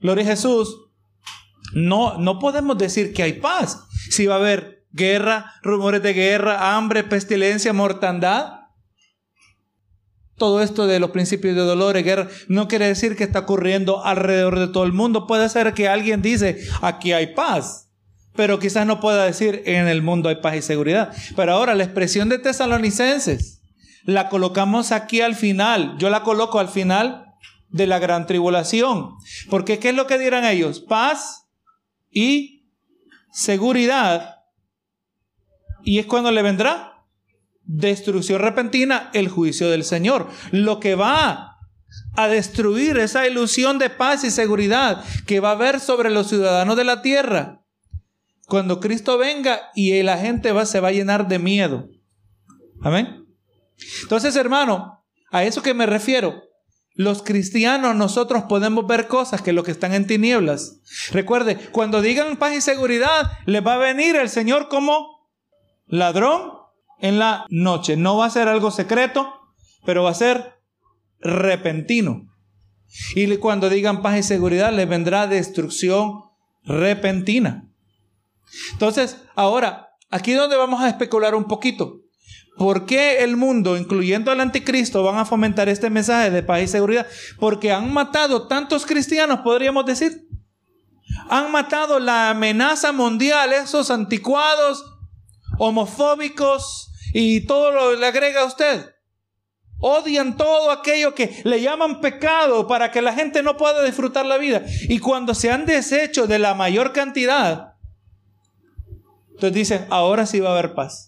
Gloria 0.01 0.25
a 0.25 0.29
Jesús. 0.29 0.77
No, 1.75 2.19
no 2.19 2.39
podemos 2.39 2.79
decir 2.79 3.13
que 3.13 3.23
hay 3.23 3.35
paz. 3.35 3.85
Si 4.11 4.27
va 4.27 4.37
a 4.37 4.39
haber 4.39 4.87
guerra, 4.93 5.55
rumores 5.63 6.03
de 6.03 6.13
guerra, 6.15 6.77
hambre, 6.77 7.05
pestilencia, 7.05 7.73
mortandad. 7.73 8.55
Todo 10.37 10.63
esto 10.63 10.87
de 10.87 11.01
los 11.01 11.11
principios 11.11 11.57
de 11.57 11.63
dolor 11.63 11.97
y 11.97 12.03
guerra 12.05 12.29
no 12.47 12.69
quiere 12.69 12.87
decir 12.87 13.17
que 13.17 13.25
está 13.25 13.41
ocurriendo 13.41 14.05
alrededor 14.05 14.59
de 14.59 14.69
todo 14.69 14.85
el 14.85 14.93
mundo. 14.93 15.27
Puede 15.27 15.49
ser 15.49 15.75
que 15.75 15.89
alguien 15.89 16.23
dice, 16.23 16.61
aquí 16.81 17.13
hay 17.13 17.35
paz, 17.35 17.91
pero 18.37 18.61
quizás 18.61 18.87
no 18.87 19.01
pueda 19.01 19.25
decir, 19.25 19.63
en 19.67 19.89
el 19.89 20.01
mundo 20.01 20.29
hay 20.29 20.37
paz 20.37 20.55
y 20.55 20.63
seguridad. 20.63 21.13
Pero 21.35 21.55
ahora 21.55 21.75
la 21.75 21.83
expresión 21.83 22.29
de 22.29 22.39
tesalonicenses 22.39 23.63
la 24.05 24.29
colocamos 24.29 24.93
aquí 24.93 25.21
al 25.21 25.35
final. 25.35 25.97
Yo 25.99 26.09
la 26.09 26.23
coloco 26.23 26.61
al 26.61 26.69
final 26.69 27.28
de 27.69 27.87
la 27.87 27.99
gran 27.99 28.27
tribulación. 28.27 29.15
Porque 29.51 29.79
¿qué 29.79 29.91
es 29.91 29.95
lo 29.95 30.07
que 30.07 30.19
dirán 30.19 30.45
ellos? 30.45 30.81
Paz 30.81 31.49
y 32.11 32.69
seguridad. 33.33 34.37
Y 35.83 35.99
es 35.99 36.07
cuando 36.07 36.31
le 36.31 36.43
vendrá 36.43 37.05
destrucción 37.65 38.41
repentina, 38.41 39.11
el 39.13 39.29
juicio 39.29 39.71
del 39.71 39.85
Señor. 39.85 40.29
Lo 40.51 40.81
que 40.81 40.95
va 40.95 41.59
a 42.17 42.29
destruir 42.29 42.99
esa 42.99 43.27
ilusión 43.27 43.79
de 43.79 43.91
paz 43.91 44.25
y 44.25 44.31
seguridad 44.31 45.05
que 45.27 45.41
va 45.41 45.51
a 45.51 45.53
haber 45.53 45.79
sobre 45.81 46.11
los 46.11 46.29
ciudadanos 46.29 46.77
de 46.77 46.85
la 46.85 47.03
tierra. 47.03 47.63
Cuando 48.47 48.81
Cristo 48.81 49.19
venga 49.19 49.61
y 49.75 50.03
la 50.03 50.19
gente 50.19 50.53
se 50.67 50.81
va 50.81 50.89
a 50.89 50.93
llenar 50.93 51.29
de 51.29 51.39
miedo. 51.39 51.89
Amén. 52.83 53.27
Entonces, 54.03 54.35
hermano, 54.37 55.05
a 55.31 55.45
eso 55.45 55.63
que 55.63 55.75
me 55.75 55.87
refiero, 55.87 56.48
los 56.99 57.23
cristianos 57.23 57.95
nosotros 57.95 58.43
podemos 58.49 58.85
ver 58.89 59.07
cosas 59.07 59.41
que 59.41 59.53
los 59.53 59.65
que 59.65 59.71
están 59.71 59.95
en 59.95 60.09
tinieblas. 60.09 60.81
Recuerde, 61.13 61.57
cuando 61.71 62.03
digan 62.03 62.39
paz 62.39 62.55
y 62.55 62.61
seguridad, 62.61 63.31
les 63.47 63.65
va 63.65 63.75
a 63.75 63.79
venir 63.79 64.17
el 64.17 64.29
Señor 64.29 64.69
como 64.69 65.31
ladrón 65.87 66.55
en 66.99 67.21
la 67.21 67.47
noche. 67.51 67.97
No 67.97 68.17
va 68.17 68.27
a 68.27 68.31
ser 68.31 68.49
algo 68.49 68.73
secreto, 68.73 69.33
pero 69.85 70.03
va 70.03 70.11
a 70.11 70.15
ser 70.15 70.55
repentino. 71.21 72.35
Y 73.15 73.37
cuando 73.37 73.69
digan 73.69 74.03
paz 74.03 74.19
y 74.19 74.23
seguridad, 74.25 74.73
les 74.73 74.89
vendrá 74.89 75.29
destrucción 75.29 76.25
repentina. 76.65 77.71
Entonces, 78.73 79.23
ahora, 79.37 79.91
aquí 80.11 80.33
es 80.33 80.39
donde 80.39 80.57
vamos 80.57 80.83
a 80.83 80.89
especular 80.89 81.37
un 81.37 81.45
poquito. 81.45 82.01
¿Por 82.59 82.87
qué 82.87 83.23
el 83.23 83.37
mundo, 83.37 83.77
incluyendo 83.77 84.33
al 84.33 84.41
anticristo, 84.41 85.05
van 85.05 85.17
a 85.17 85.25
fomentar 85.25 85.69
este 85.69 85.91
mensaje 85.91 86.31
de 86.31 86.43
paz 86.43 86.63
y 86.63 86.67
seguridad? 86.67 87.07
Porque 87.39 87.73
han 87.73 87.93
matado 87.93 88.49
tantos 88.49 88.85
cristianos, 88.85 89.41
podríamos 89.41 89.87
decir. 89.87 90.29
Han 91.31 91.53
matado 91.53 92.01
la 92.01 92.31
amenaza 92.31 92.93
mundial, 92.93 93.53
esos 93.53 93.91
anticuados, 93.91 94.85
homofóbicos 95.59 96.91
y 97.15 97.47
todo 97.47 97.71
lo 97.71 97.95
le 97.95 98.07
agrega 98.07 98.43
a 98.43 98.47
usted. 98.47 98.95
Odian 99.81 100.37
todo 100.37 100.73
aquello 100.73 101.15
que 101.15 101.41
le 101.45 101.61
llaman 101.61 102.01
pecado 102.01 102.67
para 102.67 102.91
que 102.91 103.01
la 103.01 103.13
gente 103.13 103.45
no 103.45 103.57
pueda 103.57 103.85
disfrutar 103.85 104.27
la 104.27 104.37
vida. 104.37 104.63
Y 104.89 104.99
cuando 104.99 105.35
se 105.35 105.53
han 105.53 105.65
deshecho 105.65 106.27
de 106.27 106.41
la 106.41 106.55
mayor 106.55 106.93
cantidad, 106.93 107.75
entonces 109.31 109.53
dicen, 109.53 109.87
ahora 109.91 110.27
sí 110.27 110.41
va 110.41 110.49
a 110.49 110.53
haber 110.59 110.75
paz. 110.75 111.08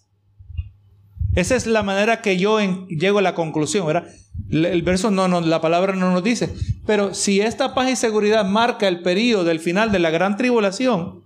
Esa 1.35 1.55
es 1.55 1.65
la 1.65 1.83
manera 1.83 2.21
que 2.21 2.37
yo 2.37 2.59
llego 2.87 3.19
a 3.19 3.21
la 3.21 3.35
conclusión, 3.35 3.87
¿verdad? 3.87 4.07
El 4.49 4.81
verso 4.81 5.11
no, 5.11 5.27
no, 5.27 5.39
la 5.39 5.61
palabra 5.61 5.95
no 5.95 6.11
nos 6.11 6.23
dice. 6.23 6.53
Pero 6.85 7.13
si 7.13 7.39
esta 7.39 7.73
paz 7.73 7.89
y 7.89 7.95
seguridad 7.95 8.45
marca 8.45 8.87
el 8.87 9.01
periodo 9.01 9.45
del 9.45 9.59
final 9.59 9.91
de 9.91 9.99
la 9.99 10.09
gran 10.09 10.35
tribulación, 10.35 11.23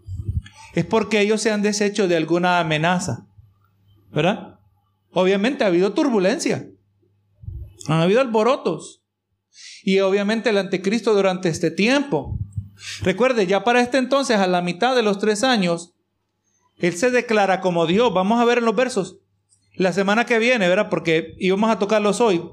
es 0.73 0.85
porque 0.85 1.21
ellos 1.21 1.41
se 1.41 1.51
han 1.51 1.61
deshecho 1.61 2.07
de 2.07 2.17
alguna 2.17 2.59
amenaza, 2.59 3.27
¿verdad? 4.11 4.59
Obviamente 5.11 5.63
ha 5.63 5.67
habido 5.67 5.93
turbulencia, 5.93 6.67
han 7.87 8.01
habido 8.01 8.21
alborotos. 8.21 9.01
Y 9.83 9.99
obviamente 10.01 10.49
el 10.49 10.57
anticristo 10.57 11.13
durante 11.13 11.49
este 11.49 11.71
tiempo. 11.71 12.37
Recuerde, 13.01 13.47
ya 13.47 13.63
para 13.63 13.81
este 13.81 13.97
entonces, 13.97 14.37
a 14.37 14.47
la 14.47 14.61
mitad 14.61 14.95
de 14.95 15.03
los 15.03 15.19
tres 15.19 15.43
años, 15.43 15.93
él 16.77 16.95
se 16.97 17.09
declara 17.09 17.61
como 17.61 17.87
Dios. 17.87 18.13
Vamos 18.13 18.41
a 18.41 18.45
ver 18.45 18.57
en 18.57 18.65
los 18.65 18.75
versos 18.75 19.19
la 19.77 19.93
semana 19.93 20.25
que 20.25 20.39
viene, 20.39 20.67
¿verdad? 20.67 20.89
Porque 20.89 21.35
íbamos 21.37 21.69
a 21.69 21.79
tocarlos 21.79 22.21
hoy. 22.21 22.43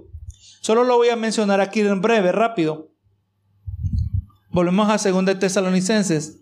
Solo 0.61 0.85
lo 0.85 0.97
voy 0.97 1.09
a 1.09 1.17
mencionar 1.17 1.61
aquí 1.61 1.81
en 1.81 2.01
breve, 2.01 2.33
rápido. 2.33 2.93
Volvemos 4.51 4.89
a 4.89 5.11
2 5.11 5.39
Tesalonicenses, 5.39 6.41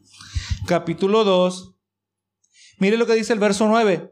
capítulo 0.67 1.25
2. 1.25 1.77
Mire 2.79 2.97
lo 2.97 3.07
que 3.07 3.15
dice 3.15 3.33
el 3.33 3.39
verso 3.39 3.69
9. 3.69 4.11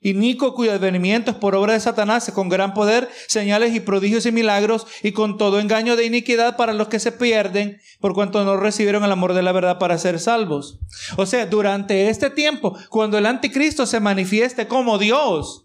Y 0.00 0.12
Nico, 0.12 0.54
cuyo 0.54 0.72
advenimiento 0.72 1.30
es 1.30 1.36
por 1.38 1.54
obra 1.54 1.72
de 1.72 1.80
Satanás, 1.80 2.30
con 2.34 2.50
gran 2.50 2.74
poder, 2.74 3.08
señales 3.26 3.74
y 3.74 3.80
prodigios 3.80 4.26
y 4.26 4.32
milagros, 4.32 4.86
y 5.02 5.12
con 5.12 5.38
todo 5.38 5.60
engaño 5.60 5.96
de 5.96 6.04
iniquidad 6.04 6.58
para 6.58 6.74
los 6.74 6.88
que 6.88 7.00
se 7.00 7.10
pierden, 7.10 7.78
por 8.00 8.12
cuanto 8.12 8.44
no 8.44 8.58
recibieron 8.58 9.02
el 9.02 9.12
amor 9.12 9.32
de 9.32 9.42
la 9.42 9.52
verdad 9.52 9.78
para 9.78 9.96
ser 9.96 10.20
salvos. 10.20 10.78
O 11.16 11.24
sea, 11.24 11.46
durante 11.46 12.10
este 12.10 12.28
tiempo, 12.28 12.76
cuando 12.90 13.16
el 13.16 13.24
anticristo 13.24 13.86
se 13.86 13.98
manifieste 13.98 14.68
como 14.68 14.98
Dios, 14.98 15.63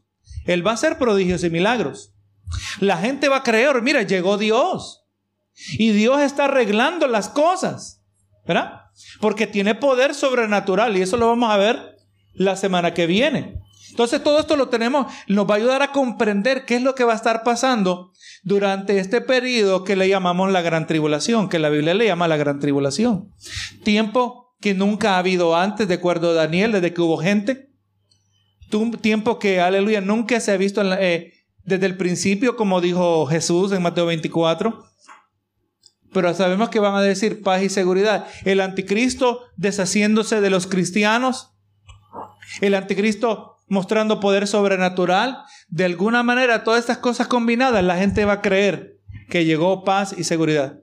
Él 0.50 0.66
va 0.66 0.72
a 0.72 0.74
hacer 0.74 0.97
prodigios 0.97 1.43
y 1.43 1.52
milagros. 1.52 2.16
La 2.80 2.97
gente 2.97 3.30
va 3.30 3.38
a 3.38 3.43
creer, 3.43 3.84
mira, 3.84 4.02
llegó 4.02 4.39
Dios. 4.39 5.06
Y 5.74 5.91
Dios 5.91 6.22
está 6.22 6.45
arreglando 6.45 7.06
las 7.08 7.30
cosas, 7.30 8.02
¿verdad? 8.47 8.86
Porque 9.22 9.45
tiene 9.45 9.76
poder 9.76 10.16
sobrenatural, 10.16 10.97
y 10.97 11.04
eso 11.04 11.18
lo 11.18 11.28
vamos 11.28 11.52
a 11.52 11.58
ver 11.58 11.97
la 12.34 12.56
semana 12.56 12.95
que 12.95 13.06
viene. 13.06 13.60
Entonces 13.91 14.24
todo 14.24 14.39
esto 14.39 14.56
lo 14.56 14.70
tenemos, 14.70 15.06
nos 15.28 15.47
va 15.47 15.54
a 15.54 15.58
ayudar 15.58 15.84
a 15.84 15.91
comprender 15.91 16.66
qué 16.66 16.78
es 16.78 16.82
lo 16.82 16.95
que 16.95 17.04
va 17.04 17.14
a 17.14 17.18
estar 17.18 17.43
pasando 17.43 18.12
durante 18.41 18.97
este 18.97 19.22
periodo 19.22 19.84
que 19.84 19.95
le 19.95 20.10
llamamos 20.10 20.52
la 20.52 20.62
gran 20.62 20.88
tribulación, 20.88 21.50
que 21.50 21.60
la 21.60 21.70
Biblia 21.70 21.93
le 21.93 22.08
llama 22.08 22.28
la 22.28 22.38
gran 22.38 22.60
tribulación. 22.60 23.32
Tiempo 23.84 24.56
que 24.60 24.74
nunca 24.74 25.14
ha 25.14 25.20
habido 25.20 25.56
antes, 25.56 25.88
de 25.88 25.93
acuerdo 25.95 26.32
a 26.32 26.34
Daniel, 26.34 26.72
desde 26.72 26.91
que 26.91 27.02
hubo 27.02 27.18
gente. 27.18 27.68
Tiempo 29.01 29.39
que, 29.39 29.61
aleluya, 29.61 30.01
nunca 30.01 30.39
se 30.39 30.51
ha 30.51 30.57
visto 30.57 30.82
eh, 30.93 31.34
desde 31.63 31.86
el 31.86 31.97
principio, 31.97 32.55
como 32.55 32.82
dijo 32.82 33.26
Jesús 33.26 33.72
en 33.72 33.82
Mateo 33.82 34.05
24. 34.05 34.84
Pero 36.11 36.34
sabemos 36.34 36.70
que 36.70 36.80
van 36.80 36.95
a 36.95 37.01
decir 37.01 37.41
paz 37.41 37.61
y 37.61 37.70
seguridad. 37.70 38.28
El 38.45 38.61
anticristo 38.61 39.41
deshaciéndose 39.57 40.41
de 40.41 40.49
los 40.49 40.67
cristianos. 40.67 41.53
El 42.61 42.74
anticristo 42.74 43.59
mostrando 43.67 44.20
poder 44.20 44.47
sobrenatural. 44.47 45.43
De 45.70 45.86
alguna 45.86 46.24
manera, 46.24 46.63
todas 46.63 46.80
estas 46.80 46.97
cosas 46.97 47.28
combinadas, 47.28 47.84
la 47.84 47.97
gente 47.97 48.26
va 48.26 48.34
a 48.34 48.41
creer 48.41 48.97
que 49.30 49.45
llegó 49.45 49.84
paz 49.84 50.15
y 50.17 50.24
seguridad. 50.24 50.80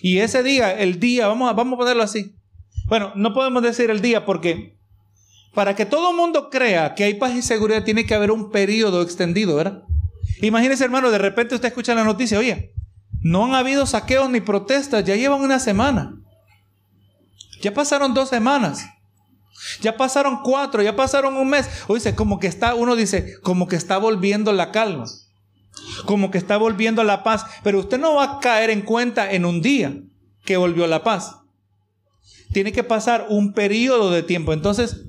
Y 0.00 0.18
ese 0.18 0.42
día, 0.42 0.72
el 0.72 1.00
día, 1.00 1.26
vamos 1.26 1.50
a, 1.50 1.52
vamos 1.52 1.74
a 1.74 1.78
ponerlo 1.78 2.02
así. 2.02 2.36
Bueno, 2.86 3.12
no 3.16 3.34
podemos 3.34 3.62
decir 3.62 3.90
el 3.90 4.00
día 4.00 4.24
porque 4.24 4.77
para 5.58 5.74
que 5.74 5.86
todo 5.86 6.10
el 6.10 6.16
mundo 6.16 6.50
crea 6.50 6.94
que 6.94 7.02
hay 7.02 7.14
paz 7.14 7.34
y 7.34 7.42
seguridad 7.42 7.82
tiene 7.82 8.06
que 8.06 8.14
haber 8.14 8.30
un 8.30 8.52
periodo 8.52 9.02
extendido, 9.02 9.56
¿verdad? 9.56 9.82
Imagínese, 10.40 10.84
hermano, 10.84 11.10
de 11.10 11.18
repente 11.18 11.56
usted 11.56 11.66
escucha 11.66 11.96
la 11.96 12.04
noticia, 12.04 12.38
oye, 12.38 12.72
no 13.22 13.44
han 13.44 13.56
habido 13.56 13.84
saqueos 13.84 14.30
ni 14.30 14.40
protestas, 14.40 15.02
ya 15.02 15.16
llevan 15.16 15.40
una 15.40 15.58
semana. 15.58 16.14
Ya 17.60 17.74
pasaron 17.74 18.14
dos 18.14 18.28
semanas. 18.28 18.86
Ya 19.80 19.96
pasaron 19.96 20.42
cuatro, 20.44 20.80
ya 20.80 20.94
pasaron 20.94 21.36
un 21.36 21.50
mes. 21.50 21.68
O 21.88 21.94
dice, 21.94 22.14
como 22.14 22.38
que 22.38 22.46
está, 22.46 22.76
uno 22.76 22.94
dice, 22.94 23.34
como 23.42 23.66
que 23.66 23.74
está 23.74 23.98
volviendo 23.98 24.52
la 24.52 24.70
calma. 24.70 25.06
Como 26.04 26.30
que 26.30 26.38
está 26.38 26.56
volviendo 26.56 27.02
la 27.02 27.24
paz. 27.24 27.44
Pero 27.64 27.80
usted 27.80 27.98
no 27.98 28.14
va 28.14 28.22
a 28.22 28.38
caer 28.38 28.70
en 28.70 28.82
cuenta 28.82 29.32
en 29.32 29.44
un 29.44 29.60
día 29.60 29.92
que 30.44 30.56
volvió 30.56 30.86
la 30.86 31.02
paz. 31.02 31.34
Tiene 32.52 32.72
que 32.72 32.84
pasar 32.84 33.26
un 33.28 33.52
periodo 33.52 34.10
de 34.10 34.22
tiempo. 34.22 34.52
Entonces, 34.52 35.04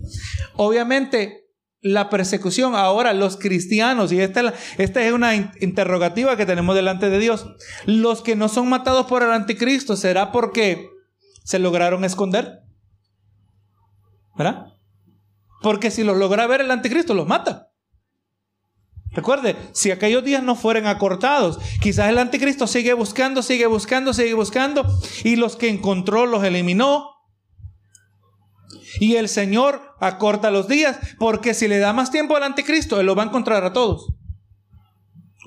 obviamente, 0.59 1.47
la 1.81 2.09
persecución 2.09 2.75
ahora, 2.75 3.13
los 3.13 3.37
cristianos, 3.37 4.11
y 4.11 4.19
esta, 4.19 4.53
esta 4.77 5.01
es 5.01 5.13
una 5.13 5.33
interrogativa 5.35 6.35
que 6.35 6.45
tenemos 6.45 6.75
delante 6.75 7.09
de 7.09 7.17
Dios, 7.17 7.47
los 7.85 8.21
que 8.21 8.35
no 8.35 8.49
son 8.49 8.67
matados 8.67 9.05
por 9.05 9.23
el 9.23 9.31
anticristo, 9.31 9.95
¿será 9.95 10.33
porque 10.33 10.89
se 11.45 11.59
lograron 11.59 12.03
esconder? 12.03 12.59
¿Verdad? 14.37 14.73
Porque 15.61 15.91
si 15.91 16.03
los 16.03 16.17
logra 16.17 16.45
ver 16.45 16.59
el 16.59 16.71
anticristo, 16.71 17.13
los 17.13 17.25
mata. 17.25 17.69
Recuerde, 19.11 19.55
si 19.71 19.91
aquellos 19.91 20.25
días 20.25 20.43
no 20.43 20.57
fueran 20.57 20.87
acortados, 20.87 21.57
quizás 21.81 22.09
el 22.09 22.17
anticristo 22.17 22.67
sigue 22.67 22.91
buscando, 22.91 23.41
sigue 23.41 23.65
buscando, 23.65 24.13
sigue 24.13 24.33
buscando, 24.33 24.85
y 25.23 25.37
los 25.37 25.55
que 25.55 25.69
encontró 25.69 26.25
los 26.25 26.43
eliminó. 26.43 27.18
Y 28.99 29.15
el 29.15 29.29
Señor 29.29 29.81
acorta 29.99 30.51
los 30.51 30.67
días, 30.67 30.99
porque 31.17 31.53
si 31.53 31.67
le 31.67 31.79
da 31.79 31.93
más 31.93 32.11
tiempo 32.11 32.35
al 32.35 32.43
anticristo, 32.43 32.99
Él 32.99 33.05
lo 33.05 33.15
va 33.15 33.23
a 33.23 33.27
encontrar 33.27 33.63
a 33.63 33.73
todos. 33.73 34.13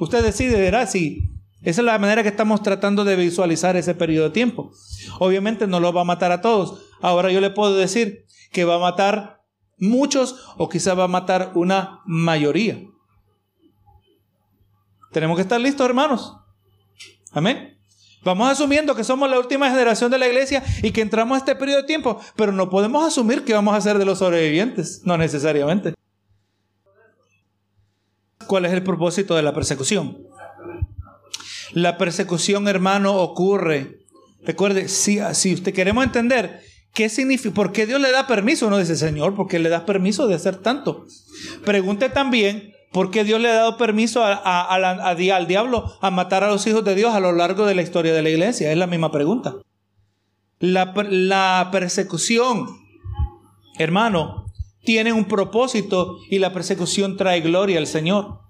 Usted 0.00 0.24
decide, 0.24 0.60
verá 0.60 0.86
si 0.86 1.28
esa 1.62 1.80
es 1.80 1.84
la 1.84 1.98
manera 1.98 2.22
que 2.22 2.28
estamos 2.28 2.62
tratando 2.62 3.04
de 3.04 3.14
visualizar 3.14 3.76
ese 3.76 3.94
periodo 3.94 4.28
de 4.28 4.34
tiempo. 4.34 4.72
Obviamente 5.20 5.66
no 5.68 5.78
lo 5.78 5.92
va 5.92 6.00
a 6.00 6.04
matar 6.04 6.32
a 6.32 6.40
todos. 6.40 6.82
Ahora 7.00 7.30
yo 7.30 7.40
le 7.40 7.50
puedo 7.50 7.76
decir, 7.76 8.26
que 8.52 8.64
va 8.64 8.76
a 8.76 8.78
matar 8.78 9.42
muchos 9.78 10.44
o 10.56 10.68
quizá 10.68 10.94
va 10.94 11.04
a 11.04 11.08
matar 11.08 11.52
una 11.54 12.00
mayoría. 12.04 12.82
Tenemos 15.10 15.36
que 15.36 15.42
estar 15.42 15.60
listos, 15.60 15.84
hermanos. 15.84 16.36
Amén. 17.32 17.71
Vamos 18.24 18.48
asumiendo 18.50 18.94
que 18.94 19.04
somos 19.04 19.28
la 19.28 19.38
última 19.38 19.68
generación 19.70 20.10
de 20.10 20.18
la 20.18 20.28
iglesia 20.28 20.62
y 20.82 20.92
que 20.92 21.00
entramos 21.00 21.36
a 21.36 21.38
este 21.38 21.56
periodo 21.56 21.80
de 21.82 21.86
tiempo, 21.86 22.20
pero 22.36 22.52
no 22.52 22.70
podemos 22.70 23.04
asumir 23.06 23.44
que 23.44 23.54
vamos 23.54 23.74
a 23.74 23.80
ser 23.80 23.98
de 23.98 24.04
los 24.04 24.18
sobrevivientes, 24.18 25.02
no 25.04 25.16
necesariamente. 25.16 25.94
¿Cuál 28.46 28.66
es 28.66 28.72
el 28.72 28.82
propósito 28.82 29.34
de 29.34 29.42
la 29.42 29.52
persecución? 29.52 30.18
La 31.72 31.96
persecución, 31.98 32.68
hermano, 32.68 33.16
ocurre. 33.16 34.00
Recuerde, 34.44 34.88
si, 34.88 35.18
si 35.32 35.54
usted 35.54 35.72
queremos 35.72 36.04
entender 36.04 36.60
¿Qué 36.94 37.08
significa? 37.08 37.54
¿Por 37.54 37.72
qué 37.72 37.86
Dios 37.86 38.00
le 38.00 38.10
da 38.10 38.26
permiso? 38.26 38.66
Uno 38.66 38.78
dice, 38.78 38.96
Señor, 38.96 39.34
¿por 39.34 39.48
qué 39.48 39.58
le 39.58 39.70
das 39.70 39.82
permiso 39.82 40.26
de 40.26 40.34
hacer 40.34 40.56
tanto? 40.56 41.06
Pregunte 41.64 42.10
también, 42.10 42.74
¿por 42.92 43.10
qué 43.10 43.24
Dios 43.24 43.40
le 43.40 43.48
ha 43.48 43.54
dado 43.54 43.76
permiso 43.76 44.24
al 44.24 45.46
diablo 45.46 45.96
a 46.00 46.10
matar 46.10 46.44
a 46.44 46.48
los 46.48 46.66
hijos 46.66 46.84
de 46.84 46.94
Dios 46.94 47.14
a 47.14 47.20
lo 47.20 47.32
largo 47.32 47.66
de 47.66 47.74
la 47.74 47.82
historia 47.82 48.12
de 48.12 48.22
la 48.22 48.30
iglesia? 48.30 48.70
Es 48.70 48.78
la 48.78 48.86
misma 48.86 49.10
pregunta. 49.10 49.56
La, 50.58 50.92
la 51.08 51.68
persecución, 51.72 52.66
hermano, 53.78 54.46
tiene 54.84 55.12
un 55.12 55.24
propósito 55.24 56.18
y 56.30 56.38
la 56.38 56.52
persecución 56.52 57.16
trae 57.16 57.40
gloria 57.40 57.78
al 57.78 57.86
Señor. 57.86 58.40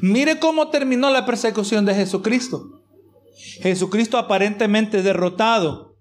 Mire 0.00 0.38
cómo 0.38 0.68
terminó 0.68 1.10
la 1.10 1.24
persecución 1.24 1.84
de 1.86 1.94
Jesucristo. 1.94 2.82
Jesucristo 3.62 4.18
aparentemente 4.18 5.02
derrotado, 5.02 5.96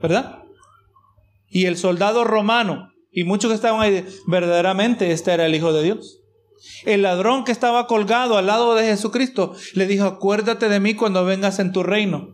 ¿verdad? 0.00 0.38
y 1.50 1.66
el 1.66 1.76
soldado 1.76 2.24
romano 2.24 2.92
y 3.10 3.24
muchos 3.24 3.50
que 3.50 3.54
estaban 3.54 3.80
ahí, 3.80 4.04
verdaderamente 4.26 5.10
este 5.12 5.32
era 5.32 5.46
el 5.46 5.54
Hijo 5.54 5.72
de 5.72 5.82
Dios. 5.82 6.20
El 6.84 7.02
ladrón 7.02 7.44
que 7.44 7.52
estaba 7.52 7.86
colgado 7.86 8.36
al 8.36 8.46
lado 8.46 8.74
de 8.74 8.84
Jesucristo 8.84 9.54
le 9.74 9.86
dijo, 9.86 10.04
acuérdate 10.04 10.68
de 10.68 10.80
mí 10.80 10.94
cuando 10.94 11.24
vengas 11.24 11.58
en 11.58 11.72
tu 11.72 11.82
reino. 11.82 12.30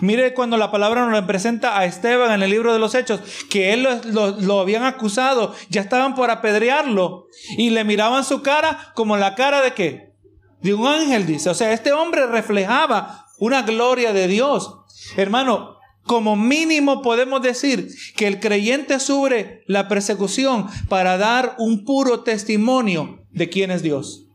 Mire 0.00 0.34
cuando 0.34 0.56
la 0.56 0.72
palabra 0.72 1.06
nos 1.06 1.24
presenta 1.24 1.78
a 1.78 1.84
Esteban 1.84 2.32
en 2.32 2.42
el 2.42 2.50
libro 2.50 2.72
de 2.72 2.80
los 2.80 2.94
Hechos, 2.94 3.20
que 3.48 3.72
él 3.72 3.86
lo, 4.06 4.30
lo, 4.40 4.60
habían 4.60 4.82
acusado, 4.82 5.54
ya 5.68 5.80
estaban 5.80 6.16
por 6.16 6.30
apedrearlo 6.30 7.26
y 7.56 7.70
le 7.70 7.84
miraban 7.84 8.24
su 8.24 8.42
cara 8.42 8.92
como 8.94 9.16
la 9.16 9.36
cara 9.36 9.62
de 9.62 9.74
qué? 9.74 10.14
De 10.62 10.74
un 10.74 10.86
ángel, 10.86 11.26
dice. 11.26 11.48
O 11.50 11.54
sea, 11.54 11.72
este 11.72 11.92
hombre 11.92 12.26
reflejaba 12.26 13.26
una 13.38 13.62
gloria 13.62 14.12
de 14.12 14.26
Dios. 14.26 14.74
Hermano, 15.16 15.76
como 16.02 16.34
mínimo 16.34 17.02
podemos 17.02 17.40
decir 17.42 17.88
que 18.16 18.26
el 18.26 18.40
creyente 18.40 18.98
sufre 18.98 19.62
la 19.66 19.86
persecución 19.86 20.66
para 20.88 21.18
dar 21.18 21.54
un 21.58 21.84
puro 21.84 22.20
testimonio 22.20 23.17
de 23.30 23.48
quién 23.48 23.70
es 23.70 23.82
Dios. 23.82 24.26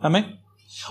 Amén. 0.00 0.40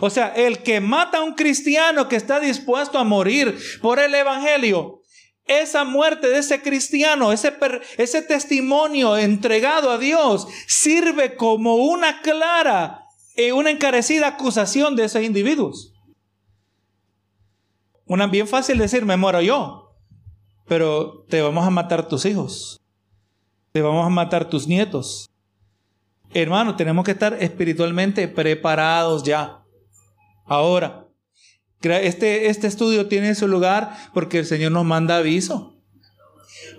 O 0.02 0.10
sea, 0.10 0.28
el 0.30 0.64
que 0.64 0.82
mata 0.82 1.20
a 1.20 1.24
un 1.24 1.34
cristiano 1.34 2.10
que 2.10 2.16
está 2.16 2.40
dispuesto 2.40 2.98
a 2.98 3.04
morir 3.04 3.58
por 3.82 4.00
el 4.00 4.14
Evangelio, 4.16 5.02
esa 5.46 5.86
muerte 5.86 6.28
de 6.28 6.40
ese 6.40 6.62
cristiano, 6.62 7.32
ese, 7.32 7.54
ese 7.98 8.22
testimonio 8.22 9.18
entregado 9.18 9.92
a 9.92 9.98
Dios, 9.98 10.48
sirve 10.68 11.36
como 11.36 11.76
una 11.76 12.22
clara 12.22 13.06
y 13.36 13.52
una 13.52 13.70
encarecida 13.70 14.28
acusación 14.28 14.96
de 14.96 15.06
esos 15.06 15.24
individuos. 15.24 15.94
Una 18.06 18.28
bien 18.28 18.48
fácil 18.48 18.78
decir, 18.78 19.06
me 19.06 19.16
muero 19.16 19.42
yo 19.42 19.88
pero 20.68 21.26
te 21.30 21.42
vamos 21.42 21.66
a 21.66 21.70
matar 21.70 22.08
tus 22.08 22.26
hijos, 22.26 22.80
te 23.72 23.82
vamos 23.82 24.06
a 24.06 24.10
matar 24.10 24.50
tus 24.50 24.68
nietos. 24.68 25.30
Hermano, 26.34 26.76
tenemos 26.76 27.06
que 27.06 27.12
estar 27.12 27.38
espiritualmente 27.42 28.28
preparados 28.28 29.24
ya. 29.24 29.64
Ahora, 30.46 31.08
este, 31.82 32.50
este 32.50 32.68
estudio 32.68 33.08
tiene 33.08 33.36
su 33.36 33.48
lugar 33.48 33.96
porque 34.14 34.40
el 34.40 34.46
Señor 34.46 34.72
nos 34.72 34.86
manda 34.86 35.18
aviso. 35.18 35.76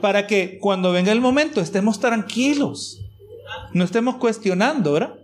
Para 0.01 0.27
que 0.27 0.59
cuando 0.61 0.93
venga 0.93 1.13
el 1.13 1.21
momento 1.21 1.61
estemos 1.61 1.99
tranquilos. 2.01 3.01
No 3.73 3.85
estemos 3.85 4.17
cuestionando, 4.17 4.93
¿verdad? 4.93 5.15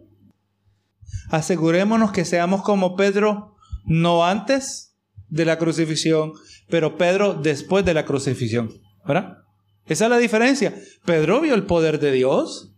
asegurémonos 1.31 2.13
que 2.13 2.25
seamos 2.25 2.63
como 2.63 2.97
Pedro, 2.97 3.57
no 3.85 4.25
antes 4.25 4.97
de 5.29 5.45
la 5.45 5.59
crucifixión, 5.59 6.33
pero 6.69 6.97
Pedro 6.97 7.35
después 7.35 7.85
de 7.85 7.95
la 7.95 8.05
crucifixión. 8.05 8.71
¿Verdad? 9.07 9.39
Esa 9.87 10.05
es 10.05 10.11
la 10.11 10.19
diferencia. 10.19 10.75
Pedro 11.05 11.41
vio 11.41 11.55
el 11.55 11.65
poder 11.65 12.01
de 12.01 12.13
Dios, 12.13 12.74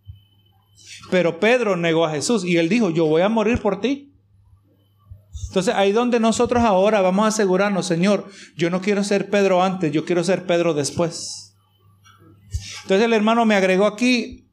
pero 1.10 1.40
Pedro 1.40 1.76
negó 1.76 2.04
a 2.04 2.10
Jesús 2.10 2.44
y 2.44 2.56
él 2.56 2.68
dijo, 2.68 2.90
yo 2.90 3.06
voy 3.06 3.22
a 3.22 3.28
morir 3.28 3.60
por 3.60 3.80
ti. 3.80 4.12
Entonces 5.48 5.74
ahí 5.74 5.92
donde 5.92 6.20
nosotros 6.20 6.62
ahora 6.62 7.00
vamos 7.00 7.24
a 7.24 7.28
asegurarnos, 7.28 7.86
Señor, 7.86 8.28
yo 8.56 8.70
no 8.70 8.80
quiero 8.80 9.04
ser 9.04 9.30
Pedro 9.30 9.62
antes, 9.62 9.92
yo 9.92 10.04
quiero 10.04 10.24
ser 10.24 10.44
Pedro 10.44 10.74
después. 10.74 11.54
Entonces 12.82 13.04
el 13.04 13.12
hermano 13.12 13.44
me 13.44 13.54
agregó 13.54 13.86
aquí, 13.86 14.48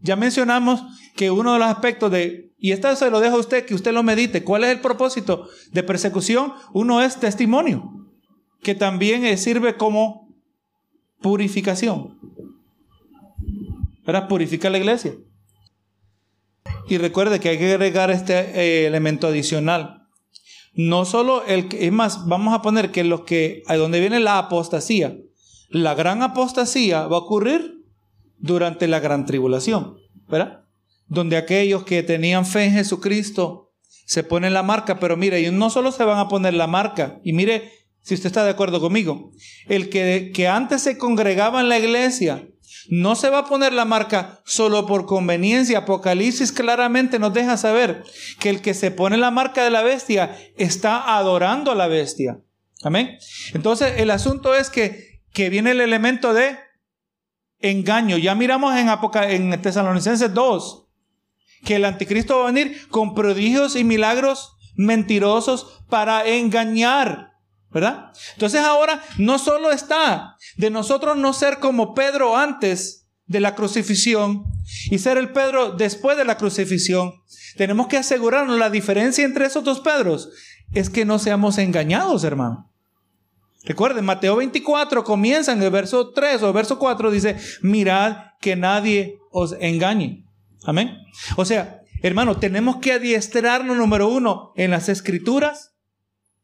ya 0.00 0.16
mencionamos 0.16 0.82
que 1.16 1.30
uno 1.30 1.52
de 1.52 1.58
los 1.58 1.68
aspectos 1.68 2.10
de, 2.10 2.52
y 2.58 2.72
esto 2.72 2.94
se 2.96 3.10
lo 3.10 3.20
dejo 3.20 3.36
a 3.36 3.40
usted, 3.40 3.64
que 3.64 3.74
usted 3.74 3.92
lo 3.92 4.02
medite, 4.02 4.44
¿cuál 4.44 4.64
es 4.64 4.70
el 4.70 4.80
propósito 4.80 5.48
de 5.72 5.82
persecución? 5.82 6.52
Uno 6.72 7.02
es 7.02 7.18
testimonio, 7.18 8.08
que 8.62 8.74
también 8.74 9.36
sirve 9.38 9.76
como 9.76 10.28
purificación. 11.20 12.18
Para 14.04 14.26
purificar 14.26 14.72
la 14.72 14.78
iglesia. 14.78 15.14
Y 16.88 16.98
recuerde 16.98 17.38
que 17.38 17.50
hay 17.50 17.58
que 17.58 17.72
agregar 17.72 18.10
este 18.10 18.34
eh, 18.34 18.86
elemento 18.86 19.26
adicional. 19.26 20.06
No 20.74 21.04
solo 21.04 21.44
el 21.44 21.68
que, 21.68 21.86
es 21.86 21.92
más, 21.92 22.26
vamos 22.26 22.54
a 22.54 22.62
poner 22.62 22.90
que 22.90 23.04
los 23.04 23.22
que, 23.22 23.62
a 23.66 23.76
donde 23.76 24.00
viene 24.00 24.20
la 24.20 24.38
apostasía, 24.38 25.16
la 25.68 25.94
gran 25.94 26.22
apostasía 26.22 27.06
va 27.06 27.16
a 27.16 27.20
ocurrir 27.20 27.84
durante 28.38 28.86
la 28.86 29.00
gran 29.00 29.26
tribulación, 29.26 29.96
¿verdad? 30.28 30.64
Donde 31.06 31.36
aquellos 31.36 31.84
que 31.84 32.02
tenían 32.02 32.46
fe 32.46 32.64
en 32.64 32.72
Jesucristo 32.72 33.72
se 34.06 34.22
ponen 34.22 34.54
la 34.54 34.62
marca, 34.62 34.98
pero 34.98 35.16
mire, 35.16 35.40
y 35.42 35.50
no 35.50 35.68
solo 35.68 35.92
se 35.92 36.04
van 36.04 36.18
a 36.18 36.28
poner 36.28 36.54
la 36.54 36.66
marca, 36.66 37.20
y 37.22 37.32
mire 37.32 37.72
si 38.00 38.14
usted 38.14 38.28
está 38.28 38.44
de 38.44 38.50
acuerdo 38.50 38.80
conmigo, 38.80 39.32
el 39.66 39.90
que, 39.90 40.30
que 40.32 40.48
antes 40.48 40.80
se 40.80 40.96
congregaba 40.96 41.60
en 41.60 41.68
la 41.68 41.78
iglesia, 41.78 42.48
no 42.88 43.16
se 43.16 43.30
va 43.30 43.38
a 43.38 43.44
poner 43.44 43.72
la 43.72 43.84
marca 43.84 44.40
solo 44.44 44.86
por 44.86 45.06
conveniencia. 45.06 45.78
Apocalipsis 45.78 46.52
claramente 46.52 47.18
nos 47.18 47.34
deja 47.34 47.56
saber 47.56 48.02
que 48.40 48.48
el 48.48 48.62
que 48.62 48.74
se 48.74 48.90
pone 48.90 49.16
la 49.16 49.30
marca 49.30 49.62
de 49.62 49.70
la 49.70 49.82
bestia 49.82 50.36
está 50.56 51.16
adorando 51.16 51.70
a 51.70 51.74
la 51.74 51.86
bestia. 51.86 52.40
Amén. 52.82 53.18
Entonces 53.54 53.94
el 53.98 54.10
asunto 54.10 54.54
es 54.54 54.70
que, 54.70 55.22
que 55.32 55.50
viene 55.50 55.72
el 55.72 55.80
elemento 55.80 56.32
de 56.32 56.56
engaño. 57.60 58.16
Ya 58.16 58.34
miramos 58.34 58.74
en, 58.76 58.88
en 59.30 59.62
Tesalonicenses 59.62 60.32
2 60.32 60.86
que 61.64 61.76
el 61.76 61.84
anticristo 61.84 62.38
va 62.38 62.44
a 62.44 62.52
venir 62.52 62.88
con 62.88 63.14
prodigios 63.14 63.76
y 63.76 63.84
milagros 63.84 64.56
mentirosos 64.76 65.82
para 65.88 66.26
engañar. 66.26 67.27
¿Verdad? 67.70 68.12
Entonces 68.34 68.60
ahora 68.60 69.02
no 69.18 69.38
solo 69.38 69.70
está 69.70 70.36
de 70.56 70.70
nosotros 70.70 71.16
no 71.16 71.32
ser 71.32 71.58
como 71.58 71.94
Pedro 71.94 72.36
antes 72.36 73.06
de 73.26 73.40
la 73.40 73.54
crucifixión 73.54 74.44
y 74.90 74.98
ser 74.98 75.18
el 75.18 75.32
Pedro 75.32 75.72
después 75.72 76.16
de 76.16 76.24
la 76.24 76.38
crucifixión, 76.38 77.12
tenemos 77.56 77.86
que 77.88 77.98
asegurarnos 77.98 78.58
la 78.58 78.70
diferencia 78.70 79.24
entre 79.24 79.46
esos 79.46 79.64
dos 79.64 79.80
Pedros 79.80 80.30
es 80.72 80.90
que 80.90 81.04
no 81.04 81.18
seamos 81.18 81.58
engañados, 81.58 82.24
hermano. 82.24 82.70
Recuerden, 83.64 84.04
Mateo 84.04 84.36
24 84.36 85.04
comienza 85.04 85.52
en 85.52 85.62
el 85.62 85.70
verso 85.70 86.10
3 86.12 86.42
o 86.42 86.52
verso 86.52 86.78
4, 86.78 87.10
dice, 87.10 87.36
mirad 87.60 88.16
que 88.40 88.56
nadie 88.56 89.18
os 89.30 89.54
engañe. 89.60 90.24
Amén. 90.64 90.96
O 91.36 91.44
sea, 91.44 91.80
hermano, 92.02 92.38
tenemos 92.38 92.76
que 92.76 92.92
adiestrarnos, 92.92 93.76
número 93.76 94.08
uno, 94.08 94.52
en 94.56 94.70
las 94.70 94.88
escrituras 94.88 95.74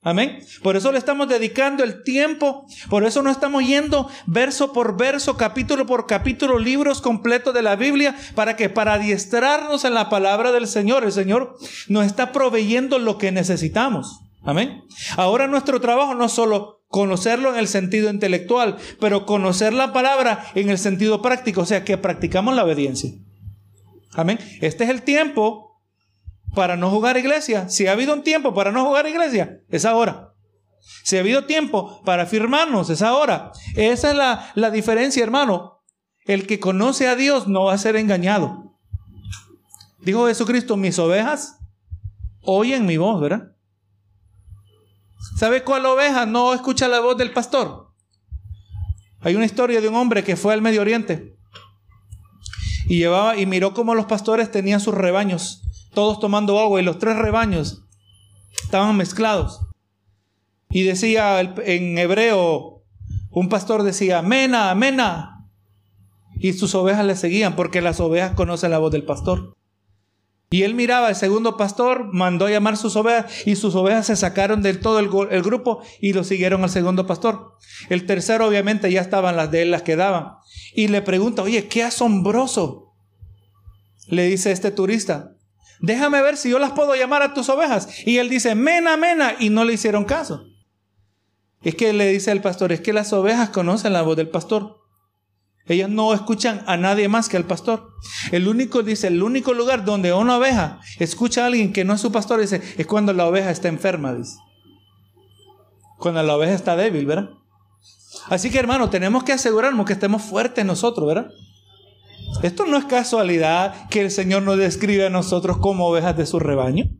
Amén. 0.04 0.40
Por 0.62 0.76
eso 0.76 0.92
le 0.92 0.98
estamos 0.98 1.28
dedicando 1.28 1.82
el 1.82 2.02
tiempo, 2.02 2.66
por 2.90 3.04
eso 3.04 3.22
no 3.22 3.30
estamos 3.30 3.66
yendo 3.66 4.06
verso 4.26 4.74
por 4.74 4.98
verso, 4.98 5.38
capítulo 5.38 5.86
por 5.86 6.06
capítulo, 6.06 6.58
libros 6.58 7.00
completos 7.00 7.54
de 7.54 7.62
la 7.62 7.74
Biblia, 7.74 8.14
para 8.34 8.54
que 8.54 8.68
para 8.68 8.92
adiestrarnos 8.92 9.86
en 9.86 9.94
la 9.94 10.10
palabra 10.10 10.52
del 10.52 10.66
Señor, 10.66 11.04
el 11.04 11.12
Señor 11.12 11.56
nos 11.88 12.04
está 12.04 12.32
proveyendo 12.32 12.98
lo 12.98 13.16
que 13.16 13.32
necesitamos. 13.32 14.20
Amén. 14.42 14.82
Ahora 15.16 15.46
nuestro 15.46 15.80
trabajo 15.80 16.14
no 16.14 16.26
es 16.26 16.32
solo 16.32 16.82
conocerlo 16.88 17.54
en 17.54 17.58
el 17.58 17.66
sentido 17.66 18.10
intelectual, 18.10 18.76
pero 19.00 19.24
conocer 19.24 19.72
la 19.72 19.94
palabra 19.94 20.44
en 20.54 20.68
el 20.68 20.76
sentido 20.76 21.22
práctico, 21.22 21.62
o 21.62 21.66
sea, 21.66 21.82
que 21.82 21.96
practicamos 21.96 22.54
la 22.54 22.64
obediencia. 22.64 23.10
Amén. 24.12 24.38
Este 24.60 24.84
es 24.84 24.90
el 24.90 25.00
tiempo 25.00 25.73
para 26.54 26.76
no 26.76 26.90
jugar 26.90 27.16
iglesia. 27.16 27.68
Si 27.68 27.86
ha 27.86 27.92
habido 27.92 28.14
un 28.14 28.22
tiempo 28.22 28.54
para 28.54 28.72
no 28.72 28.84
jugar 28.84 29.06
iglesia, 29.06 29.60
es 29.68 29.84
ahora. 29.84 30.34
Si 31.02 31.16
ha 31.16 31.20
habido 31.20 31.44
tiempo 31.44 32.02
para 32.04 32.26
firmarnos, 32.26 32.90
es 32.90 33.02
ahora. 33.02 33.52
Esa 33.76 34.10
es 34.10 34.16
la, 34.16 34.52
la 34.54 34.70
diferencia, 34.70 35.22
hermano. 35.22 35.82
El 36.24 36.46
que 36.46 36.60
conoce 36.60 37.08
a 37.08 37.16
Dios 37.16 37.48
no 37.48 37.64
va 37.64 37.74
a 37.74 37.78
ser 37.78 37.96
engañado. 37.96 38.78
Dijo 40.00 40.26
Jesucristo, 40.26 40.76
mis 40.76 40.98
ovejas 40.98 41.58
oyen 42.42 42.86
mi 42.86 42.96
voz, 42.96 43.20
¿verdad? 43.20 43.52
¿Sabe 45.36 45.64
cuál 45.64 45.86
oveja 45.86 46.26
no 46.26 46.54
escucha 46.54 46.88
la 46.88 47.00
voz 47.00 47.16
del 47.16 47.32
pastor? 47.32 47.92
Hay 49.20 49.34
una 49.34 49.46
historia 49.46 49.80
de 49.80 49.88
un 49.88 49.94
hombre 49.94 50.22
que 50.22 50.36
fue 50.36 50.52
al 50.52 50.60
Medio 50.60 50.82
Oriente 50.82 51.34
y 52.86 52.98
llevaba 52.98 53.36
y 53.36 53.46
miró 53.46 53.72
cómo 53.72 53.94
los 53.94 54.04
pastores 54.04 54.50
tenían 54.50 54.80
sus 54.80 54.94
rebaños 54.94 55.63
todos 55.94 56.20
tomando 56.20 56.58
agua 56.58 56.80
y 56.80 56.84
los 56.84 56.98
tres 56.98 57.16
rebaños 57.16 57.84
estaban 58.62 58.96
mezclados. 58.96 59.60
Y 60.70 60.82
decía 60.82 61.40
en 61.40 61.96
hebreo, 61.98 62.82
un 63.30 63.48
pastor 63.48 63.82
decía, 63.82 64.22
mena, 64.22 64.74
mena. 64.74 65.48
Y 66.36 66.52
sus 66.52 66.74
ovejas 66.74 67.04
le 67.04 67.16
seguían 67.16 67.56
porque 67.56 67.80
las 67.80 68.00
ovejas 68.00 68.34
conocen 68.34 68.70
la 68.70 68.78
voz 68.78 68.92
del 68.92 69.04
pastor. 69.04 69.54
Y 70.50 70.62
él 70.62 70.74
miraba, 70.74 71.08
el 71.08 71.16
segundo 71.16 71.56
pastor 71.56 72.12
mandó 72.12 72.48
llamar 72.48 72.76
sus 72.76 72.94
ovejas 72.94 73.46
y 73.46 73.56
sus 73.56 73.74
ovejas 73.74 74.06
se 74.06 74.14
sacaron 74.14 74.62
del 74.62 74.78
todo 74.78 75.00
el, 75.00 75.10
el, 75.32 75.42
grupo 75.42 75.82
y 76.00 76.12
lo 76.12 76.22
siguieron 76.22 76.62
al 76.62 76.70
segundo 76.70 77.08
pastor. 77.08 77.54
El 77.88 78.06
tercero 78.06 78.46
obviamente 78.46 78.90
ya 78.92 79.00
estaban 79.00 79.36
las 79.36 79.50
de 79.50 79.62
él, 79.62 79.72
las 79.72 79.82
que 79.82 79.96
daban. 79.96 80.34
Y 80.72 80.86
le 80.88 81.02
pregunta, 81.02 81.42
oye, 81.42 81.66
qué 81.66 81.82
asombroso. 81.82 82.94
Le 84.06 84.26
dice 84.26 84.52
este 84.52 84.70
turista, 84.70 85.33
déjame 85.84 86.22
ver 86.22 86.36
si 86.36 86.50
yo 86.50 86.58
las 86.58 86.72
puedo 86.72 86.94
llamar 86.94 87.22
a 87.22 87.34
tus 87.34 87.48
ovejas. 87.48 87.88
Y 88.06 88.18
él 88.18 88.28
dice, 88.28 88.54
mena, 88.54 88.96
mena, 88.96 89.34
y 89.38 89.50
no 89.50 89.64
le 89.64 89.74
hicieron 89.74 90.04
caso. 90.04 90.46
Es 91.62 91.74
que 91.74 91.92
le 91.92 92.06
dice 92.08 92.30
al 92.30 92.40
pastor, 92.40 92.72
es 92.72 92.80
que 92.80 92.92
las 92.92 93.12
ovejas 93.12 93.50
conocen 93.50 93.92
la 93.92 94.02
voz 94.02 94.16
del 94.16 94.28
pastor. 94.28 94.80
Ellas 95.66 95.88
no 95.88 96.12
escuchan 96.12 96.62
a 96.66 96.76
nadie 96.76 97.08
más 97.08 97.28
que 97.28 97.36
al 97.36 97.44
pastor. 97.44 97.88
El 98.32 98.48
único, 98.48 98.82
dice, 98.82 99.06
el 99.06 99.22
único 99.22 99.54
lugar 99.54 99.84
donde 99.84 100.12
una 100.12 100.36
oveja 100.36 100.80
escucha 100.98 101.42
a 101.42 101.46
alguien 101.46 101.72
que 101.72 101.84
no 101.84 101.94
es 101.94 102.00
su 102.00 102.12
pastor, 102.12 102.40
dice, 102.40 102.60
es 102.76 102.86
cuando 102.86 103.12
la 103.12 103.26
oveja 103.26 103.50
está 103.50 103.68
enferma, 103.68 104.14
dice. 104.14 104.36
Cuando 105.98 106.22
la 106.22 106.36
oveja 106.36 106.52
está 106.52 106.76
débil, 106.76 107.06
¿verdad? 107.06 107.30
Así 108.28 108.50
que 108.50 108.58
hermano, 108.58 108.90
tenemos 108.90 109.24
que 109.24 109.32
asegurarnos 109.32 109.86
que 109.86 109.94
estemos 109.94 110.22
fuertes 110.22 110.64
nosotros, 110.64 111.06
¿verdad? 111.06 111.30
Esto 112.42 112.66
no 112.66 112.76
es 112.76 112.84
casualidad 112.84 113.88
que 113.88 114.00
el 114.00 114.10
Señor 114.10 114.42
nos 114.42 114.58
describe 114.58 115.06
a 115.06 115.10
nosotros 115.10 115.58
como 115.58 115.86
ovejas 115.86 116.16
de 116.16 116.26
su 116.26 116.38
rebaño. 116.38 116.90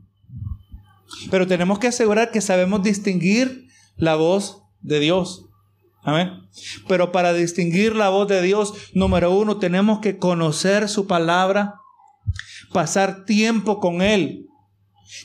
Pero 1.29 1.47
tenemos 1.47 1.79
que 1.79 1.87
asegurar 1.87 2.31
que 2.31 2.41
sabemos 2.41 2.83
distinguir 2.83 3.67
la 3.97 4.15
voz 4.15 4.63
de 4.81 4.99
Dios. 4.99 5.45
Amén. 6.03 6.29
Pero 6.87 7.11
para 7.11 7.33
distinguir 7.33 7.95
la 7.95 8.09
voz 8.09 8.27
de 8.27 8.41
Dios, 8.41 8.73
número 8.93 9.31
uno, 9.31 9.57
tenemos 9.57 9.99
que 9.99 10.17
conocer 10.17 10.87
su 10.87 11.07
palabra, 11.07 11.75
pasar 12.71 13.25
tiempo 13.25 13.79
con 13.79 14.01
Él, 14.01 14.45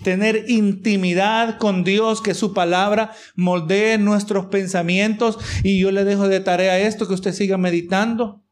tener 0.03 0.47
intimidad 0.49 1.59
con 1.59 1.85
Dios, 1.85 2.23
que 2.23 2.35
su 2.35 2.55
palabra 2.55 3.13
moldee 3.37 3.99
nuestros 3.99 4.47
pensamientos. 4.47 5.39
Y 5.63 5.79
yo 5.79 5.91
le 5.91 6.05
dejo 6.05 6.29
de 6.29 6.41
tarea 6.41 6.79
esto, 6.79 7.07
que 7.07 7.15
usted 7.15 7.35
siga 7.35 7.59
meditando. 7.59 8.43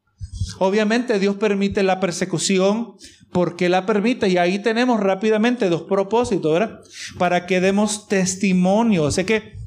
Obviamente 0.59 1.19
Dios 1.19 1.37
permite 1.37 1.83
la 1.83 2.01
persecución 2.01 2.95
porque 3.33 3.69
la 3.69 3.87
permite 3.87 4.29
y 4.29 4.39
ahí 4.39 4.59
tenemos 4.59 5.01
rápidamente 5.01 5.69
dos 5.69 5.83
propósitos, 5.83 6.53
¿verdad? 6.53 6.81
Para 7.19 7.47
que 7.47 7.61
demos 7.61 8.09
testimonio. 8.09 9.11
Sé 9.11 9.27
que 9.27 9.59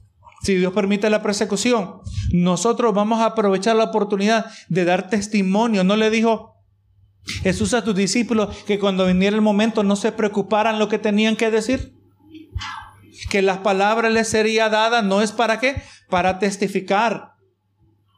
si 0.41 0.55
Dios 0.55 0.73
permite 0.73 1.09
la 1.09 1.21
persecución, 1.21 2.01
nosotros 2.31 2.93
vamos 2.93 3.19
a 3.19 3.27
aprovechar 3.27 3.75
la 3.75 3.85
oportunidad 3.85 4.47
de 4.69 4.85
dar 4.85 5.09
testimonio. 5.09 5.83
No 5.83 5.95
le 5.95 6.09
dijo 6.09 6.55
Jesús 7.43 7.73
a 7.73 7.83
tus 7.83 7.95
discípulos 7.95 8.55
que 8.65 8.79
cuando 8.79 9.05
viniera 9.05 9.35
el 9.35 9.41
momento 9.41 9.83
no 9.83 9.95
se 9.95 10.11
preocuparan 10.11 10.79
lo 10.79 10.89
que 10.89 10.97
tenían 10.97 11.35
que 11.35 11.51
decir. 11.51 11.93
Que 13.29 13.43
las 13.43 13.59
palabras 13.59 14.11
les 14.11 14.27
sería 14.27 14.69
dada 14.69 15.03
no 15.03 15.21
es 15.21 15.31
para 15.31 15.59
qué, 15.59 15.81
para 16.09 16.39
testificar, 16.39 17.30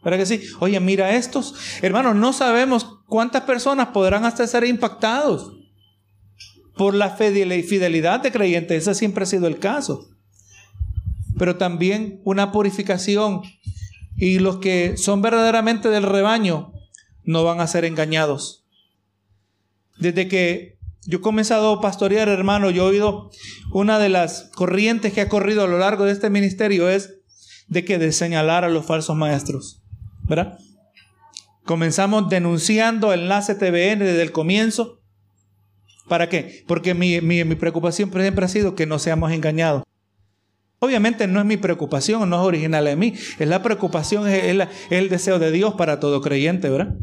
¿Verdad 0.04 0.20
que 0.20 0.26
sí? 0.26 0.42
Oye, 0.60 0.80
mira 0.80 1.16
estos. 1.16 1.56
Hermanos, 1.82 2.16
no 2.16 2.34
sabemos 2.34 3.00
cuántas 3.08 3.44
personas 3.44 3.90
podrán 3.90 4.26
hasta 4.26 4.46
ser 4.48 4.66
impactados. 4.66 5.54
por 6.76 6.96
la 6.96 7.12
fidelidad 7.12 8.22
de 8.22 8.32
creyentes, 8.32 8.82
ese 8.88 8.96
siempre 8.96 9.24
ha 9.24 9.28
sido 9.28 9.46
el 9.46 9.60
caso. 9.60 10.10
Pero 11.38 11.56
también 11.58 12.20
una 12.24 12.52
purificación 12.52 13.44
y 14.18 14.40
los 14.40 14.58
que 14.58 14.98
son 14.98 15.22
verdaderamente 15.22 15.90
del 15.90 16.02
rebaño 16.02 16.74
no 17.24 17.44
van 17.44 17.62
a 17.62 17.68
ser 17.68 17.86
engañados. 17.86 18.66
Desde 20.00 20.28
que 20.28 20.80
yo 21.06 21.20
he 21.20 21.22
comenzado 21.22 21.74
a 21.74 21.82
pastorear, 21.82 22.28
hermano, 22.28 22.72
yo 22.72 22.88
he 22.88 22.90
oído 22.90 23.30
una 23.72 24.00
de 24.00 24.10
las 24.10 24.50
corrientes 24.56 25.14
que 25.14 25.22
ha 25.22 25.30
corrido 25.30 25.64
a 25.64 25.68
lo 25.68 25.78
largo 25.78 26.06
de 26.06 26.12
este 26.12 26.32
ministerio 26.32 26.90
es 26.90 27.20
de 27.68 27.86
que 27.86 28.00
de 28.00 28.12
señalar 28.12 28.64
a 28.64 28.70
los 28.70 28.86
falsos 28.86 29.16
maestros. 29.16 29.83
¿Verdad? 30.28 30.58
Comenzamos 31.66 32.30
denunciando 32.30 33.14
enlace 33.14 33.56
TVN 33.56 34.00
desde 34.00 34.22
el 34.22 34.32
comienzo. 34.32 35.00
¿Para 36.10 36.28
qué? 36.28 36.64
Porque 36.68 36.94
mi, 36.94 37.56
preocupación 37.56 38.12
siempre 38.12 38.46
ha 38.46 38.50
sido 38.50 38.76
que 38.76 38.86
no 38.86 39.00
seamos 39.00 39.32
engañados. 39.32 39.84
Obviamente 40.80 41.28
no 41.28 41.40
es 41.40 41.46
mi 41.46 41.56
preocupación, 41.56 42.30
no 42.30 42.36
es 42.36 42.42
original 42.46 42.86
en 42.88 43.00
mí. 43.00 43.14
Es 43.40 43.48
la 43.48 43.64
preocupación, 43.64 44.28
es, 44.28 44.68
el 44.90 45.10
deseo 45.10 45.40
de 45.40 45.52
Dios 45.52 45.76
para 45.76 46.02
todo 46.02 46.20
creyente, 46.20 46.70
¿verdad? 46.70 46.96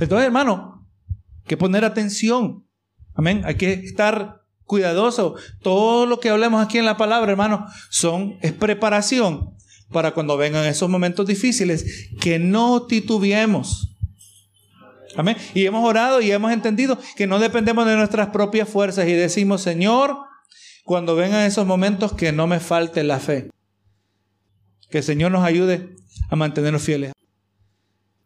Entonces, 0.00 0.26
hermano, 0.26 0.84
hay 1.08 1.46
que 1.46 1.56
poner 1.56 1.84
atención. 1.84 2.66
Amén. 3.14 3.42
Hay 3.44 3.54
que 3.54 3.72
estar 3.72 4.42
cuidadoso. 4.64 5.36
Todo 5.62 6.06
lo 6.06 6.18
que 6.18 6.30
hablemos 6.30 6.64
aquí 6.64 6.78
en 6.78 6.84
la 6.84 6.96
palabra, 6.96 7.30
hermano, 7.30 7.66
son, 7.90 8.38
es 8.42 8.52
preparación 8.52 9.57
para 9.92 10.12
cuando 10.12 10.36
vengan 10.36 10.66
esos 10.66 10.88
momentos 10.88 11.26
difíciles, 11.26 12.10
que 12.20 12.38
no 12.38 12.86
titubeemos. 12.86 13.94
Amén. 15.16 15.36
Y 15.54 15.64
hemos 15.64 15.84
orado 15.84 16.20
y 16.20 16.30
hemos 16.30 16.52
entendido 16.52 16.98
que 17.16 17.26
no 17.26 17.38
dependemos 17.38 17.86
de 17.86 17.96
nuestras 17.96 18.28
propias 18.28 18.68
fuerzas 18.68 19.08
y 19.08 19.12
decimos, 19.12 19.62
Señor, 19.62 20.16
cuando 20.84 21.16
vengan 21.16 21.44
esos 21.44 21.66
momentos, 21.66 22.12
que 22.12 22.32
no 22.32 22.46
me 22.46 22.60
falte 22.60 23.02
la 23.04 23.18
fe. 23.18 23.50
Que 24.90 25.02
Señor 25.02 25.32
nos 25.32 25.44
ayude 25.44 25.96
a 26.30 26.36
mantenernos 26.36 26.82
fieles. 26.82 27.12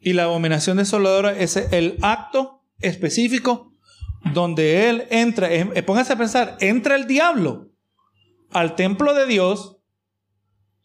Y 0.00 0.12
la 0.12 0.24
abominación 0.24 0.76
desoladora 0.76 1.36
es 1.36 1.56
el 1.56 1.96
acto 2.02 2.62
específico 2.80 3.72
donde 4.32 4.88
Él 4.88 5.06
entra. 5.10 5.52
Eh, 5.52 5.82
póngase 5.82 6.12
a 6.12 6.18
pensar, 6.18 6.56
entra 6.60 6.96
el 6.96 7.06
diablo 7.06 7.70
al 8.50 8.74
templo 8.74 9.14
de 9.14 9.26
Dios 9.26 9.81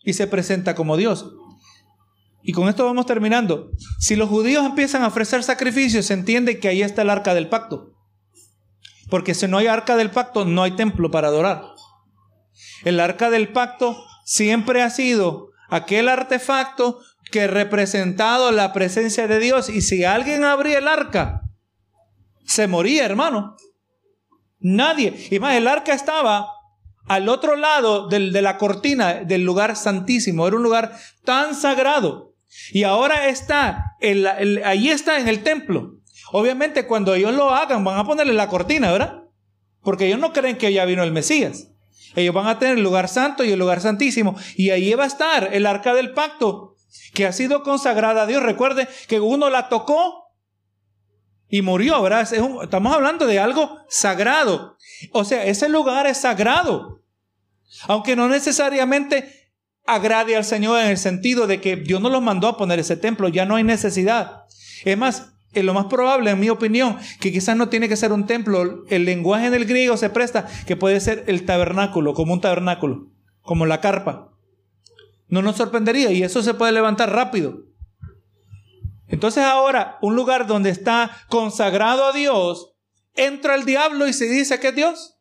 y 0.08 0.14
se 0.14 0.26
presenta 0.26 0.74
como 0.74 0.96
Dios. 0.96 1.34
Y 2.42 2.54
con 2.54 2.70
esto 2.70 2.86
vamos 2.86 3.06
terminando. 3.06 3.72
Si 4.00 4.16
los 4.16 4.30
judíos 4.30 4.66
empiezan 4.66 5.04
a 5.04 5.08
ofrecer 5.08 5.44
sacrificios, 5.44 6.06
se 6.06 6.14
entiende 6.14 6.62
que 6.62 6.70
ahí 6.70 6.82
está 6.82 7.02
el 7.02 7.10
arca 7.10 7.34
del 7.34 7.50
pacto. 7.50 7.92
Porque 9.10 9.34
si 9.34 9.50
no 9.50 9.58
hay 9.58 9.68
arca 9.68 9.98
del 9.98 10.10
pacto, 10.10 10.46
no 10.46 10.64
hay 10.64 10.72
templo 10.72 11.12
para 11.12 11.28
adorar. 11.28 11.62
El 12.86 13.02
arca 13.02 13.30
del 13.30 13.52
pacto 13.52 14.02
siempre 14.24 14.82
ha 14.82 14.90
sido 14.90 15.50
aquel 15.70 16.08
artefacto 16.08 17.02
que 17.30 17.42
ha 17.42 17.48
representado 17.48 18.54
la 18.54 18.72
presencia 18.72 19.28
de 19.28 19.40
Dios. 19.40 19.68
Y 19.68 19.82
si 19.82 20.06
alguien 20.06 20.46
abría 20.46 20.78
el 20.78 20.88
arca, 20.88 21.42
se 22.46 22.68
moría, 22.68 23.04
hermano. 23.04 23.58
Nadie. 24.62 25.28
Y 25.30 25.40
más, 25.40 25.58
el 25.58 25.68
arca 25.68 25.94
estaba 25.94 26.48
al 27.08 27.30
otro 27.30 27.56
lado 27.56 28.08
de 28.08 28.42
la 28.42 28.58
cortina 28.58 29.16
del 29.16 29.44
lugar 29.44 29.76
santísimo. 29.76 30.48
Era 30.48 30.58
un 30.58 30.64
lugar 30.64 30.98
tan 31.24 31.56
sagrado. 31.56 32.34
Y 32.72 32.84
ahora 32.84 33.28
está, 33.28 33.96
ahí 34.66 34.90
está 34.90 35.20
en 35.20 35.28
el 35.28 35.44
templo. 35.44 35.96
Obviamente 36.32 36.86
cuando 36.86 37.14
ellos 37.16 37.34
lo 37.34 37.52
hagan 37.52 37.84
van 37.84 37.98
a 37.98 38.04
ponerle 38.04 38.34
la 38.34 38.50
cortina, 38.50 38.92
¿verdad? 38.92 39.24
Porque 39.82 40.08
ellos 40.08 40.20
no 40.20 40.34
creen 40.34 40.58
que 40.58 40.74
ya 40.74 40.86
vino 40.86 41.04
el 41.04 41.12
Mesías. 41.12 41.70
Ellos 42.16 42.34
van 42.34 42.48
a 42.48 42.60
tener 42.60 42.78
el 42.78 42.84
lugar 42.84 43.08
santo 43.08 43.44
y 43.44 43.52
el 43.52 43.60
lugar 43.60 43.80
santísimo. 43.80 44.36
Y 44.56 44.72
ahí 44.72 44.94
va 44.94 45.04
a 45.04 45.08
estar 45.08 45.50
el 45.54 45.66
arca 45.66 45.94
del 45.94 46.14
pacto, 46.14 46.76
que 47.14 47.26
ha 47.26 47.32
sido 47.32 47.64
consagrada 47.64 48.24
a 48.24 48.26
Dios. 48.26 48.42
Recuerde 48.42 48.88
que 49.08 49.20
uno 49.20 49.50
la 49.50 49.70
tocó 49.70 50.27
y 51.50 51.62
murió, 51.62 52.02
¿verdad? 52.02 52.28
estamos 52.62 52.94
hablando 52.94 53.26
de 53.26 53.40
algo 53.40 53.78
sagrado. 53.88 54.78
O 55.12 55.24
sea, 55.24 55.46
ese 55.46 55.70
lugar 55.70 56.08
es 56.08 56.18
sagrado. 56.18 57.02
Aunque 57.88 58.16
no 58.16 58.28
necesariamente 58.28 59.52
agrade 59.86 60.36
al 60.36 60.44
Señor 60.44 60.80
en 60.82 60.90
el 60.90 60.98
sentido 60.98 61.48
de 61.48 61.62
que 61.62 61.78
Dios 61.78 62.02
no 62.02 62.10
los 62.10 62.22
mandó 62.22 62.48
a 62.48 62.58
poner 62.58 62.80
ese 62.80 62.98
templo, 62.98 63.30
ya 63.30 63.46
no 63.46 63.56
hay 63.56 63.64
necesidad. 63.64 64.44
Es 64.84 64.98
más, 64.98 65.34
es 65.54 65.64
lo 65.64 65.74
más 65.74 65.86
probable, 65.86 66.32
en 66.32 66.40
mi 66.40 66.50
opinión, 66.50 66.98
que 67.22 67.32
quizás 67.32 67.56
no 67.56 67.70
tiene 67.70 67.88
que 67.88 67.96
ser 67.96 68.12
un 68.12 68.26
templo. 68.26 68.84
El 68.90 69.06
lenguaje 69.06 69.48
en 69.48 69.54
el 69.54 69.66
griego 69.66 69.96
se 69.96 70.10
presta 70.10 70.48
que 70.66 70.76
puede 70.76 71.00
ser 71.00 71.24
el 71.28 71.46
tabernáculo, 71.46 72.14
como 72.14 72.34
un 72.34 72.42
tabernáculo, 72.42 73.08
como 73.42 73.66
la 73.66 73.80
carpa. 73.80 74.34
No 75.30 75.42
nos 75.42 75.56
sorprendería 75.56 76.12
y 76.12 76.24
eso 76.24 76.44
se 76.44 76.54
puede 76.54 76.74
levantar 76.74 77.12
rápido. 77.12 77.67
Entonces 79.08 79.44
ahora, 79.44 79.98
un 80.02 80.16
lugar 80.16 80.48
donde 80.48 80.70
está 80.70 81.12
consagrado 81.30 82.06
a 82.06 82.14
Dios, 82.14 82.74
entra 83.16 83.56
el 83.56 83.66
diablo 83.66 84.08
y 84.08 84.14
se 84.14 84.26
dice 84.26 84.60
que 84.60 84.70
es 84.70 84.76
Dios. 84.76 85.18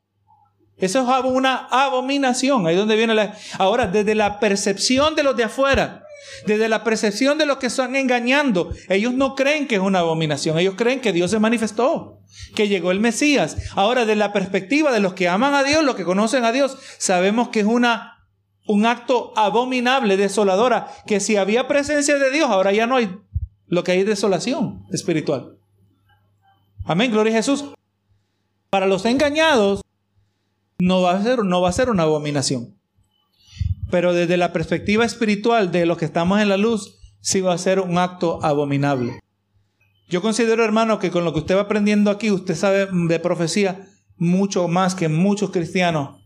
Eso 0.77 1.01
es 1.01 1.25
una 1.25 1.67
abominación. 1.71 2.67
Ahí 2.67 2.77
donde 2.77 2.97
viene 2.97 3.15
la... 3.15 3.35
Ahora, 3.59 3.87
desde 3.87 4.15
la 4.15 4.41
percepción 4.41 5.15
de 5.15 5.23
los 5.23 5.37
de 5.37 5.45
afuera, 5.45 6.05
desde 6.45 6.69
la 6.69 6.85
percepción 6.85 7.39
de 7.39 7.47
los 7.47 7.57
que 7.57 7.69
están 7.69 7.97
engañando, 7.97 8.75
ellos 8.89 9.15
no 9.15 9.35
creen 9.35 9.67
que 9.67 9.77
es 9.77 9.81
una 9.81 10.01
abominación. 10.01 10.59
Ellos 10.59 10.75
creen 10.77 11.01
que 11.01 11.13
Dios 11.13 11.31
se 11.31 11.39
manifestó, 11.39 12.21
que 12.55 12.69
llegó 12.69 12.91
el 12.91 13.01
Mesías. 13.01 13.57
Ahora, 13.75 14.01
desde 14.03 14.17
la 14.17 14.35
perspectiva 14.35 14.93
de 14.93 15.01
los 15.01 15.15
que 15.15 15.29
aman 15.29 15.55
a 15.55 15.65
Dios, 15.65 15.83
los 15.83 15.97
que 15.97 16.05
conocen 16.05 16.45
a 16.45 16.53
Dios, 16.53 16.77
sabemos 16.99 17.49
que 17.49 17.61
es 17.61 17.67
una, 17.67 18.29
un 18.67 18.85
acto 18.85 19.33
abominable, 19.37 20.19
desoladora, 20.19 20.89
que 21.07 21.21
si 21.21 21.37
había 21.37 21.69
presencia 21.69 22.17
de 22.17 22.31
Dios, 22.31 22.51
ahora 22.51 22.73
ya 22.73 22.87
no 22.87 22.97
hay 22.97 23.17
lo 23.69 23.85
que 23.85 23.93
hay 23.93 24.05
desolación 24.05 24.85
espiritual. 24.93 25.59
Amén, 26.85 27.11
gloria 27.11 27.33
a 27.33 27.37
Jesús. 27.37 27.65
Para 28.71 28.87
los 28.87 29.05
engañados 29.05 29.83
no 30.79 31.03
va 31.03 31.13
a 31.13 31.23
ser, 31.23 31.45
no 31.45 31.61
va 31.61 31.69
a 31.69 31.73
ser 31.73 31.91
una 31.91 32.05
abominación. 32.05 32.77
Pero 33.91 34.13
desde 34.13 34.37
la 34.37 34.53
perspectiva 34.53 35.05
espiritual 35.05 35.71
de 35.71 35.87
los 35.87 35.99
que 35.99 36.05
estamos 36.05 36.41
en 36.41 36.49
la 36.49 36.57
luz, 36.57 36.99
sí 37.21 37.41
va 37.41 37.55
a 37.55 37.59
ser 37.59 37.81
un 37.81 37.99
acto 37.99 38.45
abominable. 38.45 39.21
Yo 40.09 40.23
considero, 40.23 40.65
hermano, 40.65 40.99
que 40.99 41.11
con 41.11 41.25
lo 41.25 41.33
que 41.33 41.41
usted 41.41 41.57
va 41.57 41.63
aprendiendo 41.63 42.11
aquí, 42.11 42.31
usted 42.31 42.55
sabe 42.55 42.89
de 42.91 43.19
profecía 43.19 43.89
mucho 44.17 44.69
más 44.69 44.95
que 44.95 45.09
muchos 45.09 45.51
cristianos 45.51 46.21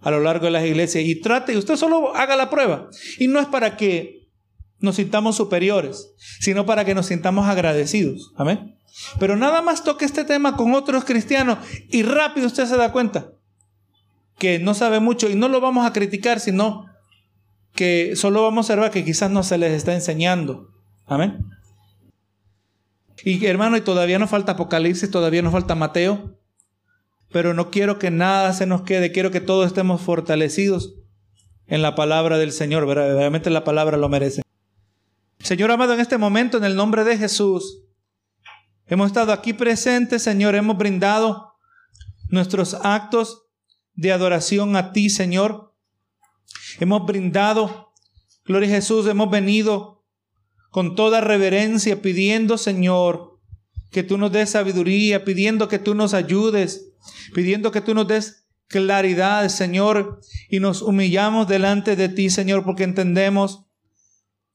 a 0.00 0.10
lo 0.10 0.20
largo 0.20 0.46
de 0.46 0.52
las 0.52 0.64
iglesias. 0.64 1.04
Y 1.04 1.20
trate, 1.20 1.56
usted 1.56 1.76
solo 1.76 2.14
haga 2.14 2.36
la 2.36 2.50
prueba. 2.50 2.88
Y 3.18 3.28
no 3.28 3.40
es 3.40 3.46
para 3.46 3.76
que 3.76 4.17
nos 4.80 4.96
sintamos 4.96 5.36
superiores, 5.36 6.12
sino 6.40 6.66
para 6.66 6.84
que 6.84 6.94
nos 6.94 7.06
sintamos 7.06 7.46
agradecidos. 7.46 8.32
Amén. 8.36 8.76
Pero 9.18 9.36
nada 9.36 9.62
más 9.62 9.84
toque 9.84 10.04
este 10.04 10.24
tema 10.24 10.56
con 10.56 10.74
otros 10.74 11.04
cristianos 11.04 11.58
y 11.90 12.02
rápido 12.02 12.46
usted 12.46 12.66
se 12.66 12.76
da 12.76 12.92
cuenta 12.92 13.32
que 14.38 14.58
no 14.58 14.74
sabe 14.74 15.00
mucho 15.00 15.28
y 15.28 15.34
no 15.34 15.48
lo 15.48 15.60
vamos 15.60 15.86
a 15.86 15.92
criticar, 15.92 16.40
sino 16.40 16.86
que 17.74 18.16
solo 18.16 18.42
vamos 18.42 18.70
a 18.70 18.72
observar 18.72 18.90
que 18.90 19.04
quizás 19.04 19.30
no 19.30 19.42
se 19.42 19.58
les 19.58 19.72
está 19.72 19.94
enseñando. 19.94 20.68
Amén. 21.06 21.44
Y 23.24 23.44
hermano, 23.46 23.76
y 23.76 23.80
todavía 23.80 24.18
nos 24.18 24.30
falta 24.30 24.52
Apocalipsis, 24.52 25.10
todavía 25.10 25.42
nos 25.42 25.52
falta 25.52 25.74
Mateo, 25.74 26.38
pero 27.32 27.52
no 27.52 27.70
quiero 27.70 27.98
que 27.98 28.10
nada 28.10 28.52
se 28.52 28.66
nos 28.66 28.82
quede, 28.82 29.12
quiero 29.12 29.30
que 29.30 29.40
todos 29.40 29.66
estemos 29.66 30.00
fortalecidos 30.00 30.94
en 31.66 31.82
la 31.82 31.94
palabra 31.94 32.38
del 32.38 32.52
Señor, 32.52 32.86
verdaderamente 32.86 33.50
la 33.50 33.64
palabra 33.64 33.96
lo 33.96 34.08
merece. 34.08 34.42
Señor 35.40 35.70
amado, 35.70 35.94
en 35.94 36.00
este 36.00 36.18
momento, 36.18 36.58
en 36.58 36.64
el 36.64 36.74
nombre 36.74 37.04
de 37.04 37.16
Jesús, 37.16 37.84
hemos 38.86 39.06
estado 39.06 39.32
aquí 39.32 39.52
presentes, 39.52 40.22
Señor, 40.22 40.54
hemos 40.54 40.76
brindado 40.76 41.54
nuestros 42.28 42.74
actos 42.74 43.46
de 43.94 44.12
adoración 44.12 44.76
a 44.76 44.92
ti, 44.92 45.10
Señor. 45.10 45.74
Hemos 46.80 47.06
brindado, 47.06 47.92
gloria 48.44 48.68
a 48.68 48.72
Jesús, 48.72 49.06
hemos 49.06 49.30
venido 49.30 50.04
con 50.70 50.94
toda 50.94 51.20
reverencia 51.20 52.02
pidiendo, 52.02 52.58
Señor, 52.58 53.38
que 53.90 54.02
tú 54.02 54.18
nos 54.18 54.32
des 54.32 54.50
sabiduría, 54.50 55.24
pidiendo 55.24 55.68
que 55.68 55.78
tú 55.78 55.94
nos 55.94 56.14
ayudes, 56.14 56.92
pidiendo 57.34 57.70
que 57.70 57.80
tú 57.80 57.94
nos 57.94 58.06
des 58.06 58.48
claridad, 58.66 59.48
Señor, 59.48 60.20
y 60.50 60.60
nos 60.60 60.82
humillamos 60.82 61.48
delante 61.48 61.96
de 61.96 62.08
ti, 62.08 62.28
Señor, 62.28 62.64
porque 62.64 62.84
entendemos 62.84 63.67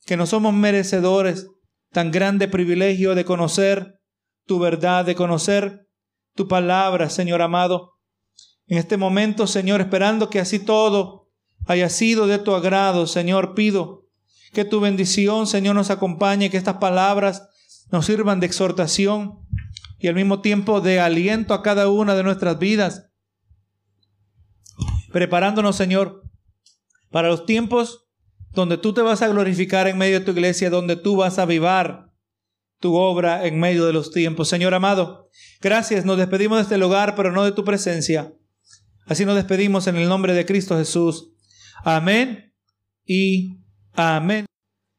que 0.06 0.18
no 0.18 0.26
somos 0.26 0.54
merecedores 0.54 1.47
tan 1.91 2.12
grande 2.12 2.47
privilegio 2.47 3.16
de 3.16 3.26
conocer 3.26 3.99
tu 4.45 4.60
verdad, 4.60 5.06
de 5.06 5.16
conocer 5.16 5.88
tu 6.36 6.47
palabra, 6.47 7.10
Señor 7.10 7.41
amado. 7.41 7.91
En 8.68 8.78
este 8.78 8.97
momento, 8.97 9.47
Señor, 9.47 9.82
esperando 9.82 10.30
que 10.30 10.39
así 10.39 10.60
todo 10.60 11.30
haya 11.66 11.89
sido 11.89 12.28
de 12.28 12.39
tu 12.39 12.56
agrado, 12.56 13.08
Señor, 13.08 13.54
pido 13.54 14.08
que 14.54 14.66
tu 14.66 14.80
bendición, 14.80 15.47
Señor, 15.47 15.76
nos 15.76 15.89
acompañe, 15.89 16.49
que 16.49 16.58
estas 16.58 16.78
palabras 16.78 17.49
nos 17.91 18.06
sirvan 18.06 18.39
de 18.39 18.47
exhortación 18.47 19.39
y 19.99 20.08
al 20.08 20.16
mismo 20.16 20.41
tiempo 20.41 20.82
de 20.82 20.99
aliento 20.99 21.54
a 21.54 21.64
cada 21.64 21.88
una 21.88 22.16
de 22.16 22.24
nuestras 22.24 22.60
vidas. 22.60 23.10
Preparándonos, 25.12 25.76
Señor, 25.76 26.24
para 27.10 27.30
los 27.30 27.45
tiempos 27.45 28.03
donde 28.54 28.78
tú 28.78 28.93
te 28.93 29.01
vas 29.01 29.22
a 29.22 29.28
glorificar 29.28 29.88
en 29.88 29.97
medio 29.97 30.20
de 30.20 30.26
tu 30.26 30.32
iglesia, 30.32 30.70
donde 30.70 30.95
tú 30.95 31.18
vas 31.18 31.39
a 31.39 31.43
avivar 31.43 32.12
tu 32.80 32.95
obra 32.95 33.47
en 33.47 33.60
medio 33.60 33.86
de 33.86 33.93
los 33.93 34.12
tiempos. 34.12 34.49
Señor 34.49 34.74
amado, 34.74 35.30
gracias, 35.62 36.06
nos 36.06 36.18
despedimos 36.18 36.58
de 36.58 36.64
este 36.64 36.78
lugar, 36.78 37.16
pero 37.16 37.32
no 37.32 37.43
de 37.43 37.51
tu 37.51 37.64
presencia. 37.64 38.34
Así 39.06 39.26
nos 39.26 39.36
despedimos 39.36 39.88
en 39.88 39.97
el 39.97 40.08
nombre 40.08 40.34
de 40.34 40.45
Cristo 40.45 40.78
Jesús. 40.78 41.32
Amén 41.84 42.54
y 43.06 43.60
amén. 43.93 44.45